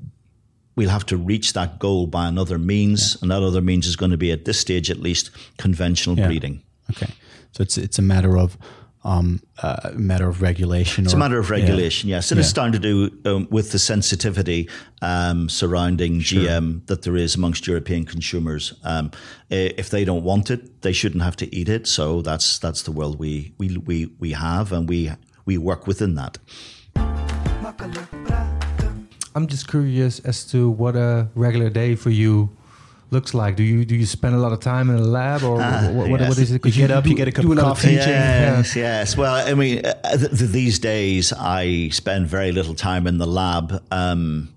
we'll 0.76 0.90
have 0.90 1.06
to 1.06 1.16
reach 1.16 1.52
that 1.52 1.78
goal 1.78 2.06
by 2.06 2.26
another 2.26 2.58
means, 2.58 3.14
yeah. 3.14 3.18
and 3.22 3.30
that 3.30 3.42
other 3.42 3.60
means 3.60 3.86
is 3.86 3.96
going 3.96 4.10
to 4.10 4.16
be 4.16 4.32
at 4.32 4.44
this 4.44 4.58
stage, 4.58 4.90
at 4.90 4.98
least, 4.98 5.30
conventional 5.58 6.16
breeding. 6.16 6.62
Okay, 6.90 7.12
so 7.52 7.62
it's 7.62 7.78
it's 7.78 7.98
a 7.98 8.02
matter 8.02 8.36
of 8.36 8.58
um, 9.04 9.42
uh, 9.62 9.90
matter 9.94 10.28
of 10.28 10.42
regulation. 10.42 11.04
It's 11.04 11.12
or, 11.12 11.16
a 11.16 11.20
matter 11.20 11.38
of 11.38 11.50
regulation, 11.50 12.08
yeah. 12.08 12.16
yes. 12.16 12.30
And 12.30 12.38
yeah. 12.38 12.40
it's 12.40 12.48
starting 12.48 12.72
to 12.72 12.78
do 12.78 13.10
um, 13.30 13.48
with 13.50 13.72
the 13.72 13.78
sensitivity 13.78 14.68
um, 15.02 15.48
surrounding 15.48 16.20
sure. 16.20 16.42
GM 16.42 16.86
that 16.86 17.02
there 17.02 17.16
is 17.16 17.34
amongst 17.34 17.66
European 17.66 18.04
consumers. 18.06 18.74
Um, 18.82 19.10
if 19.50 19.90
they 19.90 20.04
don't 20.04 20.24
want 20.24 20.50
it, 20.50 20.82
they 20.82 20.92
shouldn't 20.92 21.22
have 21.22 21.36
to 21.36 21.54
eat 21.54 21.68
it. 21.68 21.86
So 21.86 22.22
that's 22.22 22.58
that's 22.58 22.82
the 22.82 22.92
world 22.92 23.18
we 23.18 23.52
we 23.58 23.76
we, 23.76 24.06
we 24.18 24.32
have, 24.32 24.72
and 24.72 24.88
we 24.88 25.12
we 25.44 25.58
work 25.58 25.86
within 25.86 26.14
that. 26.14 26.38
I'm 29.34 29.46
just 29.46 29.68
curious 29.68 30.20
as 30.20 30.44
to 30.52 30.70
what 30.70 30.96
a 30.96 31.28
regular 31.34 31.70
day 31.70 31.96
for 31.96 32.10
you 32.10 32.50
looks 33.10 33.34
like? 33.34 33.56
Do 33.56 33.62
you 33.62 33.84
do 33.84 33.94
you 33.94 34.06
spend 34.06 34.34
a 34.34 34.38
lot 34.38 34.52
of 34.52 34.60
time 34.60 34.90
in 34.90 34.96
the 34.96 35.08
lab, 35.08 35.42
or 35.42 35.60
uh, 35.60 35.90
what, 35.92 36.10
yes. 36.10 36.28
what 36.28 36.38
is 36.38 36.52
it? 36.52 36.64
You 36.64 36.72
get 36.72 36.90
up, 36.90 37.06
you 37.06 37.14
get 37.14 37.28
a 37.28 37.32
cup 37.32 37.44
of 37.44 37.58
coffee. 37.58 37.92
Yes, 37.92 38.76
yes. 38.76 39.16
Well, 39.16 39.34
I 39.34 39.54
mean, 39.54 39.84
uh, 39.84 40.16
th- 40.16 40.38
th- 40.38 40.50
these 40.50 40.78
days 40.78 41.32
I 41.32 41.88
spend 41.88 42.26
very 42.26 42.52
little 42.52 42.74
time 42.74 43.06
in 43.06 43.18
the 43.18 43.26
lab. 43.26 43.82
Um, 43.90 44.50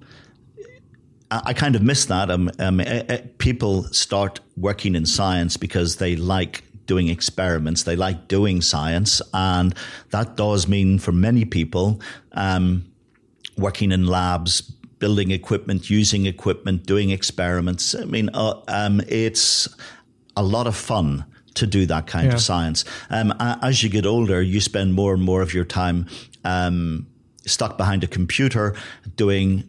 I, 1.29 1.53
kind 1.53 1.75
of 1.75 1.81
miss 1.81 2.05
that. 2.05 2.31
Um, 2.31 2.49
um, 2.57 2.79
uh, 2.79 3.17
people 3.37 3.83
start 3.91 4.39
working 4.55 4.95
in 4.95 5.05
science 5.05 5.57
because 5.57 5.97
they 5.97 6.15
like 6.15 6.63
doing 6.85 7.09
experiments. 7.09 7.83
They 7.83 7.97
like 7.97 8.29
doing 8.29 8.61
science, 8.61 9.21
and 9.33 9.75
that 10.11 10.37
does 10.37 10.67
mean 10.69 10.99
for 10.99 11.11
many 11.11 11.43
people 11.43 11.99
um, 12.31 12.85
working 13.57 13.91
in 13.91 14.05
labs, 14.07 14.61
building 14.99 15.31
equipment, 15.31 15.89
using 15.89 16.25
equipment, 16.25 16.85
doing 16.85 17.09
experiments. 17.09 17.95
I 17.95 18.05
mean, 18.05 18.29
uh, 18.33 18.61
um, 18.67 19.01
it's 19.07 19.67
a 20.35 20.43
lot 20.43 20.67
of 20.67 20.75
fun 20.75 21.25
to 21.55 21.67
do 21.67 21.85
that 21.87 22.07
kind 22.07 22.27
yeah. 22.27 22.33
of 22.33 22.41
science. 22.41 22.85
Um, 23.09 23.33
as 23.39 23.83
you 23.83 23.89
get 23.89 24.05
older, 24.05 24.41
you 24.41 24.61
spend 24.61 24.93
more 24.93 25.13
and 25.13 25.23
more 25.23 25.41
of 25.41 25.53
your 25.53 25.65
time 25.65 26.07
um, 26.43 27.07
stuck 27.45 27.77
behind 27.77 28.03
a 28.03 28.07
computer 28.07 28.75
doing 29.15 29.63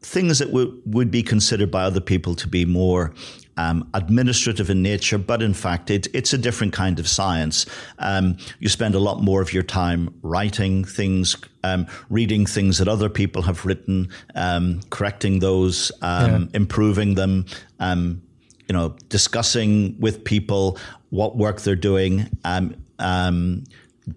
things 0.00 0.38
that 0.38 0.46
w- 0.46 0.80
would 0.84 1.10
be 1.10 1.22
considered 1.22 1.70
by 1.70 1.82
other 1.82 2.00
people 2.00 2.34
to 2.34 2.48
be 2.48 2.64
more 2.64 3.12
um, 3.58 3.86
administrative 3.92 4.70
in 4.70 4.82
nature, 4.82 5.18
but 5.18 5.42
in 5.42 5.52
fact, 5.52 5.90
it, 5.90 6.06
it's 6.14 6.32
a 6.32 6.38
different 6.38 6.72
kind 6.72 6.98
of 6.98 7.08
science. 7.08 7.66
Um, 7.98 8.38
you 8.60 8.68
spend 8.68 8.94
a 8.94 9.00
lot 9.00 9.20
more 9.20 9.42
of 9.42 9.52
your 9.52 9.64
time 9.64 10.14
writing 10.22 10.84
things, 10.84 11.36
um, 11.64 11.86
reading 12.08 12.46
things 12.46 12.78
that 12.78 12.88
other 12.88 13.10
people 13.10 13.42
have 13.42 13.66
written, 13.66 14.08
um, 14.36 14.80
correcting 14.90 15.40
those, 15.40 15.90
um, 16.02 16.30
yeah. 16.30 16.46
improving 16.54 17.16
them. 17.16 17.44
Um, 17.80 18.22
you 18.68 18.74
know, 18.74 18.94
discussing 19.08 19.98
with 19.98 20.24
people 20.24 20.78
what 21.08 21.38
work 21.38 21.62
they're 21.62 21.74
doing. 21.74 22.28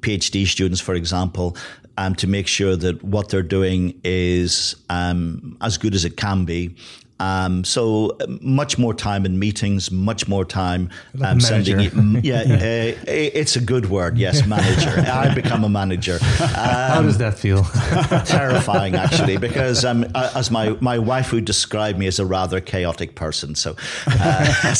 PhD 0.01 0.45
students, 0.45 0.81
for 0.81 0.93
example, 0.93 1.55
um, 1.97 2.15
to 2.15 2.27
make 2.27 2.47
sure 2.47 2.75
that 2.75 3.03
what 3.03 3.29
they're 3.29 3.43
doing 3.43 3.99
is 4.03 4.75
um, 4.89 5.57
as 5.61 5.77
good 5.77 5.93
as 5.93 6.05
it 6.05 6.17
can 6.17 6.45
be. 6.45 6.75
Um, 7.21 7.63
so 7.63 8.17
uh, 8.19 8.25
much 8.41 8.79
more 8.79 8.93
time 8.95 9.25
in 9.25 9.37
meetings, 9.37 9.91
much 9.91 10.27
more 10.27 10.43
time 10.43 10.89
um, 11.23 11.39
sending. 11.39 11.79
yeah, 12.23 12.43
yeah. 12.43 12.55
Uh, 12.55 12.95
it's 13.07 13.55
a 13.55 13.61
good 13.61 13.89
word. 13.89 14.17
Yes, 14.17 14.45
manager. 14.47 14.89
I 15.07 15.33
become 15.33 15.63
a 15.63 15.69
manager. 15.69 16.17
Um, 16.41 16.47
How 16.49 17.01
does 17.03 17.19
that 17.19 17.37
feel? 17.37 17.63
terrifying, 18.25 18.95
actually, 18.95 19.37
because 19.37 19.85
um, 19.85 20.03
as 20.15 20.49
my 20.49 20.69
my 20.81 20.97
wife 20.97 21.31
would 21.31 21.45
describe 21.45 21.97
me 21.97 22.07
as 22.07 22.19
a 22.19 22.25
rather 22.25 22.59
chaotic 22.59 23.13
person. 23.13 23.53
So, 23.53 23.75
uh, 24.07 24.75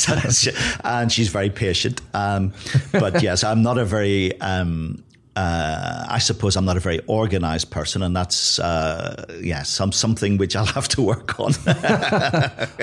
and 0.83 1.11
she's 1.11 1.29
very 1.29 1.51
patient. 1.51 2.01
Um, 2.13 2.53
but 2.91 3.21
yes, 3.21 3.43
I'm 3.43 3.61
not 3.61 3.77
a 3.77 3.85
very 3.85 4.39
um, 4.41 5.03
uh, 5.38 6.05
I 6.09 6.19
suppose 6.19 6.57
I'm 6.57 6.65
not 6.65 6.75
a 6.75 6.82
very 6.82 6.99
organized 7.07 7.71
person, 7.71 8.03
and 8.03 8.13
that's 8.13 8.59
uh, 8.59 9.25
yeah, 9.41 9.63
some 9.63 9.93
something 9.93 10.38
which 10.38 10.57
I'll 10.57 10.65
have 10.77 10.89
to 10.89 11.01
work 11.01 11.39
on. 11.39 11.53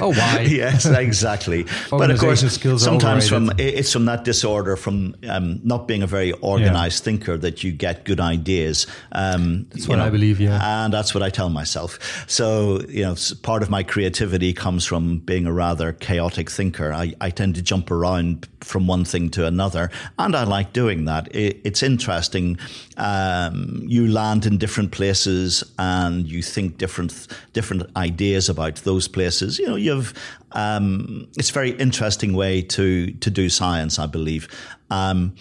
oh, 0.01 0.15
why? 0.15 0.41
yes, 0.49 0.87
exactly. 0.87 1.67
but 1.91 2.11
of 2.11 2.19
course, 2.19 2.41
sometimes 2.83 3.29
from 3.29 3.53
it's 3.59 3.93
from 3.93 4.07
that 4.07 4.25
disorder, 4.25 4.77
from 4.77 5.15
um, 5.29 5.61
not 5.63 5.87
being 5.87 6.03
a 6.03 6.07
very 6.07 6.33
organized 6.33 7.03
yeah. 7.03 7.05
thinker, 7.05 7.37
that 7.37 7.63
you 7.63 7.71
get 7.71 8.05
good 8.05 8.21
ideas. 8.21 8.87
Um, 9.13 9.67
that's 9.71 9.87
what 9.87 9.97
know, 9.97 10.07
I 10.07 10.11
believe, 10.11 10.41
yeah, 10.41 10.85
and 10.85 10.93
that's 10.93 11.13
what 11.13 11.23
I 11.23 11.29
tell 11.29 11.51
myself. 11.51 12.25
So 12.29 12.81
you 12.89 13.03
know, 13.03 13.15
part 13.43 13.63
of 13.63 13.69
my 13.69 13.83
creativity 13.83 14.55
comes 14.55 14.87
from 14.87 15.19
being 15.19 15.45
a 15.45 15.53
rather 15.53 15.93
chaotic 15.93 16.51
thinker. 16.51 16.95
I, 16.95 17.13
I 17.21 17.29
tend 17.29 17.57
to 17.57 17.63
jump 17.63 17.91
around 17.91 18.49
from 18.61 18.87
one 18.87 19.05
thing 19.05 19.29
to 19.31 19.45
another, 19.45 19.91
and 20.19 20.35
I 20.35 20.45
like 20.45 20.73
doing 20.73 21.05
that. 21.05 21.35
It, 21.35 21.61
it's 21.65 21.83
interesting 21.83 22.38
interesting. 22.39 22.59
Um, 22.97 23.83
you 23.87 24.09
land 24.09 24.47
in 24.47 24.59
different 24.59 24.93
places 24.93 25.65
and 25.79 26.27
you 26.27 26.43
think 26.43 26.79
different 26.79 27.29
different 27.53 27.85
ideas 27.97 28.49
about 28.49 28.77
those 28.77 29.09
places. 29.09 29.59
You 29.59 29.67
know, 29.67 29.77
you've 29.77 30.15
um, 30.53 31.29
it's 31.37 31.51
a 31.51 31.53
very 31.53 31.71
interesting 31.71 32.35
way 32.35 32.63
to 32.63 33.13
to 33.13 33.31
do 33.31 33.49
science, 33.49 33.99
I 33.99 34.07
believe, 34.07 34.49
um, 34.91 35.35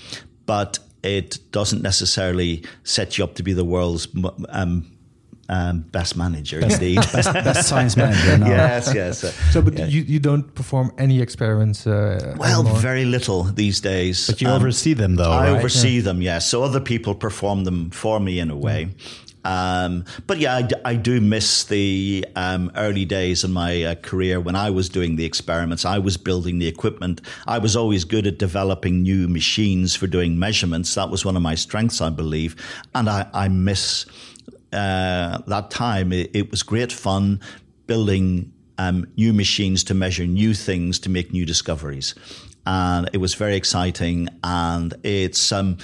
but 0.46 0.80
it 1.04 1.40
doesn't 1.52 1.82
necessarily 1.82 2.64
set 2.84 3.18
you 3.18 3.24
up 3.24 3.36
to 3.36 3.44
be 3.44 3.54
the 3.54 3.66
world's 3.66 4.08
um, 4.50 4.86
um, 5.50 5.80
best 5.80 6.18
manager 6.18 6.60
best, 6.60 6.82
indeed. 6.82 6.96
best, 7.14 7.34
best, 7.34 7.70
science 7.70 7.96
manager. 7.96 8.38
No. 8.38 8.48
yes, 8.48 8.92
yes. 8.94 9.36
so, 9.52 9.62
but 9.62 9.78
yeah. 9.78 9.86
you, 9.86 10.02
you 10.02 10.20
don't 10.20 10.54
perform 10.56 10.92
any 10.98 11.22
experiments? 11.22 11.88
Uh, 11.88 12.36
well, 12.38 12.62
anymore. 12.62 12.80
very 12.80 13.06
little 13.06 13.44
these 13.44 13.80
days. 13.80 14.28
But 14.28 14.42
you 14.42 14.48
um, 14.50 14.56
oversee 14.56 14.94
them, 14.94 15.16
though. 15.16 15.32
I 15.32 15.52
right? 15.52 15.58
oversee 15.58 15.98
yeah. 15.98 16.02
them. 16.04 16.22
Yes. 16.22 16.48
So 16.48 16.64
other 16.64 16.82
people 16.82 17.16
perform 17.16 17.64
them 17.64 17.90
for 17.92 18.20
me 18.20 18.40
in 18.40 18.52
a 18.52 18.58
way. 18.58 18.90
Um, 19.48 20.04
but 20.26 20.40
yeah, 20.40 20.56
I, 20.56 20.68
I, 20.84 20.96
do 20.96 21.22
miss 21.22 21.64
the 21.64 22.26
um, 22.36 22.70
early 22.76 23.06
days 23.06 23.46
in 23.46 23.54
my 23.54 23.82
uh, 23.82 23.96
career 23.96 24.42
when 24.42 24.58
I 24.58 24.72
was 24.72 24.90
doing 24.90 25.16
the 25.16 25.24
experiments. 25.24 25.86
I 25.86 26.00
was 26.00 26.18
building 26.18 26.60
the 26.60 26.68
equipment. 26.68 27.22
I 27.48 27.58
was 27.58 27.74
always 27.74 28.04
good 28.04 28.28
at 28.28 28.40
developing 28.40 29.04
new 29.04 29.30
machines 29.30 29.96
for 29.96 30.06
doing 30.06 30.38
measurements. 30.38 30.94
That 30.96 31.10
was 31.10 31.24
one 31.24 31.38
of 31.38 31.42
my 31.42 31.56
strengths, 31.56 32.02
I 32.02 32.10
believe. 32.10 32.58
And 32.94 33.08
I, 33.10 33.30
I 33.34 33.48
miss 33.48 34.06
uh, 34.74 35.40
that 35.48 35.72
time, 35.72 36.12
it, 36.12 36.32
it, 36.34 36.52
was 36.52 36.64
great 36.64 36.92
fun 36.92 37.40
building 37.86 38.52
um, 38.78 39.08
new 39.16 39.34
machines 39.34 39.84
to 39.86 39.94
measure 39.94 40.26
new 40.26 40.54
things 40.54 41.00
to 41.00 41.10
make 41.10 41.32
new 41.32 41.46
discoveries. 41.46 42.14
And 42.66 43.10
it 43.14 43.18
was 43.18 43.34
very 43.34 43.56
exciting 43.56 44.28
and 44.44 44.94
it's 45.04 45.52
um, 45.52 45.78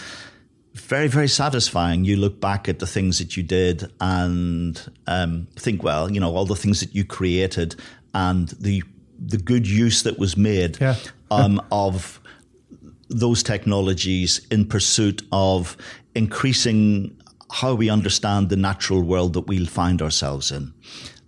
very, 0.73 1.07
very 1.07 1.29
satisfying. 1.29 2.03
You 2.03 2.17
look 2.17 2.41
back 2.41 2.67
at 2.67 2.79
the 2.79 2.87
things 2.87 3.19
that 3.19 3.37
you 3.37 3.43
did 3.43 3.89
and 4.01 4.81
um, 5.07 5.47
think, 5.55 5.81
well, 5.81 6.11
you 6.11 6.19
know, 6.19 6.35
all 6.35 6.45
the 6.45 6.55
things 6.55 6.81
that 6.81 6.93
you 6.93 7.05
created 7.05 7.75
and 8.13 8.49
the 8.49 8.83
the 9.25 9.37
good 9.37 9.65
use 9.65 10.03
that 10.03 10.19
was 10.19 10.35
made 10.35 10.79
yeah. 10.81 10.95
um, 11.31 11.61
of 11.71 12.19
those 13.09 13.43
technologies 13.43 14.45
in 14.51 14.65
pursuit 14.65 15.21
of 15.31 15.77
increasing 16.15 17.15
how 17.53 17.75
we 17.75 17.87
understand 17.89 18.49
the 18.49 18.55
natural 18.55 19.03
world 19.03 19.33
that 19.33 19.47
we'll 19.47 19.67
find 19.67 20.01
ourselves 20.01 20.51
in. 20.51 20.73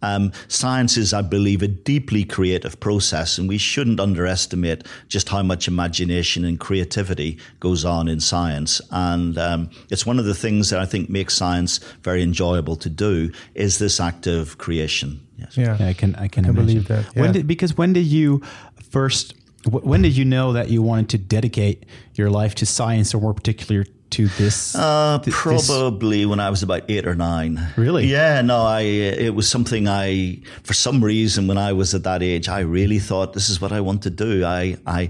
Um, 0.02 0.32
science 0.48 0.98
is, 0.98 1.14
I 1.14 1.22
believe, 1.22 1.62
a 1.62 1.68
deeply 1.68 2.24
creative 2.24 2.80
process, 2.80 3.38
and 3.38 3.48
we 3.48 3.58
shouldn't 3.58 4.00
underestimate 4.00 4.84
just 5.08 5.30
how 5.30 5.44
much 5.44 5.68
imagination 5.68 6.44
and 6.46 6.60
creativity 6.60 7.38
goes 7.60 7.86
on 7.86 8.08
in 8.08 8.20
science. 8.20 8.82
And 8.92 9.38
um, 9.38 9.70
it's 9.92 10.06
one 10.06 10.20
of 10.20 10.26
the 10.26 10.36
things 10.36 10.70
that 10.70 10.80
I 10.80 10.86
think 10.86 11.10
makes 11.10 11.36
science 11.36 11.80
very 12.02 12.24
enjoyable 12.24 12.76
to 12.78 12.90
do 12.90 13.32
is 13.54 13.78
this 13.78 14.00
act 14.00 14.28
of 14.28 14.58
creation. 14.58 15.26
Yes. 15.38 15.58
Yeah. 15.58 15.78
yeah, 15.80 15.88
I 15.88 15.94
can 15.94 16.16
I 16.16 16.28
can, 16.28 16.46
I 16.46 16.52
believe 16.52 16.88
that. 16.88 17.06
Yeah. 17.16 17.22
When 17.22 17.32
did, 17.34 17.48
because 17.48 17.78
when 17.78 17.94
did 17.94 18.06
you 18.06 18.42
first? 18.92 19.36
When 19.70 20.04
did 20.04 20.16
you 20.16 20.26
know 20.26 20.54
that 20.54 20.70
you 20.70 20.84
wanted 20.84 21.10
to 21.10 21.18
dedicate 21.18 21.86
your 22.14 22.30
life 22.30 22.54
to 22.56 22.66
science, 22.66 23.16
or 23.16 23.22
more 23.22 23.34
particularly 23.34 23.90
to 24.12 24.28
this? 24.28 24.76
Uh, 24.76 25.20
th- 25.24 25.36
probably 25.36 26.20
this? 26.20 26.28
when 26.28 26.40
I 26.40 26.50
was 26.50 26.64
about 26.64 26.84
eight 26.90 27.08
or 27.08 27.16
nine. 27.16 27.60
Really? 27.76 28.08
Yeah. 28.08 28.42
No, 28.42 28.62
I. 28.62 28.82
It 28.82 29.36
was 29.36 29.50
something 29.50 29.88
I, 29.88 30.42
for 30.64 30.74
some 30.74 31.04
reason, 31.04 31.48
when 31.48 31.58
I 31.58 31.74
was 31.74 31.94
at 31.94 32.04
that 32.04 32.24
age, 32.24 32.50
I 32.50 32.60
really 32.62 33.00
thought 33.00 33.34
this 33.34 33.50
is 33.50 33.60
what 33.62 33.72
I 33.72 33.82
want 33.82 34.04
to 34.04 34.10
do. 34.10 34.46
I, 34.46 34.78
I. 34.86 35.10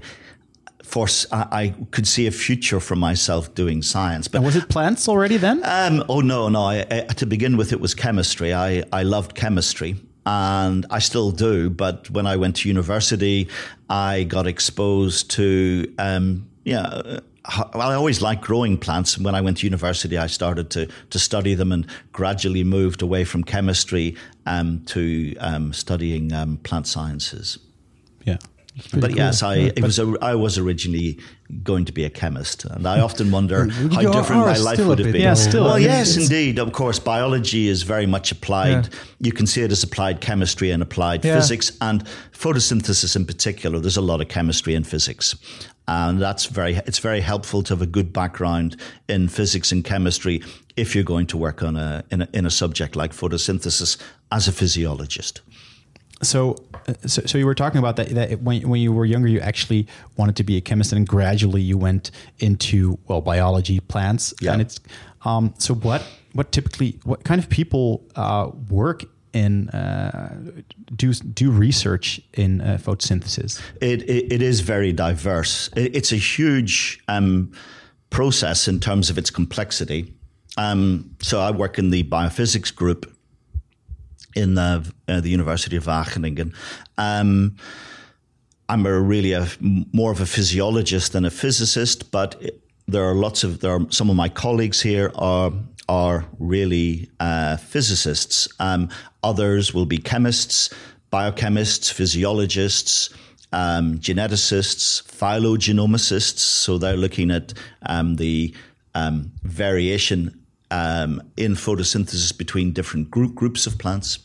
Force, 0.82 1.26
I, 1.32 1.46
I 1.50 1.74
could 1.90 2.06
see 2.06 2.28
a 2.28 2.30
future 2.30 2.78
for 2.78 2.94
myself 2.94 3.52
doing 3.56 3.82
science. 3.82 4.28
But 4.28 4.38
and 4.38 4.46
was 4.46 4.54
it 4.54 4.68
plants 4.68 5.08
already 5.08 5.36
then? 5.36 5.60
Um, 5.64 6.04
oh 6.08 6.20
no, 6.20 6.48
no. 6.48 6.62
I, 6.62 6.86
I, 6.88 7.00
to 7.14 7.26
begin 7.26 7.56
with, 7.56 7.72
it 7.72 7.80
was 7.80 7.92
chemistry. 7.92 8.54
I, 8.54 8.84
I 8.92 9.02
loved 9.02 9.34
chemistry 9.34 9.96
and 10.26 10.84
I 10.90 10.98
still 10.98 11.30
do. 11.30 11.70
But 11.70 12.10
when 12.10 12.26
I 12.26 12.36
went 12.36 12.56
to 12.56 12.68
university, 12.68 13.48
I 13.88 14.24
got 14.24 14.46
exposed 14.46 15.30
to 15.32 15.92
um, 15.98 16.48
yeah 16.64 17.20
well, 17.74 17.88
I 17.90 17.94
always 17.94 18.20
liked 18.20 18.42
growing 18.42 18.78
plants. 18.78 19.16
And 19.16 19.24
when 19.24 19.34
I 19.34 19.40
went 19.40 19.58
to 19.58 19.66
university, 19.66 20.18
I 20.18 20.26
started 20.26 20.70
to, 20.70 20.88
to 21.10 21.18
study 21.18 21.54
them 21.54 21.72
and 21.72 21.86
gradually 22.12 22.64
moved 22.64 23.02
away 23.02 23.24
from 23.24 23.44
chemistry 23.44 24.16
um, 24.46 24.82
to 24.86 25.36
um, 25.38 25.72
studying 25.72 26.32
um, 26.32 26.58
plant 26.58 26.86
sciences. 26.86 27.58
Yeah. 28.24 28.38
But 28.92 29.08
cool. 29.08 29.16
yes, 29.16 29.42
I 29.42 29.54
it 29.74 29.82
was 29.82 29.98
a, 29.98 30.14
I 30.20 30.34
was 30.34 30.58
originally 30.58 31.18
going 31.62 31.86
to 31.86 31.92
be 31.92 32.04
a 32.04 32.10
chemist, 32.10 32.66
and 32.66 32.86
I 32.86 33.00
often 33.00 33.30
wonder 33.30 33.70
how 33.70 34.02
different 34.02 34.42
my 34.42 34.58
life 34.58 34.78
would 34.78 34.98
have 34.98 35.12
been. 35.12 35.22
Yeah, 35.22 35.32
still. 35.32 35.64
Well, 35.64 35.78
yes, 35.78 36.18
indeed. 36.18 36.58
Of 36.58 36.72
course, 36.72 36.98
biology 36.98 37.68
is 37.68 37.84
very 37.84 38.04
much 38.04 38.32
applied. 38.32 38.92
Yeah. 38.92 39.00
You 39.20 39.32
can 39.32 39.46
see 39.46 39.62
it 39.62 39.72
as 39.72 39.82
applied 39.82 40.20
chemistry 40.20 40.72
and 40.72 40.82
applied 40.82 41.24
yeah. 41.24 41.36
physics, 41.36 41.72
and 41.80 42.04
photosynthesis 42.32 43.16
in 43.16 43.24
particular. 43.24 43.78
There's 43.78 43.96
a 43.96 44.02
lot 44.02 44.20
of 44.20 44.28
chemistry 44.28 44.74
and 44.74 44.86
physics, 44.86 45.34
and 45.88 46.20
that's 46.20 46.46
very 46.46 46.76
it's 46.86 46.98
very 46.98 47.20
helpful 47.20 47.62
to 47.62 47.74
have 47.74 47.82
a 47.82 47.86
good 47.86 48.12
background 48.12 48.76
in 49.08 49.28
physics 49.28 49.72
and 49.72 49.84
chemistry 49.84 50.42
if 50.76 50.94
you're 50.94 51.04
going 51.04 51.26
to 51.26 51.36
work 51.36 51.62
on 51.62 51.76
a 51.76 52.04
in 52.10 52.22
a, 52.22 52.28
in 52.32 52.46
a 52.46 52.50
subject 52.50 52.96
like 52.96 53.12
photosynthesis 53.12 53.96
as 54.32 54.48
a 54.48 54.52
physiologist. 54.52 55.40
So, 56.22 56.56
uh, 56.88 56.94
so, 57.06 57.22
so, 57.26 57.36
you 57.36 57.44
were 57.44 57.54
talking 57.54 57.78
about 57.78 57.96
that, 57.96 58.08
that 58.10 58.40
when, 58.40 58.66
when 58.66 58.80
you 58.80 58.90
were 58.90 59.04
younger, 59.04 59.28
you 59.28 59.38
actually 59.40 59.86
wanted 60.16 60.34
to 60.36 60.44
be 60.44 60.56
a 60.56 60.62
chemist, 60.62 60.94
and 60.94 61.06
gradually 61.06 61.60
you 61.60 61.76
went 61.76 62.10
into 62.38 62.98
well 63.06 63.20
biology, 63.20 63.80
plants, 63.80 64.32
yeah. 64.40 64.54
and 64.54 64.62
it's 64.62 64.80
um, 65.26 65.52
so 65.58 65.74
what 65.74 66.02
what 66.32 66.52
typically 66.52 66.98
what 67.04 67.24
kind 67.24 67.38
of 67.38 67.50
people 67.50 68.02
uh, 68.16 68.50
work 68.70 69.04
in 69.36 69.68
uh, 69.70 70.34
do 70.96 71.12
do 71.12 71.50
research 71.50 72.20
in 72.32 72.60
uh, 72.60 72.78
photosynthesis? 72.80 73.60
It, 73.80 74.02
it, 74.02 74.32
it 74.32 74.42
is 74.42 74.60
very 74.60 74.92
diverse. 74.92 75.70
It, 75.76 75.94
it's 75.94 76.12
a 76.12 76.16
huge 76.36 77.02
um, 77.08 77.52
process 78.10 78.68
in 78.68 78.80
terms 78.80 79.10
of 79.10 79.18
its 79.18 79.30
complexity. 79.30 80.14
Um, 80.56 81.16
so 81.20 81.40
I 81.40 81.50
work 81.50 81.78
in 81.78 81.90
the 81.90 82.02
biophysics 82.04 82.74
group 82.74 83.12
in 84.34 84.54
the, 84.54 84.90
uh, 85.08 85.20
the 85.20 85.28
University 85.28 85.76
of 85.76 85.84
Wageningen. 85.84 86.54
Um, 86.96 87.56
I'm 88.68 88.86
a 88.86 89.00
really 89.00 89.32
a, 89.32 89.46
more 89.60 90.12
of 90.12 90.20
a 90.20 90.26
physiologist 90.26 91.12
than 91.12 91.24
a 91.24 91.30
physicist, 91.30 92.10
but 92.10 92.42
there 92.88 93.04
are 93.04 93.14
lots 93.14 93.44
of 93.44 93.60
there 93.60 93.72
are 93.72 93.86
some 93.90 94.10
of 94.10 94.16
my 94.16 94.28
colleagues 94.28 94.80
here 94.82 95.10
are 95.14 95.52
are 95.88 96.26
really 96.38 97.08
uh, 97.20 97.56
physicists. 97.56 98.48
Um, 98.58 98.88
others 99.22 99.72
will 99.72 99.86
be 99.86 99.98
chemists, 99.98 100.70
biochemists, 101.12 101.92
physiologists. 101.92 103.10
Um, 103.52 103.98
geneticists, 104.00 105.02
phylogenomicists, 105.06 106.40
so 106.40 106.78
they're 106.78 106.96
looking 106.96 107.30
at 107.30 107.54
um, 107.86 108.16
the 108.16 108.52
um, 108.94 109.32
variation 109.44 110.44
um, 110.72 111.22
in 111.36 111.52
photosynthesis 111.52 112.36
between 112.36 112.72
different 112.72 113.08
group 113.08 113.34
groups 113.34 113.66
of 113.66 113.78
plants. 113.78 114.18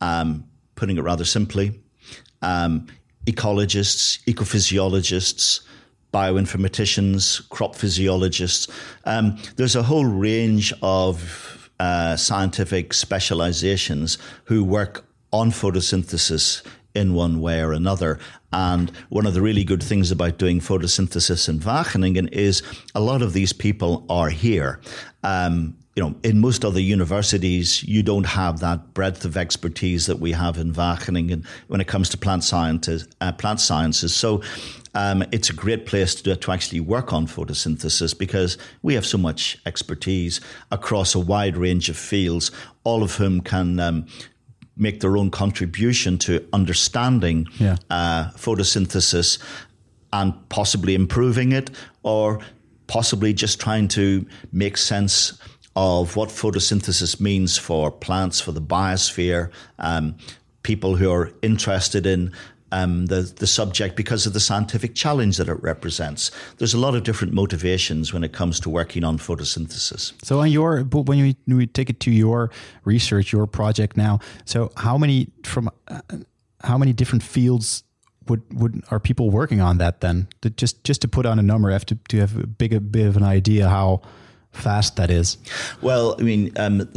Um, 0.00 0.44
putting 0.76 0.98
it 0.98 1.02
rather 1.02 1.24
simply, 1.24 1.80
ecologists, 3.26 4.22
ecophysiologists, 4.24 5.60
bioinformaticians, 6.18 7.48
crop 7.48 7.76
physiologists. 7.76 8.66
Um, 9.04 9.38
there's 9.54 9.76
a 9.76 9.84
whole 9.84 10.04
range 10.04 10.72
of 10.82 11.70
uh, 11.78 12.16
scientific 12.16 12.92
specializations 12.92 14.18
who 14.44 14.64
work 14.64 15.06
on 15.32 15.52
photosynthesis 15.52 16.66
in 16.96 17.14
one 17.14 17.40
way 17.40 17.60
or 17.60 17.72
another. 17.72 18.18
And 18.52 18.90
one 19.10 19.26
of 19.26 19.34
the 19.34 19.42
really 19.42 19.62
good 19.62 19.82
things 19.82 20.10
about 20.10 20.38
doing 20.38 20.58
photosynthesis 20.58 21.48
in 21.48 21.60
Wageningen 21.60 22.32
is 22.32 22.62
a 22.96 23.00
lot 23.00 23.22
of 23.22 23.32
these 23.32 23.52
people 23.52 24.04
are 24.08 24.30
here. 24.30 24.80
Um, 25.22 25.76
you 25.94 26.02
know, 26.02 26.14
in 26.22 26.40
most 26.40 26.64
other 26.64 26.80
universities, 26.80 27.82
you 27.82 28.02
don't 28.02 28.26
have 28.26 28.60
that 28.60 28.94
breadth 28.94 29.24
of 29.24 29.36
expertise 29.36 30.06
that 30.06 30.20
we 30.20 30.32
have 30.32 30.56
in 30.56 30.72
Wageningen 30.72 31.44
when 31.66 31.80
it 31.80 31.88
comes 31.88 32.08
to 32.10 32.16
plant 32.16 32.44
sciences. 32.44 33.08
Uh, 33.20 33.32
plant 33.32 33.60
sciences. 33.60 34.14
So 34.14 34.42
um, 34.94 35.24
it's 35.32 35.50
a 35.50 35.52
great 35.52 35.86
place 35.86 36.14
to, 36.16 36.36
to 36.36 36.52
actually 36.52 36.80
work 36.80 37.12
on 37.12 37.26
photosynthesis 37.26 38.16
because 38.16 38.58
we 38.82 38.94
have 38.94 39.06
so 39.06 39.18
much 39.18 39.58
expertise 39.66 40.40
across 40.70 41.14
a 41.14 41.18
wide 41.18 41.56
range 41.56 41.88
of 41.88 41.96
fields, 41.96 42.50
all 42.84 43.02
of 43.02 43.16
whom 43.16 43.40
can 43.40 43.78
um, 43.80 44.06
make 44.76 45.00
their 45.00 45.16
own 45.16 45.30
contribution 45.30 46.18
to 46.18 46.46
understanding 46.52 47.46
yeah. 47.58 47.76
uh, 47.90 48.30
photosynthesis 48.36 49.38
and 50.12 50.32
possibly 50.48 50.94
improving 50.94 51.52
it 51.52 51.70
or 52.02 52.40
possibly 52.86 53.34
just 53.34 53.60
trying 53.60 53.88
to 53.88 54.26
make 54.52 54.76
sense 54.76 55.38
of 55.76 56.16
what 56.16 56.28
photosynthesis 56.28 57.20
means 57.20 57.56
for 57.56 57.90
plants, 57.90 58.40
for 58.40 58.52
the 58.52 58.60
biosphere, 58.60 59.50
um, 59.78 60.16
people 60.62 60.96
who 60.96 61.12
are 61.12 61.30
interested 61.42 62.06
in 62.06 62.32
um, 62.72 63.06
the, 63.06 63.22
the 63.22 63.46
subject 63.46 63.96
because 63.96 64.26
of 64.26 64.32
the 64.32 64.40
scientific 64.40 64.94
challenge 64.94 65.36
that 65.36 65.48
it 65.48 65.62
represents. 65.62 66.30
There's 66.58 66.74
a 66.74 66.78
lot 66.78 66.94
of 66.94 67.02
different 67.02 67.32
motivations 67.32 68.12
when 68.12 68.24
it 68.24 68.32
comes 68.32 68.60
to 68.60 68.70
working 68.70 69.04
on 69.04 69.18
photosynthesis. 69.18 70.12
So, 70.24 70.40
on 70.40 70.50
your 70.50 70.82
when 70.82 71.18
you, 71.18 71.34
when 71.46 71.60
you 71.60 71.66
take 71.66 71.90
it 71.90 72.00
to 72.00 72.10
your 72.10 72.50
research, 72.84 73.32
your 73.32 73.46
project 73.46 73.96
now, 73.96 74.20
so 74.44 74.70
how 74.76 74.98
many 74.98 75.28
from 75.44 75.70
uh, 75.88 76.00
how 76.62 76.78
many 76.78 76.92
different 76.92 77.22
fields 77.22 77.84
would 78.28 78.42
would 78.52 78.82
are 78.90 79.00
people 79.00 79.30
working 79.30 79.60
on 79.60 79.78
that 79.78 80.00
then? 80.00 80.28
To 80.42 80.50
just 80.50 80.84
just 80.84 81.00
to 81.02 81.08
put 81.08 81.26
on 81.26 81.38
a 81.38 81.42
number, 81.42 81.70
have 81.70 81.86
to 81.86 81.98
to 82.08 82.18
have 82.18 82.36
a 82.36 82.46
big 82.46 82.72
a 82.72 82.80
bit 82.80 83.06
of 83.06 83.16
an 83.16 83.24
idea 83.24 83.68
how 83.68 84.02
fast 84.52 84.96
that 84.96 85.10
is? 85.10 85.38
Well, 85.80 86.16
I 86.18 86.22
mean, 86.22 86.52
um, 86.56 86.88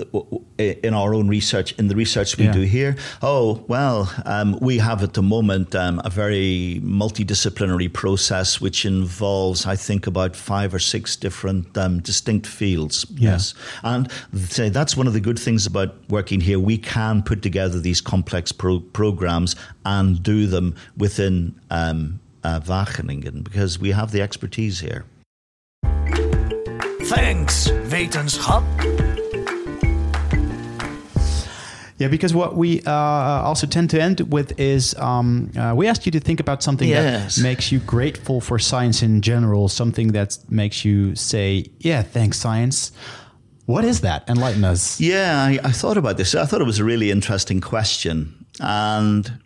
in 0.58 0.94
our 0.94 1.14
own 1.14 1.28
research, 1.28 1.74
in 1.74 1.88
the 1.88 1.96
research 1.96 2.38
we 2.38 2.46
yeah. 2.46 2.52
do 2.52 2.62
here, 2.62 2.96
oh, 3.22 3.64
well, 3.68 4.12
um, 4.26 4.58
we 4.60 4.80
have 4.80 5.04
at 5.04 5.14
the 5.14 5.22
moment 5.22 5.76
um, 5.76 6.02
a 6.04 6.10
very 6.10 6.82
multidisciplinary 6.84 7.92
process 7.92 8.60
which 8.60 8.86
involves, 8.86 9.66
I 9.66 9.76
think, 9.76 10.08
about 10.08 10.36
five 10.36 10.74
or 10.74 10.80
six 10.80 11.16
different 11.16 11.78
um, 11.78 12.00
distinct 12.00 12.48
fields. 12.48 13.06
Yeah. 13.12 13.32
Yes. 13.32 13.54
And 13.84 14.12
say 14.34 14.70
that's 14.70 14.98
one 14.98 15.08
of 15.08 15.14
the 15.14 15.22
good 15.22 15.40
things 15.40 15.66
about 15.66 15.96
working 16.10 16.42
here. 16.42 16.60
We 16.60 16.78
can 16.78 17.24
put 17.24 17.42
together 17.42 17.80
these 17.80 18.02
complex 18.02 18.52
pro- 18.52 18.80
programs 18.80 19.56
and 19.86 20.22
do 20.22 20.48
them 20.48 20.76
within 20.98 21.60
um, 21.70 22.20
uh, 22.44 22.60
Wageningen 22.60 23.44
because 23.44 23.80
we 23.80 23.92
have 23.92 24.12
the 24.12 24.22
expertise 24.22 24.80
here. 24.80 25.06
Thanks, 27.12 27.68
wetenschap. 27.68 28.64
Yeah, 31.98 32.08
because 32.08 32.34
what 32.34 32.56
we 32.56 32.82
uh, 32.84 32.90
also 32.90 33.68
tend 33.68 33.90
to 33.90 34.02
end 34.02 34.22
with 34.32 34.58
is 34.58 34.96
um, 34.96 35.52
uh, 35.58 35.74
we 35.76 35.88
asked 35.88 36.06
you 36.06 36.14
to 36.14 36.22
think 36.22 36.40
about 36.40 36.64
something 36.64 36.88
yes. 36.88 37.36
that 37.36 37.44
makes 37.44 37.70
you 37.70 37.80
grateful 37.80 38.40
for 38.40 38.58
science 38.58 39.04
in 39.04 39.22
general, 39.22 39.68
something 39.68 40.14
that 40.14 40.38
makes 40.50 40.86
you 40.86 41.14
say, 41.16 41.66
"Yeah, 41.80 42.02
thanks, 42.02 42.38
science." 42.38 42.94
What 43.66 43.84
is 43.84 44.00
that? 44.02 44.24
Enlighten 44.30 44.64
us. 44.64 45.02
Yeah, 45.02 45.44
I, 45.44 45.60
I 45.66 45.72
thought 45.74 45.98
about 45.98 46.16
this. 46.16 46.34
I 46.34 46.46
thought 46.46 46.62
it 46.62 46.66
was 46.66 46.80
a 46.80 46.86
really 46.86 47.12
interesting 47.12 47.60
question, 47.60 48.46
and 48.62 49.41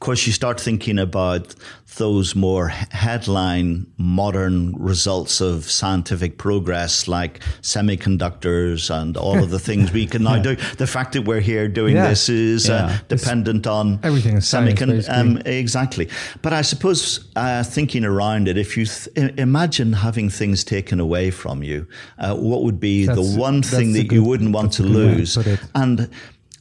course, 0.00 0.26
you 0.26 0.32
start 0.32 0.60
thinking 0.60 0.98
about 0.98 1.54
those 1.96 2.34
more 2.34 2.68
headline 2.68 3.86
modern 3.98 4.74
results 4.76 5.40
of 5.40 5.64
scientific 5.64 6.38
progress 6.38 7.08
like 7.08 7.40
semiconductors 7.62 8.90
and 8.90 9.16
all 9.16 9.42
of 9.42 9.50
the 9.50 9.58
things 9.68 9.92
we 9.92 10.06
can 10.06 10.22
now 10.22 10.36
yeah. 10.36 10.42
do. 10.42 10.56
The 10.76 10.86
fact 10.86 11.12
that 11.12 11.22
we're 11.22 11.40
here 11.40 11.68
doing 11.68 11.96
yeah. 11.96 12.08
this 12.08 12.28
is 12.28 12.70
uh, 12.70 12.72
yeah. 12.72 12.94
uh, 12.94 12.98
dependent 13.08 13.66
on 13.66 14.00
everything 14.02 14.36
semiconductors. 14.36 15.08
Um, 15.08 15.38
exactly. 15.44 16.08
But 16.42 16.52
I 16.52 16.62
suppose 16.62 17.28
uh, 17.36 17.62
thinking 17.62 18.04
around 18.04 18.48
it, 18.48 18.56
if 18.56 18.76
you 18.76 18.86
th- 18.86 19.34
imagine 19.36 19.92
having 19.92 20.30
things 20.30 20.64
taken 20.64 21.00
away 21.00 21.30
from 21.30 21.62
you, 21.62 21.86
uh, 22.18 22.36
what 22.36 22.62
would 22.62 22.80
be 22.80 23.06
that's, 23.06 23.16
the 23.18 23.38
one 23.38 23.62
thing 23.62 23.92
that 23.92 24.10
you 24.12 24.24
wouldn't 24.24 24.52
want 24.52 24.72
to 24.74 24.82
lose? 24.82 25.36
And 25.74 26.10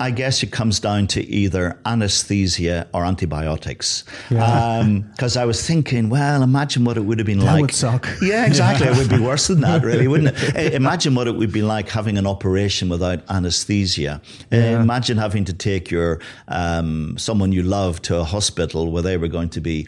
I 0.02 0.12
guess 0.12 0.44
it 0.44 0.52
comes 0.52 0.80
down 0.80 1.08
to 1.08 1.22
either 1.26 1.78
anesthesia 1.86 2.88
or 2.94 3.04
antibiotics. 3.04 4.06
Because 4.30 5.36
yeah. 5.36 5.42
um, 5.42 5.42
I 5.42 5.46
was 5.46 5.66
thinking, 5.66 6.10
well, 6.10 6.42
imagine 6.42 6.86
what 6.86 6.96
it 6.96 7.02
would 7.02 7.20
have 7.20 7.26
been 7.26 7.40
that 7.40 7.46
like. 7.46 7.62
Would 7.62 7.74
suck. 7.74 8.08
Yeah, 8.22 8.46
exactly. 8.46 8.88
it 8.88 8.96
would 8.96 9.10
be 9.10 9.20
worse 9.20 9.48
than 9.48 9.60
that, 9.62 9.84
really, 9.84 10.08
wouldn't 10.08 10.38
it? 10.38 10.74
imagine 10.74 11.16
what 11.16 11.28
it 11.28 11.36
would 11.36 11.52
be 11.52 11.62
like 11.62 11.90
having 11.90 12.18
an 12.18 12.26
operation 12.26 12.88
without 12.88 13.30
anesthesia. 13.30 14.22
Yeah. 14.52 14.78
Uh, 14.78 14.82
imagine 14.82 15.18
having 15.18 15.44
to 15.46 15.54
take 15.54 15.92
your 15.92 16.22
um, 16.48 17.18
someone 17.18 17.52
you 17.52 17.64
love 17.64 18.02
to 18.04 18.18
a 18.18 18.24
hospital 18.24 18.92
where 18.92 19.04
they 19.04 19.18
were 19.18 19.28
going 19.28 19.50
to 19.50 19.60
be 19.62 19.88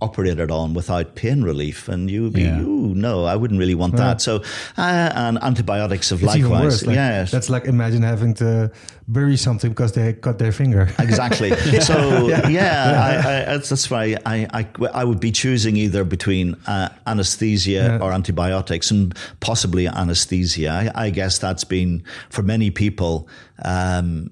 operated 0.00 0.50
on 0.50 0.74
without 0.74 1.14
pain 1.14 1.42
relief, 1.42 1.88
and 1.88 2.10
you 2.10 2.24
would 2.24 2.32
be, 2.32 2.42
yeah. 2.42 2.60
ooh, 2.60 2.94
no, 2.94 3.24
I 3.24 3.34
wouldn't 3.34 3.58
really 3.58 3.74
want 3.74 3.96
that. 3.96 4.20
So, 4.20 4.42
uh, 4.76 5.10
and 5.14 5.42
antibiotics 5.42 6.10
have 6.10 6.22
it's 6.22 6.34
likewise, 6.34 6.86
like, 6.86 6.94
yes, 6.94 7.30
that's 7.30 7.50
like 7.50 7.64
imagine 7.64 8.02
having 8.02 8.34
to 8.34 8.70
bury 9.08 9.36
something 9.36 9.70
because 9.70 9.92
they 9.92 10.12
cut 10.12 10.38
their 10.38 10.52
finger. 10.52 10.88
Exactly. 11.08 11.50
So, 11.80 12.28
yeah, 12.28 12.48
yeah 12.48 13.22
I, 13.24 13.52
I, 13.52 13.56
that's 13.56 13.90
why 13.90 14.16
I, 14.26 14.46
I, 14.52 14.68
I 14.92 15.04
would 15.04 15.20
be 15.20 15.32
choosing 15.32 15.76
either 15.76 16.04
between 16.04 16.54
uh, 16.66 16.90
anesthesia 17.06 17.98
or 18.02 18.12
antibiotics, 18.12 18.90
and 18.90 19.16
possibly 19.40 19.86
anesthesia. 19.86 20.70
I, 20.94 21.06
I, 21.06 21.10
guess 21.10 21.38
that's 21.38 21.64
been 21.64 22.04
for 22.28 22.42
many 22.42 22.70
people. 22.70 23.28
Um, 23.64 24.30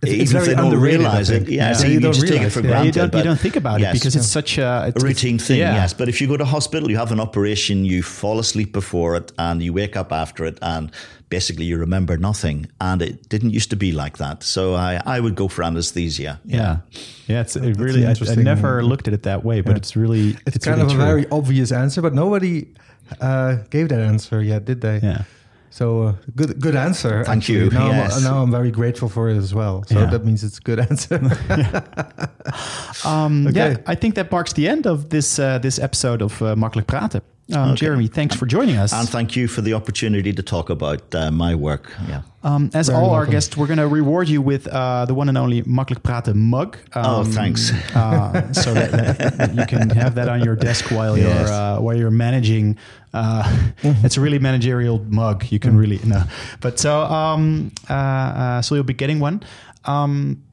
it's, 0.00 0.12
Even 0.12 0.22
it's 0.22 0.30
very 0.30 0.44
if 0.44 0.48
they 0.50 0.54
don't 0.54 0.80
realize 0.80 1.28
it, 1.28 1.48
yeah, 1.48 1.70
yeah. 1.70 1.72
so 1.72 1.86
you, 1.88 1.94
you 1.94 2.00
just 2.00 2.28
take 2.28 2.42
it 2.42 2.50
for 2.50 2.60
yeah. 2.60 2.68
granted. 2.68 2.86
You 2.86 2.92
don't, 2.92 3.14
you 3.14 3.24
don't 3.24 3.40
think 3.40 3.56
about 3.56 3.80
yes. 3.80 3.90
it 3.90 3.98
because 3.98 4.14
it's 4.14 4.28
such 4.28 4.56
a, 4.56 4.84
it's, 4.86 5.02
a 5.02 5.04
routine 5.04 5.40
thing. 5.40 5.58
Yeah. 5.58 5.74
Yes, 5.74 5.92
but 5.92 6.08
if 6.08 6.20
you 6.20 6.28
go 6.28 6.36
to 6.36 6.44
hospital, 6.44 6.88
you 6.88 6.96
have 6.96 7.10
an 7.10 7.18
operation, 7.18 7.84
you 7.84 8.04
fall 8.04 8.38
asleep 8.38 8.72
before 8.72 9.16
it, 9.16 9.32
and 9.38 9.60
you 9.60 9.72
wake 9.72 9.96
up 9.96 10.12
after 10.12 10.44
it, 10.44 10.56
and 10.62 10.92
basically 11.30 11.64
you 11.64 11.78
remember 11.78 12.16
nothing. 12.16 12.68
And 12.80 13.02
it 13.02 13.28
didn't 13.28 13.50
used 13.50 13.70
to 13.70 13.76
be 13.76 13.90
like 13.90 14.18
that. 14.18 14.44
So 14.44 14.74
I, 14.74 15.02
I 15.04 15.18
would 15.18 15.34
go 15.34 15.48
for 15.48 15.64
anesthesia. 15.64 16.40
Yeah, 16.44 16.78
yeah. 17.26 17.40
It's 17.40 17.56
it 17.56 17.76
really. 17.76 18.06
I, 18.06 18.14
I, 18.28 18.34
never 18.36 18.84
looked 18.84 19.08
at 19.08 19.14
it 19.14 19.24
that 19.24 19.44
way, 19.44 19.62
but 19.62 19.76
it's 19.76 19.96
really. 19.96 20.36
It's, 20.46 20.56
it's 20.56 20.64
kind 20.64 20.80
really 20.80 20.94
of 20.94 21.00
a 21.00 21.04
very 21.04 21.28
obvious 21.30 21.72
answer, 21.72 22.02
but 22.02 22.14
nobody 22.14 22.68
uh, 23.20 23.56
gave 23.70 23.88
that 23.88 24.00
answer 24.00 24.40
yet, 24.42 24.64
did 24.64 24.80
they? 24.80 25.00
Yeah. 25.02 25.24
So 25.70 26.02
uh, 26.02 26.14
good, 26.34 26.60
good 26.60 26.74
answer. 26.74 27.24
Thank 27.24 27.42
actually. 27.42 27.58
you. 27.58 27.70
Now, 27.70 27.90
yes. 27.90 28.16
I'm, 28.16 28.22
now 28.22 28.42
I'm 28.42 28.50
very 28.50 28.70
grateful 28.70 29.08
for 29.08 29.28
it 29.28 29.36
as 29.36 29.54
well. 29.54 29.84
So 29.86 29.98
yeah. 29.98 30.10
that 30.10 30.24
means 30.24 30.42
it's 30.42 30.58
a 30.58 30.62
good 30.62 30.80
answer. 30.80 31.16
um, 33.04 33.46
okay. 33.46 33.70
Yeah, 33.70 33.76
I 33.86 33.94
think 33.94 34.14
that 34.14 34.30
marks 34.30 34.52
the 34.52 34.68
end 34.68 34.86
of 34.86 35.10
this 35.10 35.38
uh, 35.38 35.58
this 35.58 35.78
episode 35.78 36.22
of 36.22 36.40
uh, 36.40 36.54
Makkelijk 36.56 36.86
Praten. 36.86 37.22
Um, 37.50 37.70
okay. 37.70 37.76
Jeremy, 37.76 38.08
thanks 38.08 38.36
for 38.36 38.44
joining 38.44 38.76
us. 38.76 38.92
And 38.92 39.08
thank 39.08 39.34
you 39.34 39.48
for 39.48 39.62
the 39.62 39.72
opportunity 39.72 40.34
to 40.34 40.42
talk 40.42 40.68
about 40.68 41.14
uh, 41.14 41.30
my 41.30 41.54
work. 41.54 41.90
Yeah. 42.06 42.22
Um, 42.42 42.70
as 42.74 42.88
Very 42.88 42.98
all 42.98 43.10
welcome. 43.10 43.18
our 43.18 43.26
guests, 43.26 43.56
we're 43.56 43.66
going 43.66 43.78
to 43.78 43.88
reward 43.88 44.28
you 44.28 44.42
with 44.42 44.66
uh, 44.68 45.06
the 45.06 45.14
one 45.14 45.28
and 45.28 45.38
only 45.38 45.62
Makkelijk 45.62 46.02
Praten 46.02 46.36
mug. 46.36 46.76
Um, 46.92 47.04
oh, 47.06 47.24
thanks. 47.24 47.72
Uh, 47.94 48.52
so 48.52 48.74
that, 48.74 48.90
that, 49.38 49.54
you 49.54 49.64
can 49.66 49.88
have 49.90 50.14
that 50.16 50.28
on 50.28 50.44
your 50.44 50.56
desk 50.56 50.90
while 50.90 51.16
yes. 51.16 51.48
you're 51.48 51.52
uh, 51.52 51.80
while 51.80 51.96
you're 51.96 52.10
managing. 52.10 52.76
Uh, 53.14 53.72
it's 53.82 54.18
a 54.18 54.20
really 54.20 54.38
managerial 54.38 54.98
mug. 55.08 55.50
You 55.50 55.58
can 55.58 55.72
mm. 55.72 55.80
really 55.80 56.00
no, 56.04 56.24
but 56.60 56.78
so 56.78 57.00
um, 57.00 57.72
uh, 57.88 58.60
so 58.62 58.74
you'll 58.74 58.84
be 58.84 58.94
getting 58.94 59.20
one. 59.20 59.42
Um, 59.86 60.44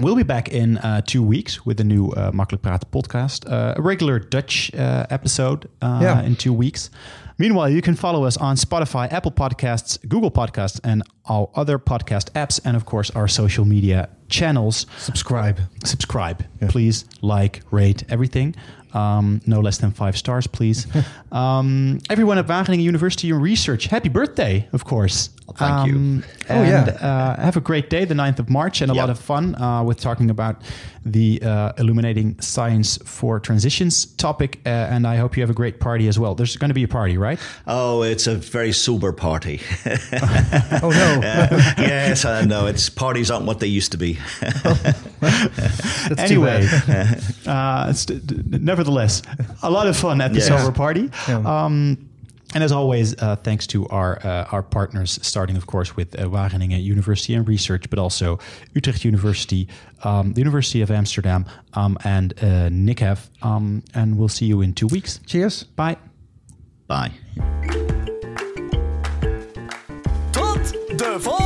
We'll 0.00 0.16
be 0.16 0.24
back 0.24 0.48
in 0.48 0.78
uh, 0.78 1.02
two 1.02 1.22
weeks 1.22 1.64
with 1.64 1.78
a 1.78 1.84
new 1.84 2.10
uh, 2.10 2.32
Makkelijk 2.32 2.62
Praten 2.62 2.90
podcast. 2.90 3.48
Uh, 3.50 3.74
a 3.76 3.82
regular 3.82 4.18
Dutch 4.18 4.74
uh, 4.74 5.06
episode 5.08 5.68
uh, 5.82 6.00
yeah. 6.02 6.22
in 6.22 6.34
two 6.34 6.52
weeks. 6.52 6.90
Meanwhile, 7.38 7.70
you 7.70 7.80
can 7.80 7.94
follow 7.94 8.24
us 8.24 8.36
on 8.36 8.56
Spotify, 8.56 9.10
Apple 9.12 9.30
Podcasts, 9.30 9.98
Google 10.08 10.30
Podcasts, 10.30 10.80
and 10.82 11.02
all 11.24 11.52
other 11.54 11.78
podcast 11.78 12.30
apps, 12.32 12.60
and 12.64 12.76
of 12.76 12.84
course, 12.84 13.10
our 13.10 13.28
social 13.28 13.64
media 13.64 14.08
channels. 14.28 14.86
Subscribe. 14.98 15.60
Subscribe. 15.84 16.44
Yeah. 16.60 16.68
Please 16.68 17.04
like, 17.22 17.62
rate 17.70 18.02
everything. 18.08 18.54
Um, 18.94 19.40
no 19.46 19.60
less 19.60 19.78
than 19.78 19.90
five 19.90 20.16
stars, 20.16 20.46
please. 20.46 20.86
um, 21.32 22.00
everyone 22.08 22.38
at 22.38 22.46
Wageningen 22.46 22.82
University 22.82 23.30
and 23.30 23.42
Research, 23.42 23.86
happy 23.86 24.08
birthday, 24.08 24.68
of 24.72 24.84
course. 24.84 25.30
Thank 25.52 25.72
um, 25.72 25.88
you. 25.88 26.22
oh, 26.50 26.62
yeah. 26.62 26.84
Uh, 27.00 27.40
have 27.40 27.56
a 27.56 27.60
great 27.60 27.90
day, 27.90 28.04
the 28.04 28.14
9th 28.14 28.38
of 28.38 28.50
March, 28.50 28.80
and 28.80 28.90
a 28.90 28.94
yep. 28.94 29.02
lot 29.02 29.10
of 29.10 29.18
fun 29.18 29.54
uh, 29.56 29.82
with 29.82 30.00
talking 30.00 30.30
about 30.30 30.62
the 31.04 31.40
uh, 31.42 31.72
Illuminating 31.76 32.40
Science 32.40 32.98
for 33.04 33.38
Transitions 33.38 34.06
topic. 34.06 34.60
Uh, 34.64 34.70
and 34.70 35.06
I 35.06 35.16
hope 35.16 35.36
you 35.36 35.42
have 35.42 35.50
a 35.50 35.54
great 35.54 35.80
party 35.80 36.08
as 36.08 36.18
well. 36.18 36.34
There's 36.34 36.56
going 36.56 36.70
to 36.70 36.74
be 36.74 36.82
a 36.82 36.88
party, 36.88 37.18
right? 37.18 37.38
Oh, 37.66 38.02
it's 38.02 38.26
a 38.26 38.34
very 38.34 38.72
sober 38.72 39.12
party. 39.12 39.60
oh, 39.86 40.90
no. 40.90 41.20
yes, 41.78 42.24
I 42.24 42.44
know. 42.44 42.66
It's 42.66 42.88
parties 42.88 43.30
aren't 43.30 43.46
what 43.46 43.60
they 43.60 43.66
used 43.66 43.92
to 43.92 43.98
be. 43.98 44.18
anyway, 46.18 46.66
uh, 47.46 47.92
nevertheless, 48.46 49.22
a 49.62 49.70
lot 49.70 49.86
of 49.86 49.96
fun 49.96 50.20
at 50.20 50.32
the 50.32 50.38
yes. 50.38 50.48
sober 50.48 50.72
party. 50.72 51.10
Yeah. 51.28 51.64
Um, 51.64 52.08
and 52.54 52.62
as 52.62 52.72
always, 52.72 53.20
uh, 53.20 53.36
thanks 53.36 53.66
to 53.68 53.86
our 53.88 54.24
uh, 54.24 54.44
our 54.52 54.62
partners, 54.62 55.18
starting 55.22 55.56
of 55.56 55.66
course 55.66 55.96
with 55.96 56.18
uh, 56.18 56.28
Wageningen 56.28 56.82
University 56.82 57.34
and 57.34 57.46
Research, 57.48 57.90
but 57.90 57.98
also 57.98 58.38
Utrecht 58.74 59.04
University, 59.04 59.68
um, 60.04 60.32
the 60.34 60.40
University 60.40 60.80
of 60.80 60.90
Amsterdam, 60.90 61.44
um, 61.74 61.98
and 62.04 62.32
uh, 62.38 62.70
NICAV. 62.70 63.18
Um, 63.42 63.82
and 63.94 64.16
we'll 64.16 64.28
see 64.28 64.46
you 64.46 64.60
in 64.62 64.72
two 64.72 64.86
weeks. 64.86 65.20
Cheers. 65.26 65.64
Bye. 65.64 65.96
Bye. 66.86 67.10
Tot 70.30 70.72
de 70.96 71.18
volgende. 71.18 71.43